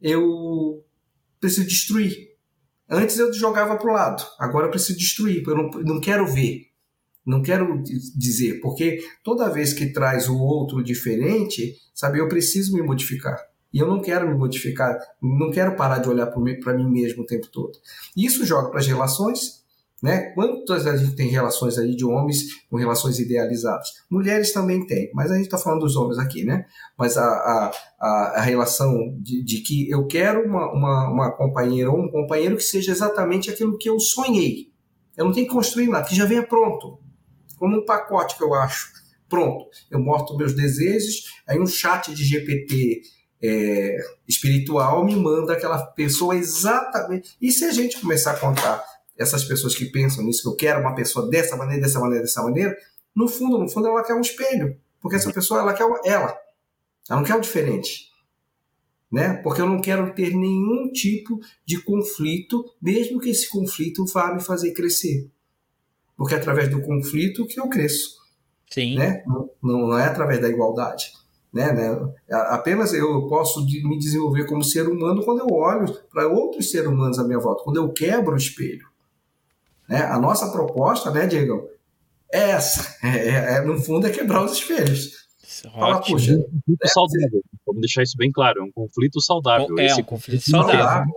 [0.00, 0.82] eu
[1.40, 2.35] preciso destruir.
[2.88, 6.66] Antes eu jogava para o lado, agora eu preciso destruir, eu não, não quero ver.
[7.24, 12.82] Não quero dizer, porque toda vez que traz o outro diferente, sabe, eu preciso me
[12.82, 13.36] modificar.
[13.74, 17.26] E eu não quero me modificar, não quero parar de olhar para mim mesmo o
[17.26, 17.72] tempo todo.
[18.16, 19.64] Isso joga para as relações,
[20.06, 20.30] né?
[20.36, 23.88] Quantas a gente tem relações aí de homens com relações idealizadas?
[24.08, 26.64] Mulheres também tem, mas a gente está falando dos homens aqui, né?
[26.96, 31.90] Mas a, a, a, a relação de, de, que eu quero uma, uma, uma companheira
[31.90, 34.68] ou um companheiro que seja exatamente aquilo que eu sonhei.
[35.16, 37.00] Eu não tenho que construir nada, que já venha pronto.
[37.58, 38.92] Como um pacote que eu acho.
[39.28, 39.66] Pronto.
[39.90, 43.02] Eu mostro meus desejos, aí um chat de GPT
[43.42, 43.96] é,
[44.28, 47.36] espiritual me manda aquela pessoa exatamente.
[47.42, 48.84] E se a gente começar a contar
[49.18, 52.42] essas pessoas que pensam nisso, que eu quero uma pessoa dessa maneira, dessa maneira, dessa
[52.42, 52.76] maneira,
[53.14, 54.76] no fundo, no fundo, ela quer um espelho.
[55.00, 56.36] Porque essa pessoa, ela quer ela.
[57.08, 58.10] Ela não quer o diferente.
[59.10, 59.34] Né?
[59.42, 64.42] Porque eu não quero ter nenhum tipo de conflito, mesmo que esse conflito vá me
[64.42, 65.30] fazer crescer.
[66.16, 68.16] Porque é através do conflito que eu cresço.
[68.70, 68.96] Sim.
[68.96, 69.22] Né?
[69.26, 71.12] Não, não é através da igualdade.
[71.52, 72.12] Né, né?
[72.28, 77.18] Apenas eu posso me desenvolver como ser humano quando eu olho para outros seres humanos
[77.18, 78.86] à minha volta, quando eu quebro o espelho.
[79.88, 80.02] Né?
[80.02, 81.68] A nossa proposta, né, Diego,
[82.30, 85.26] Essa, é, é, no fundo, é quebrar os espelhos.
[85.72, 87.42] Fala, puxa, é um conflito é, saudável.
[87.66, 89.78] Vamos deixar isso bem claro, é um conflito saudável.
[89.78, 90.84] É, Esse um conflito saudável.
[90.84, 91.14] saudável.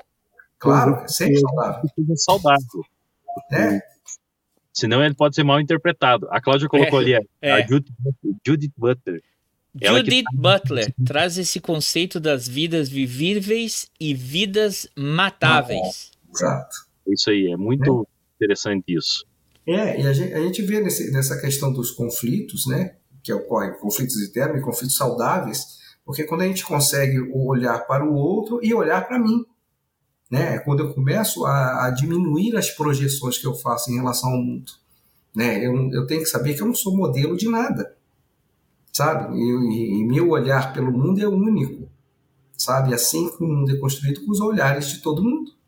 [0.58, 1.82] Claro, sempre saudável.
[1.84, 2.84] É saudável.
[3.52, 3.80] É.
[4.74, 6.28] Senão ele pode ser mal interpretado.
[6.32, 7.52] A Cláudia colocou é, ali é.
[7.52, 7.94] a Judith,
[8.46, 9.22] Judith Butler.
[9.76, 10.32] Judith tá...
[10.34, 16.12] Butler traz esse conceito das vidas vivíveis e vidas matáveis.
[16.34, 16.76] Exato.
[17.08, 18.08] Isso aí, é muito
[18.40, 19.26] interessante isso.
[19.68, 22.95] É, e a gente, a gente vê nesse, nessa questão dos conflitos, né?
[23.22, 28.14] Que ocorrem conflitos internos e conflitos saudáveis, porque quando a gente consegue olhar para o
[28.16, 29.45] outro e olhar para mim,
[30.32, 30.56] né?
[30.56, 34.41] É quando eu começo a, a, diminuir as projeções que eu faço em relação ao
[34.41, 34.72] mundo,
[35.36, 35.64] né?
[35.66, 37.95] Eu, eu tenho que saber que eu não sou modelo de nada,
[38.91, 39.36] sabe?
[39.36, 41.90] E, e, meu olhar pelo mundo é único,
[42.57, 42.94] sabe?
[42.94, 45.59] Assim como o mundo é construído com os olhares de todo mundo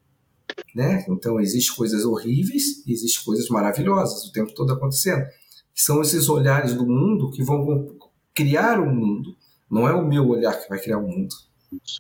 [0.76, 1.06] né?
[1.10, 5.26] Então existem coisas horríveis e existem coisas maravilhosas o tempo todo acontecendo.
[5.74, 7.98] São esses olhares do mundo que vão
[8.34, 9.36] criar o mundo.
[9.70, 11.34] Não é o meu olhar que vai criar o mundo,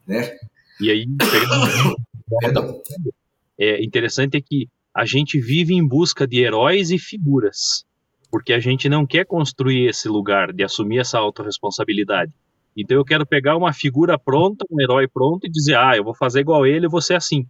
[0.05, 0.35] né?
[0.79, 1.05] E aí,
[3.57, 7.85] é interessante é que a gente vive em busca de heróis e figuras,
[8.29, 12.31] porque a gente não quer construir esse lugar de assumir essa autorresponsabilidade.
[12.75, 16.15] Então eu quero pegar uma figura pronta, um herói pronto e dizer, ah, eu vou
[16.15, 17.45] fazer igual ele, ser assim.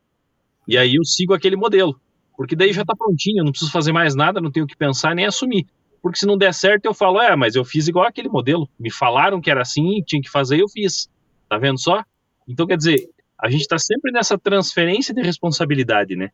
[0.67, 1.99] E aí eu sigo aquele modelo,
[2.37, 5.15] porque daí já está prontinho, eu não preciso fazer mais nada, não tenho que pensar
[5.15, 5.67] nem assumir.
[6.01, 8.67] Porque se não der certo, eu falo, é, mas eu fiz igual aquele modelo.
[8.79, 11.09] Me falaram que era assim, tinha que fazer, eu fiz.
[11.47, 12.03] Tá vendo só?
[12.47, 16.31] Então, quer dizer, a gente está sempre nessa transferência de responsabilidade, né?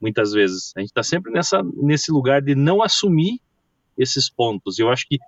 [0.00, 0.72] Muitas vezes.
[0.76, 3.40] A gente está sempre nessa, nesse lugar de não assumir
[3.96, 4.78] esses pontos.
[4.78, 5.18] Eu acho que,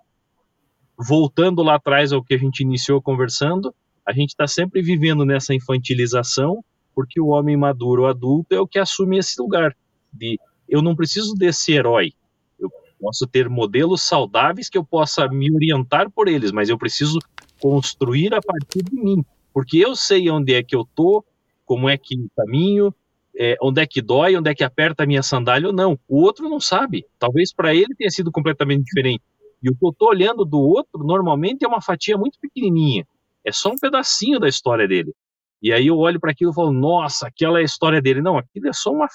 [0.98, 3.74] voltando lá atrás ao que a gente iniciou conversando,
[4.06, 6.62] a gente está sempre vivendo nessa infantilização
[6.94, 9.76] porque o homem maduro, adulto, é o que assume esse lugar
[10.12, 10.38] de
[10.68, 12.12] eu não preciso desse herói.
[12.58, 12.70] Eu
[13.00, 17.18] posso ter modelos saudáveis que eu possa me orientar por eles, mas eu preciso
[17.60, 21.24] construir a partir de mim, porque eu sei onde é que eu tô,
[21.64, 22.94] como é que caminho,
[23.36, 25.98] é, onde é que dói, onde é que aperta a minha sandália ou não.
[26.08, 27.06] O outro não sabe.
[27.18, 29.22] Talvez para ele tenha sido completamente diferente.
[29.62, 33.06] E o que eu estou olhando do outro, normalmente, é uma fatia muito pequenininha.
[33.44, 35.14] É só um pedacinho da história dele.
[35.62, 38.20] E aí eu olho para aquilo e falo, nossa, aquela é a história dele.
[38.20, 39.06] Não, aquilo é só uma.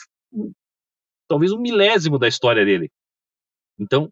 [1.28, 2.90] talvez um milésimo da história dele.
[3.78, 4.12] Então,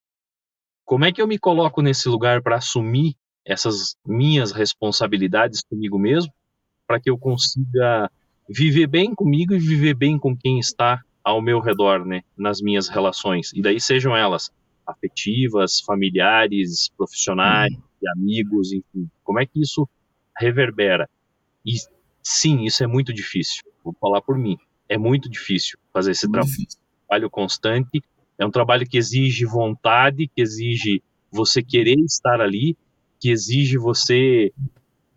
[0.83, 6.33] como é que eu me coloco nesse lugar para assumir essas minhas responsabilidades comigo mesmo,
[6.87, 8.11] para que eu consiga
[8.49, 12.87] viver bem comigo e viver bem com quem está ao meu redor, né, nas minhas
[12.87, 13.51] relações.
[13.53, 14.51] E daí sejam elas
[14.85, 18.11] afetivas, familiares, profissionais, uhum.
[18.15, 19.09] amigos, enfim.
[19.23, 19.89] Como é que isso
[20.37, 21.09] reverbera?
[21.65, 21.73] E
[22.27, 23.63] Sim, isso é muito difícil.
[23.83, 24.57] Vou falar por mim.
[24.89, 26.51] É muito difícil fazer esse trabalho.
[27.07, 28.01] trabalho constante.
[28.35, 32.75] É um trabalho que exige vontade, que exige você querer estar ali,
[33.19, 34.51] que exige você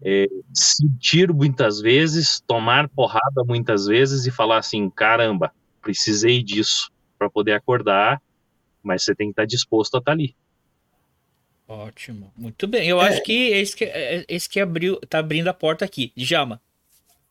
[0.03, 7.31] é, sentir muitas vezes, tomar porrada muitas vezes e falar assim: caramba, precisei disso para
[7.31, 8.21] poder acordar,
[8.83, 10.37] mas você tem que estar disposto a estar ali.
[11.67, 12.87] Ótimo, muito bem.
[12.87, 13.09] Eu é.
[13.09, 16.13] acho que esse que, é, esse que abriu, tá abrindo a porta aqui.
[16.15, 16.61] Djalma.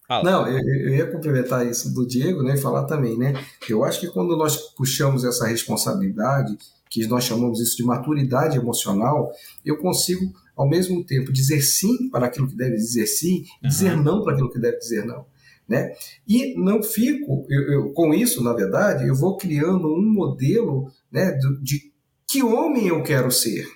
[0.08, 0.24] Fala.
[0.24, 3.34] Não, eu, eu, ia complementar isso do Diego, né, e falar também, né?
[3.70, 6.58] Eu acho que quando nós puxamos essa responsabilidade,
[6.90, 9.32] que nós chamamos isso de maturidade emocional,
[9.66, 13.70] eu consigo ao mesmo tempo dizer sim para aquilo que deve dizer sim, uhum.
[13.70, 15.26] dizer não para aquilo que deve dizer não.
[15.68, 15.92] Né?
[16.26, 21.34] E não fico, eu, eu, com isso, na verdade, eu vou criando um modelo né,
[21.34, 21.94] de, de
[22.26, 23.68] que homem eu quero ser.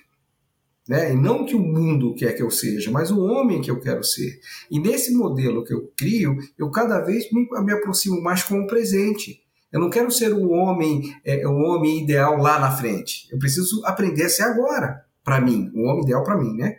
[0.88, 1.12] Né?
[1.12, 4.02] E não que o mundo quer que eu seja, mas o homem que eu quero
[4.02, 4.40] ser.
[4.70, 8.66] E nesse modelo que eu crio, eu cada vez me, me aproximo mais com o
[8.66, 9.40] presente.
[9.70, 13.28] Eu não quero ser o homem, é, o homem ideal lá na frente.
[13.30, 15.70] Eu preciso aprender a ser agora, para mim.
[15.74, 16.76] O homem ideal para mim, né?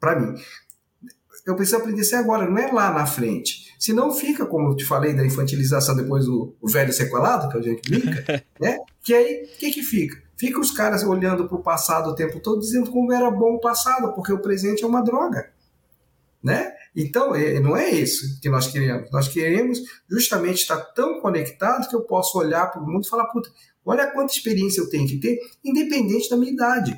[0.00, 0.34] Para mim.
[1.44, 3.74] Eu preciso aprender a ser agora, não é lá na frente.
[3.78, 7.62] Senão fica, como eu te falei, da infantilização, depois o, o velho sequelado, que a
[7.62, 8.78] gente brinca, né?
[9.02, 10.25] Que aí, o que que fica?
[10.36, 13.60] Fica os caras olhando para o passado o tempo todo, dizendo como era bom o
[13.60, 15.50] passado, porque o presente é uma droga.
[16.42, 16.72] Né?
[16.94, 19.10] Então, é, não é isso que nós queremos.
[19.10, 23.26] Nós queremos justamente estar tão conectados que eu posso olhar para o mundo e falar,
[23.26, 23.50] puta,
[23.84, 26.96] olha quanta experiência eu tenho que ter, independente da minha idade.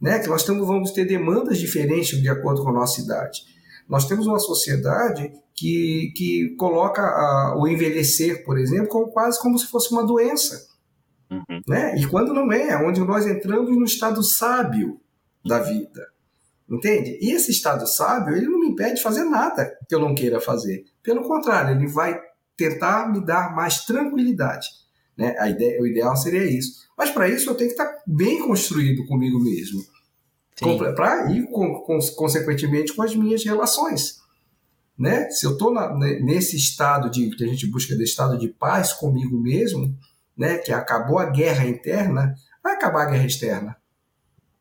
[0.00, 0.18] Né?
[0.18, 3.42] Que nós temos, vamos ter demandas diferentes de acordo com a nossa idade.
[3.86, 9.58] Nós temos uma sociedade que, que coloca a, o envelhecer, por exemplo, como, quase como
[9.58, 10.69] se fosse uma doença.
[11.30, 11.60] Uhum.
[11.68, 11.96] Né?
[11.96, 15.00] E quando não é, onde nós entramos no estado sábio
[15.44, 16.08] da vida.
[16.68, 17.18] Entende?
[17.20, 20.40] E esse estado sábio, ele não me impede de fazer nada que eu não queira
[20.40, 20.84] fazer.
[21.02, 22.20] Pelo contrário, ele vai
[22.56, 24.68] tentar me dar mais tranquilidade.
[25.16, 25.34] Né?
[25.38, 26.88] A ideia, o ideal seria isso.
[26.96, 29.82] Mas para isso eu tenho que estar bem construído comigo mesmo.
[30.94, 34.20] Para ir, com, com, consequentemente, com as minhas relações.
[34.98, 35.30] Né?
[35.30, 35.74] Se eu estou
[36.20, 39.96] nesse estado de que a gente busca de estado de paz comigo mesmo,
[40.40, 40.56] né?
[40.56, 42.34] que acabou a guerra interna,
[42.64, 43.76] vai acabar a guerra externa.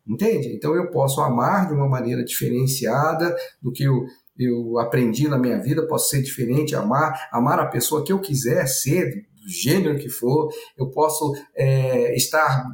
[0.05, 0.53] Entende?
[0.53, 4.05] Então eu posso amar de uma maneira diferenciada do que eu,
[4.37, 8.67] eu aprendi na minha vida, posso ser diferente, amar, amar a pessoa que eu quiser
[8.67, 12.65] ser, do gênero que for, eu posso é, estar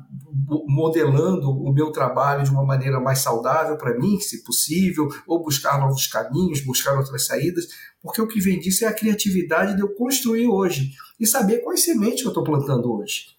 [0.67, 5.79] modelando o meu trabalho de uma maneira mais saudável para mim, se possível, ou buscar
[5.79, 7.67] novos caminhos, buscar outras saídas,
[8.01, 11.83] porque o que vem disso é a criatividade de eu construir hoje e saber quais
[11.83, 13.35] sementes eu estou plantando hoje.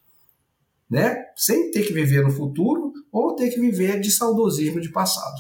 [0.89, 1.17] Né?
[1.37, 5.37] Sem ter que viver no futuro ou ter que viver de saudosismo de passado.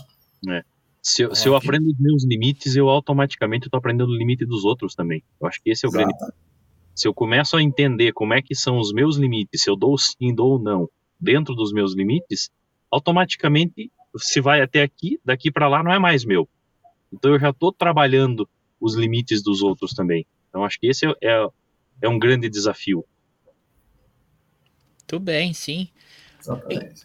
[0.48, 0.62] É.
[1.02, 4.44] Se, eu, é, se eu aprendo os meus limites, eu automaticamente estou aprendendo o limite
[4.44, 5.22] dos outros também.
[5.40, 6.04] Eu acho que esse é o Exato.
[6.04, 6.34] grande.
[6.96, 9.98] Se eu começo a entender como é que são os meus limites, se eu dou
[9.98, 10.88] sim, dou não,
[11.20, 12.50] dentro dos meus limites,
[12.90, 16.48] automaticamente se vai até aqui, daqui para lá não é mais meu.
[17.12, 18.48] Então eu já estou trabalhando
[18.80, 20.26] os limites dos outros também.
[20.48, 21.46] Então acho que esse é, é,
[22.00, 23.04] é um grande desafio.
[25.00, 25.90] Muito bem, sim.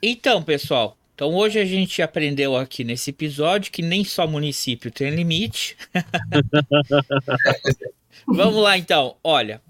[0.01, 5.09] Então, pessoal, então hoje a gente aprendeu aqui nesse episódio que nem só município tem
[5.09, 5.76] limite.
[8.26, 9.61] Vamos lá então, olha.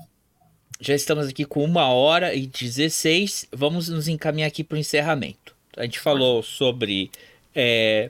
[0.84, 3.50] Já estamos aqui com uma hora e 16.
[3.52, 5.56] Vamos nos encaminhar aqui para o encerramento.
[5.78, 7.12] A gente falou sobre
[7.54, 8.10] é,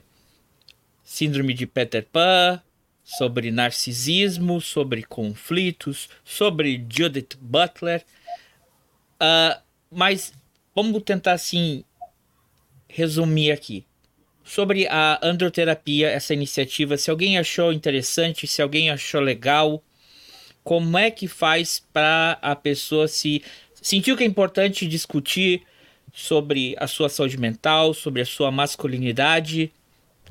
[1.04, 2.62] síndrome de Peter Pan,
[3.04, 8.02] sobre narcisismo, sobre conflitos, sobre Judith Butler.
[9.20, 10.32] Uh, mas
[10.74, 11.84] vamos tentar assim
[12.88, 13.84] resumir aqui.
[14.42, 19.84] Sobre a androterapia, essa iniciativa, se alguém achou interessante, se alguém achou legal,
[20.64, 23.42] como é que faz para a pessoa se
[23.80, 25.62] sentir que é importante discutir
[26.12, 29.72] sobre a sua saúde mental, sobre a sua masculinidade?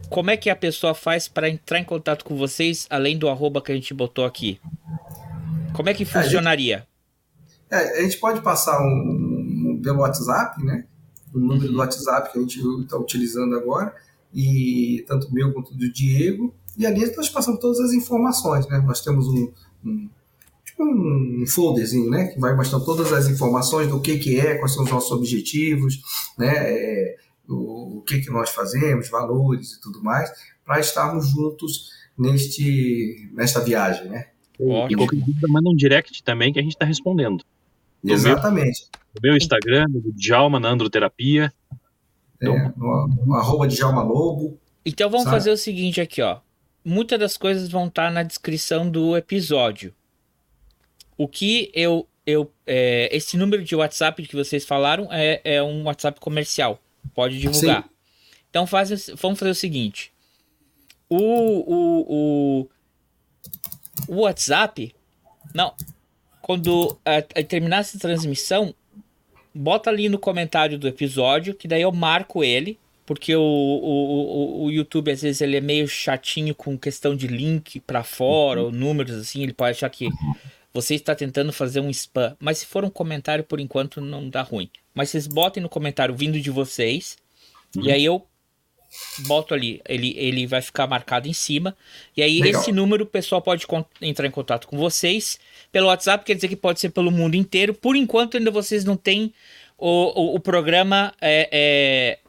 [0.09, 3.61] Como é que a pessoa faz para entrar em contato com vocês, além do arroba
[3.61, 4.59] que a gente botou aqui?
[5.73, 6.87] Como é que funcionaria?
[7.69, 10.85] A gente, é, a gente pode passar um, um, pelo WhatsApp, né?
[11.33, 13.95] o número do WhatsApp que a gente está utilizando agora,
[14.33, 18.79] e tanto meu quanto do Diego, e ali nós passamos todas as informações, né?
[18.79, 19.51] Nós temos um,
[19.83, 20.09] um
[20.81, 22.27] tipo um folderzinho, né?
[22.27, 26.01] Que vai mostrando todas as informações do que, que é, quais são os nossos objetivos,
[26.37, 26.53] né?
[26.55, 27.15] É,
[27.47, 30.31] o, o, que, que nós fazemos, valores e tudo mais,
[30.65, 34.27] para estarmos juntos neste, nesta viagem, né?
[34.59, 37.43] E qualquer dúvida, manda um direct também que a gente está respondendo.
[38.03, 38.87] Exatamente.
[39.15, 41.51] No meu Instagram, do Djalma na Androterapia.
[42.39, 42.73] É, então...
[42.77, 44.59] no, no arroba Djalma Lobo.
[44.85, 45.37] Então vamos sabe?
[45.37, 46.39] fazer o seguinte aqui, ó.
[46.83, 49.93] Muitas das coisas vão estar tá na descrição do episódio.
[51.21, 52.07] O que eu.
[52.25, 56.81] eu é, esse número de WhatsApp que vocês falaram é, é um WhatsApp comercial.
[57.13, 57.83] Pode divulgar.
[57.83, 57.89] Sim.
[58.49, 60.11] Então faz, vamos fazer o seguinte.
[61.07, 62.69] O, o, o,
[64.07, 64.95] o WhatsApp.
[65.53, 65.75] Não,
[66.41, 68.73] quando a, a terminar essa transmissão,
[69.53, 74.65] bota ali no comentário do episódio, que daí eu marco ele, porque o, o, o,
[74.65, 78.71] o YouTube às vezes ele é meio chatinho com questão de link para fora, ou
[78.71, 80.09] números assim, ele pode achar que
[80.73, 82.35] você está tentando fazer um spam.
[82.39, 84.69] Mas se for um comentário, por enquanto não dá ruim.
[84.93, 87.17] Mas vocês botem no comentário vindo de vocês,
[87.75, 87.83] uhum.
[87.83, 88.25] e aí eu
[89.19, 91.75] boto ali, ele, ele vai ficar marcado em cima.
[92.15, 92.61] E aí, Legal.
[92.61, 93.65] esse número, o pessoal pode
[94.01, 95.39] entrar em contato com vocês.
[95.71, 97.73] Pelo WhatsApp, quer dizer que pode ser pelo mundo inteiro.
[97.73, 99.33] Por enquanto, ainda vocês não têm
[99.77, 102.19] o, o, o programa é, é,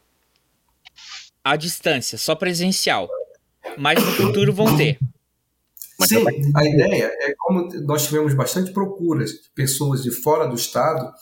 [1.42, 3.08] à distância, só presencial.
[3.76, 4.98] Mas no futuro vão ter.
[6.06, 6.24] Sim,
[6.54, 11.12] a ideia é como nós tivemos bastante procuras de pessoas de fora do estado,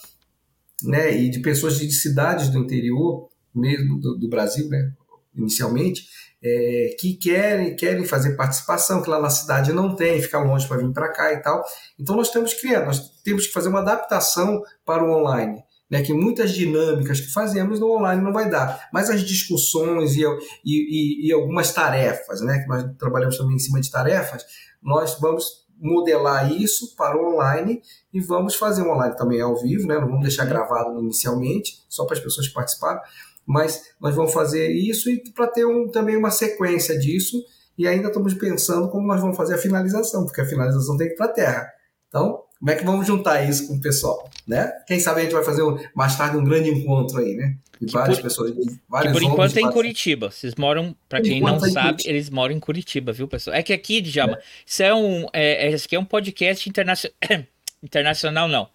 [0.83, 4.93] né, e de pessoas de cidades do interior, mesmo do, do Brasil, né,
[5.35, 6.07] inicialmente,
[6.43, 10.79] é, que querem, querem fazer participação, que lá na cidade não tem, fica longe para
[10.79, 11.63] vir para cá e tal.
[11.99, 15.63] Então nós temos que criar, nós temos que fazer uma adaptação para o online.
[15.91, 20.23] Né, que muitas dinâmicas que fazemos no online não vai dar, mas as discussões e,
[20.65, 24.45] e, e algumas tarefas, né, que nós trabalhamos também em cima de tarefas,
[24.81, 29.89] nós vamos modelar isso para o online e vamos fazer um online também ao vivo,
[29.89, 33.01] né, não vamos deixar gravado inicialmente, só para as pessoas que participaram,
[33.45, 37.37] mas nós vamos fazer isso e para ter um, também uma sequência disso
[37.77, 41.15] e ainda estamos pensando como nós vamos fazer a finalização, porque a finalização tem que
[41.15, 41.69] ir para a Terra.
[42.09, 44.71] Então, como é que vamos juntar isso com o pessoal, né?
[44.87, 47.57] Quem sabe a gente vai fazer um, mais tarde um grande encontro aí, né?
[47.81, 50.31] De várias por, pessoas, de vários que por enquanto é em Curitiba.
[50.31, 53.57] Vocês moram, para quem não é sabe, eles moram em Curitiba, viu, pessoal?
[53.57, 54.43] É que aqui, Djalma, é.
[54.67, 57.17] isso é um, é, é, isso aqui é um podcast internacional,
[57.83, 58.69] internacional não.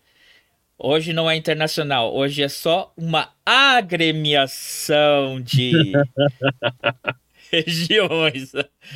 [0.79, 5.93] Hoje não é internacional, hoje é só uma agremiação de
[7.53, 8.51] regiões.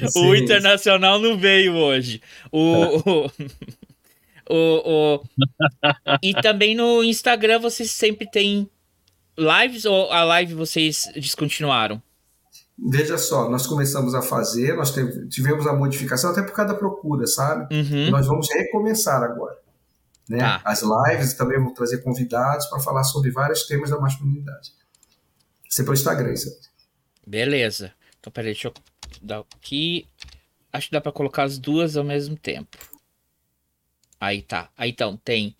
[0.07, 0.27] Sim.
[0.27, 2.21] O internacional não veio hoje.
[2.51, 3.31] O, o,
[4.49, 5.23] o, o,
[6.21, 8.69] E também no Instagram vocês sempre têm
[9.37, 12.01] lives ou a live vocês descontinuaram?
[12.77, 14.93] Veja só, nós começamos a fazer, nós
[15.29, 17.75] tivemos a modificação até por causa da procura, sabe?
[17.75, 18.09] Uhum.
[18.09, 19.57] Nós vamos recomeçar agora.
[20.29, 20.37] Né?
[20.37, 20.61] Tá.
[20.63, 24.71] As lives também vou trazer convidados para falar sobre vários temas da masculinidade.
[25.69, 26.49] Sempre pelo Instagram, isso.
[27.27, 27.91] Beleza.
[28.19, 28.73] Então, peraí, deixa eu
[29.21, 30.07] dar aqui.
[30.71, 32.77] Acho que dá para colocar as duas ao mesmo tempo.
[34.19, 34.69] Aí tá.
[34.77, 35.55] Aí então, tem.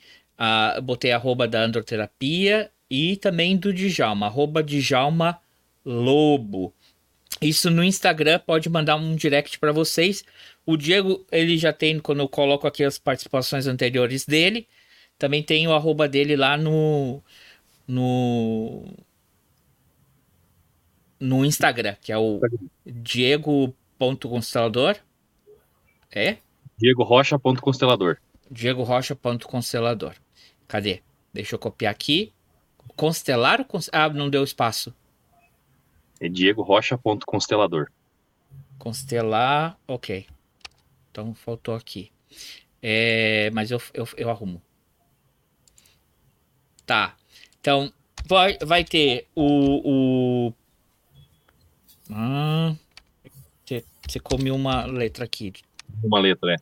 [0.84, 5.40] Botei arroba da androterapia e também do Djalma, arroba Djalma
[5.86, 6.74] Lobo.
[7.42, 10.26] Isso no Instagram, pode mandar um direct para vocês.
[10.66, 14.68] O Diego, ele já tem, quando eu coloco aqui as participações anteriores dele,
[15.18, 17.22] também tem o arroba dele lá no.
[17.88, 18.84] no.
[21.20, 22.42] no Instagram, que é o
[22.86, 24.98] Diego.constelador.
[26.12, 26.38] É?
[26.78, 28.18] Diego Rocha.constelador.
[28.50, 30.16] Diego Rocha.constelador.
[30.68, 31.02] Cadê?
[31.34, 32.34] Deixa eu copiar aqui.
[32.96, 33.66] Constelar?
[33.92, 34.94] Ah, não deu espaço.
[36.20, 37.92] É Diego Rocha.constelador.
[38.78, 40.26] Constelar, ok.
[41.12, 42.12] Então faltou aqui.
[42.82, 44.62] É, mas eu, eu, eu arrumo.
[46.86, 47.16] Tá.
[47.60, 47.92] Então
[48.26, 50.48] vai, vai ter o.
[50.48, 50.54] o...
[52.12, 52.76] Ah,
[53.66, 55.54] você, você come uma letra aqui.
[56.04, 56.56] Uma letra,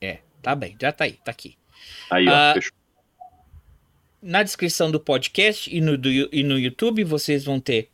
[0.00, 0.06] é.
[0.06, 1.56] É, tá bem, já tá aí, tá aqui.
[2.10, 2.72] Aí, ó, ah, fechou.
[4.22, 7.88] Na descrição do podcast e no, do, e no YouTube vocês vão ter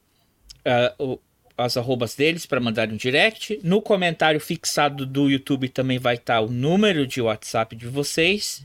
[0.66, 1.20] uh, o,
[1.56, 3.60] as arrobas deles para mandar um direct.
[3.62, 8.64] No comentário fixado do YouTube também vai estar tá o número de WhatsApp de vocês.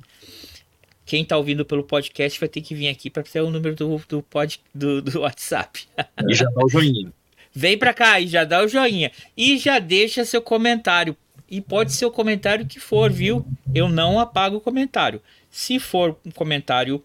[1.06, 4.02] Quem está ouvindo pelo podcast vai ter que vir aqui para ter o número do,
[4.10, 5.88] do, pod, do, do WhatsApp.
[6.28, 7.14] E já dá o joinha.
[7.54, 9.12] Vem para cá e já dá o joinha.
[9.38, 11.16] E já deixa seu comentário.
[11.50, 13.46] E pode ser o comentário que for, viu?
[13.74, 15.22] Eu não apago o comentário.
[15.50, 17.04] Se for um comentário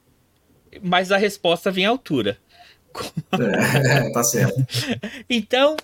[0.83, 2.39] mas a resposta vem à altura.
[3.33, 4.65] É, tá certo.
[5.29, 5.77] então,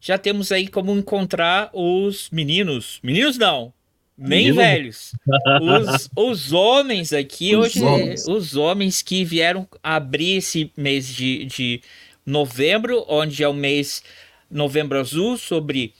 [0.00, 2.98] já temos aí como encontrar os meninos.
[3.02, 3.72] Meninos não,
[4.16, 4.56] nem Menino?
[4.56, 5.12] velhos.
[5.60, 8.26] Os, os homens aqui, os hoje, homens.
[8.26, 11.82] os homens que vieram abrir esse mês de, de
[12.24, 14.02] novembro, onde é o mês
[14.50, 15.94] Novembro Azul, sobre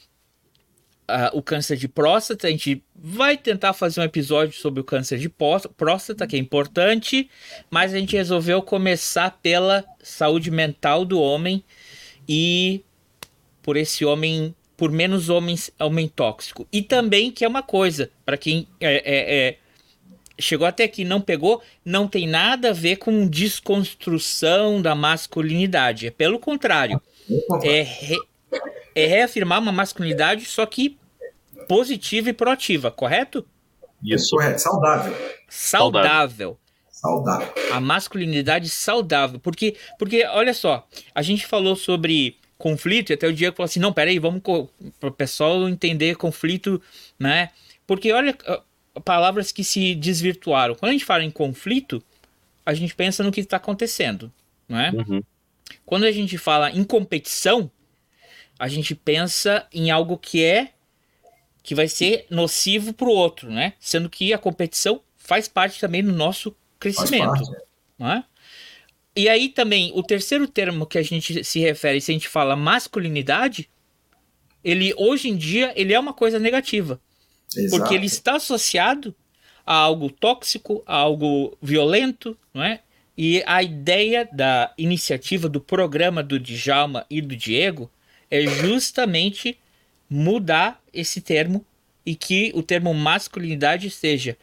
[1.11, 2.47] uh, o câncer de próstata.
[2.47, 7.29] A gente vai tentar fazer um episódio sobre o câncer de próstata, que é importante,
[7.71, 11.63] mas a gente resolveu começar pela saúde mental do homem
[12.29, 12.83] e
[13.63, 16.67] por esse homem, por menos homens, homem tóxico.
[16.73, 19.59] E também que é uma coisa, para quem é, é, é,
[20.39, 26.09] chegou até aqui e não pegou, não tem nada a ver com desconstrução da masculinidade.
[26.09, 27.01] É pelo contrário.
[27.63, 28.17] É, re,
[28.95, 30.99] é reafirmar uma masculinidade, só que
[31.69, 33.47] positiva e proativa, correto?
[34.03, 34.37] Isso.
[34.37, 35.17] Correto, saudável.
[35.49, 36.59] Saudável.
[36.91, 37.53] Saudável.
[37.73, 39.41] A masculinidade saudável.
[39.41, 43.81] Porque, porque, olha só, a gente falou sobre conflito e até o Diego falou assim:
[43.81, 44.43] não, peraí, vamos
[45.01, 46.81] para o pessoal entender conflito,
[47.19, 47.51] né?
[47.87, 48.37] Porque olha,
[49.05, 50.75] palavras que se desvirtuaram.
[50.75, 52.03] Quando a gente fala em conflito,
[52.65, 54.33] a gente pensa no que está acontecendo,
[54.69, 54.91] não é?
[54.91, 55.23] Uhum.
[55.85, 57.71] Quando a gente fala em competição,
[58.63, 60.71] a gente pensa em algo que é
[61.65, 63.73] que vai ser nocivo para o outro, né?
[63.81, 67.43] Sendo que a competição faz parte também do nosso crescimento,
[67.99, 68.25] não é?
[69.17, 72.55] E aí também o terceiro termo que a gente se refere, se a gente fala
[72.55, 73.69] masculinidade,
[74.63, 77.01] ele hoje em dia ele é uma coisa negativa,
[77.57, 77.77] Exato.
[77.77, 79.13] porque ele está associado
[79.67, 82.79] a algo tóxico, a algo violento, não é?
[83.19, 87.91] E a ideia da iniciativa do programa do Djalma e do Diego
[88.33, 89.59] é justamente
[90.09, 91.63] mudar esse termo
[92.05, 94.39] e que o termo masculinidade seja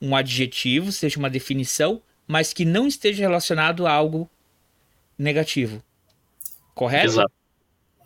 [0.00, 4.30] um adjetivo, seja uma definição, mas que não esteja relacionado a algo
[5.18, 5.82] negativo.
[6.74, 7.06] Correto?
[7.06, 7.32] Exato.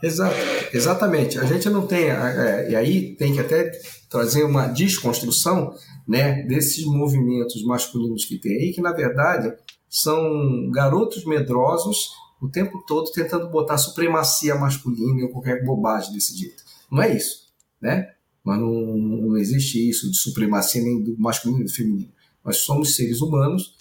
[0.03, 0.37] Exato.
[0.73, 1.39] Exatamente.
[1.39, 2.11] A gente não tem.
[2.11, 3.71] É, e aí tem que até
[4.11, 5.73] trazer uma desconstrução
[6.07, 9.53] né, desses movimentos masculinos que tem aí, que na verdade
[9.89, 12.11] são garotos medrosos
[12.41, 16.63] o tempo todo tentando botar supremacia masculina ou qualquer bobagem desse jeito.
[16.91, 17.49] Não é isso,
[17.81, 18.13] né?
[18.45, 22.11] Mas não, não existe isso de supremacia nem do masculino do feminino.
[22.45, 23.77] Nós somos seres humanos,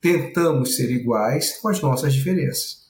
[0.00, 2.88] tentamos ser iguais com as nossas diferenças.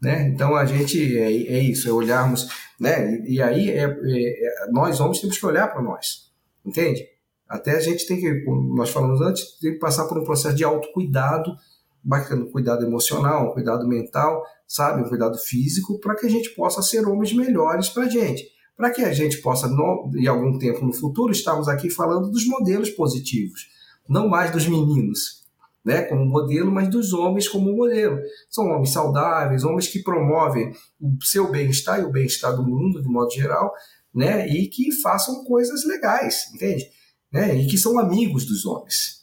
[0.00, 0.28] Né?
[0.28, 2.48] Então a gente é, é isso, é olharmos,
[2.78, 3.20] né?
[3.24, 6.30] E, e aí é, é, nós homens temos que olhar para nós,
[6.64, 7.06] entende?
[7.48, 10.56] Até a gente tem que, como nós falamos antes, tem que passar por um processo
[10.56, 11.54] de autocuidado,
[12.02, 17.06] bacana, cuidado emocional, cuidado mental, sabe, um cuidado físico, para que a gente possa ser
[17.06, 18.50] homens melhores para a gente.
[18.76, 22.46] Para que a gente possa, no, em algum tempo no futuro, estarmos aqui falando dos
[22.46, 23.68] modelos positivos,
[24.08, 25.42] não mais dos meninos,
[25.84, 28.18] né, como modelo, mas dos homens como modelo.
[28.48, 33.08] São homens saudáveis, homens que promovem o seu bem-estar e o bem-estar do mundo, de
[33.08, 33.72] modo geral,
[34.14, 36.86] né, e que façam coisas legais, entende?
[37.32, 39.21] Né, e que são amigos dos homens.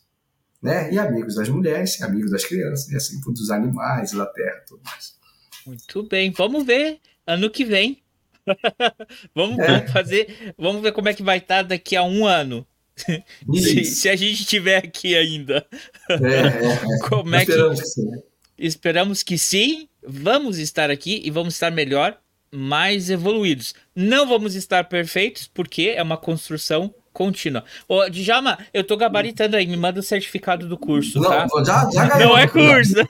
[0.62, 4.82] Né, e amigos das mulheres, amigos das crianças, e assim dos animais, da terra, tudo
[4.84, 5.18] mais.
[5.66, 8.02] Muito bem, vamos ver ano que vem.
[9.34, 9.68] vamos, é.
[9.68, 12.66] vamos, fazer, vamos ver como é que vai estar daqui a um ano.
[13.56, 15.66] Se, se, a gente estiver aqui ainda.
[16.10, 17.08] É, é, é.
[17.08, 17.86] Como é Esperamos que...
[17.86, 18.12] que sim.
[18.58, 19.90] Esperamos que sim.
[20.06, 22.20] Vamos estar aqui e vamos estar melhor,
[22.52, 23.74] mais evoluídos.
[23.96, 27.64] Não vamos estar perfeitos, porque é uma construção contínua.
[27.88, 31.48] Ô, Djalma, eu tô gabaritando aí, me manda o certificado do curso, não, tá?
[31.66, 32.96] Já, já Não é curso!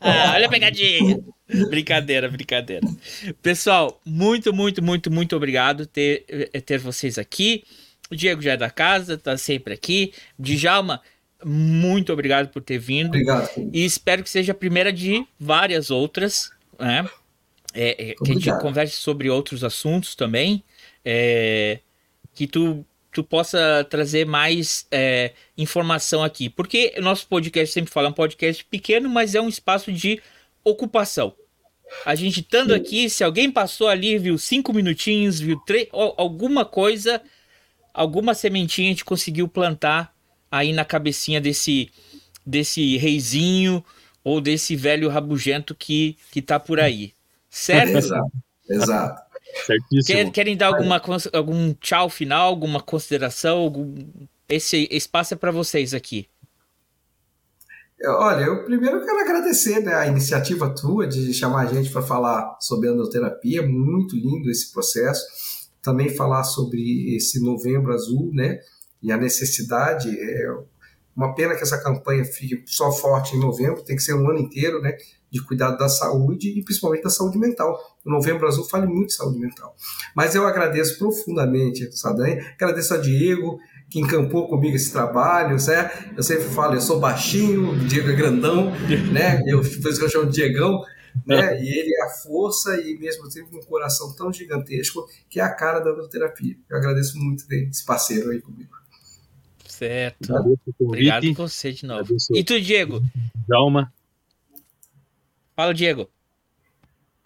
[0.34, 1.18] Olha a pegadinha!
[1.70, 2.86] brincadeira, brincadeira.
[3.40, 6.24] Pessoal, muito, muito, muito, muito obrigado ter,
[6.64, 7.62] ter vocês aqui.
[8.10, 10.12] O Diego já é da casa, tá sempre aqui.
[10.38, 11.00] Djalma,
[11.44, 13.08] muito obrigado por ter vindo.
[13.08, 13.48] Obrigado.
[13.72, 17.08] E espero que seja a primeira de várias outras, né?
[17.74, 20.64] É, é, que a gente converse sobre outros assuntos também.
[21.04, 21.80] É,
[22.34, 22.84] que tu,
[23.16, 26.48] tu possa trazer mais é, informação aqui.
[26.48, 30.20] Porque nosso podcast sempre fala, é um podcast pequeno, mas é um espaço de
[30.62, 31.34] ocupação.
[32.04, 37.22] A gente estando aqui, se alguém passou ali, viu cinco minutinhos, viu três, alguma coisa
[37.96, 40.14] alguma sementinha a gente conseguiu plantar
[40.50, 41.90] aí na cabecinha desse,
[42.44, 43.82] desse reizinho
[44.22, 47.14] ou desse velho rabugento que, que tá por aí.
[47.48, 47.96] Certo?
[47.96, 48.32] Exato.
[48.68, 49.22] Exato.
[50.06, 51.00] Quer, querem dar alguma,
[51.32, 53.58] algum tchau final, alguma consideração?
[53.58, 53.94] Algum...
[54.48, 56.28] Esse espaço é para vocês aqui.
[58.04, 62.58] Olha, eu primeiro quero agradecer né, a iniciativa tua de chamar a gente para falar
[62.60, 63.66] sobre androterapia.
[63.66, 65.24] Muito lindo esse processo
[65.86, 68.58] também falar sobre esse Novembro Azul, né?
[69.00, 70.10] E a necessidade.
[70.10, 70.52] É
[71.16, 74.40] uma pena que essa campanha fique só forte em novembro, tem que ser um ano
[74.40, 74.96] inteiro, né?
[75.30, 77.78] De cuidado da saúde e principalmente da saúde mental.
[78.06, 79.74] O Novembro Azul fala muito de saúde mental.
[80.14, 83.58] Mas eu agradeço profundamente, Sadanha, agradeço a Diego,
[83.90, 86.16] que encampou comigo esse trabalho, certo?
[86.16, 88.70] Eu sempre falo, eu sou baixinho, o Diego é grandão,
[89.12, 89.42] né?
[89.46, 90.82] Eu, por isso que eu chamo de Diegão,
[91.26, 91.60] né?
[91.60, 95.52] E ele é a força e mesmo tempo um coração tão gigantesco que é a
[95.52, 96.56] cara da terapia.
[96.70, 98.70] Eu agradeço muito esse parceiro aí comigo.
[99.66, 100.32] Certo.
[100.80, 102.00] Obrigado por você de novo.
[102.00, 102.36] Agradeço.
[102.36, 103.02] E tu, Diego?
[103.48, 103.92] Dalma.
[105.56, 106.08] Fala, Diego.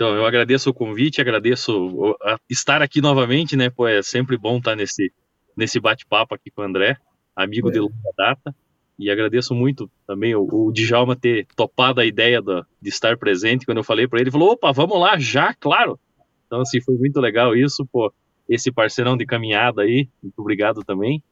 [0.01, 2.17] Então, eu agradeço o convite, agradeço
[2.49, 3.69] estar aqui novamente, né?
[3.69, 5.13] Pô, é sempre bom estar nesse,
[5.55, 6.97] nesse bate-papo aqui com o André,
[7.37, 7.73] amigo é.
[7.73, 8.57] de longa data.
[8.99, 13.67] E agradeço muito também o, o Djalma ter topado a ideia do, de estar presente.
[13.67, 16.01] Quando eu falei para ele, ele falou: opa, vamos lá, já, claro.
[16.47, 18.11] Então, assim, foi muito legal isso, pô.
[18.49, 21.23] Esse parceirão de caminhada aí, muito obrigado também.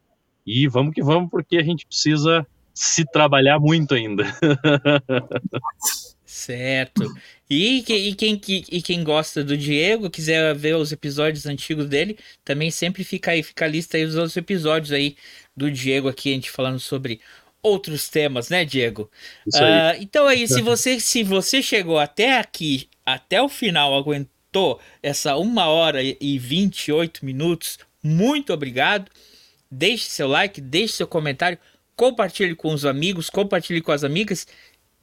[0.46, 4.24] E vamos que vamos, porque a gente precisa se trabalhar muito ainda.
[6.38, 7.02] certo.
[7.50, 12.70] E, e, quem, e quem gosta do Diego, quiser ver os episódios antigos dele, também
[12.70, 15.16] sempre fica aí, fica a lista aí dos outros episódios aí
[15.56, 17.20] do Diego aqui, a gente falando sobre
[17.62, 19.10] outros temas, né, Diego?
[19.46, 25.36] Uh, então aí, se você, se você chegou até aqui, até o final, aguentou essa
[25.36, 29.10] uma hora e 28 minutos, muito obrigado.
[29.70, 31.58] Deixe seu like, deixe seu comentário,
[31.96, 34.46] compartilhe com os amigos, compartilhe com as amigas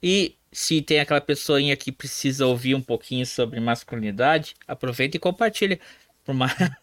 [0.01, 5.79] e se tem aquela pessoinha que precisa ouvir um pouquinho sobre masculinidade, aproveita e compartilha.
[6.27, 6.47] Uma...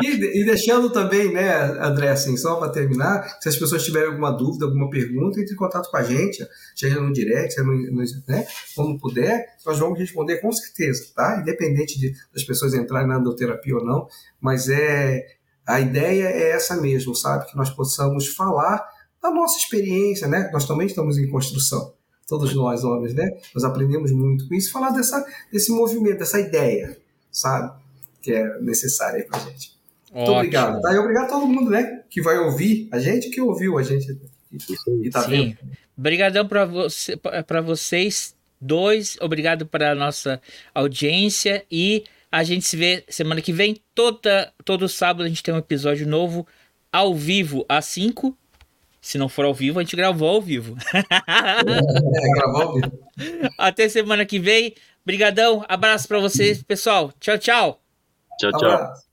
[0.00, 4.30] E, e, deixando também, né, André, assim, só para terminar, se as pessoas tiverem alguma
[4.30, 8.02] dúvida, alguma pergunta, entre em contato com a gente, seja no direct, seja no, no,
[8.28, 11.40] né, quando puder, nós vamos responder com certeza, tá?
[11.40, 14.06] Independente de, das pessoas entrarem na endoterapia ou não,
[14.40, 15.26] mas é
[15.66, 17.50] a ideia é essa mesmo, sabe?
[17.50, 18.86] Que nós possamos falar
[19.20, 20.48] da nossa experiência, né?
[20.52, 21.92] Nós também estamos em construção,
[22.28, 23.30] todos nós homens, né?
[23.54, 26.96] Nós aprendemos muito com isso, falar dessa, desse movimento, dessa ideia,
[27.32, 27.72] sabe?
[28.20, 29.72] Que é necessária para gente.
[30.12, 30.36] Muito Ótimo.
[30.36, 30.80] obrigado.
[30.80, 30.92] Tá?
[30.92, 32.02] E obrigado a todo mundo, né?
[32.10, 34.18] Que vai ouvir a gente, que ouviu a gente
[35.02, 35.30] e tá Sim.
[35.30, 35.58] vendo.
[35.96, 39.16] Obrigadão para você, para vocês dois.
[39.20, 40.40] Obrigado para a nossa
[40.74, 43.80] audiência e a gente se vê semana que vem.
[43.94, 46.46] Toda, todo sábado a gente tem um episódio novo
[46.92, 48.36] ao vivo às 5.
[49.08, 50.76] Se não for ao vivo, a gente gravou ao vivo.
[50.92, 51.02] é,
[52.34, 52.92] gravou ao vivo.
[53.56, 54.74] Até semana que vem.
[55.02, 55.64] Obrigadão.
[55.66, 57.10] Abraço para vocês, pessoal.
[57.18, 57.82] Tchau, tchau.
[58.38, 59.07] Tchau, tchau.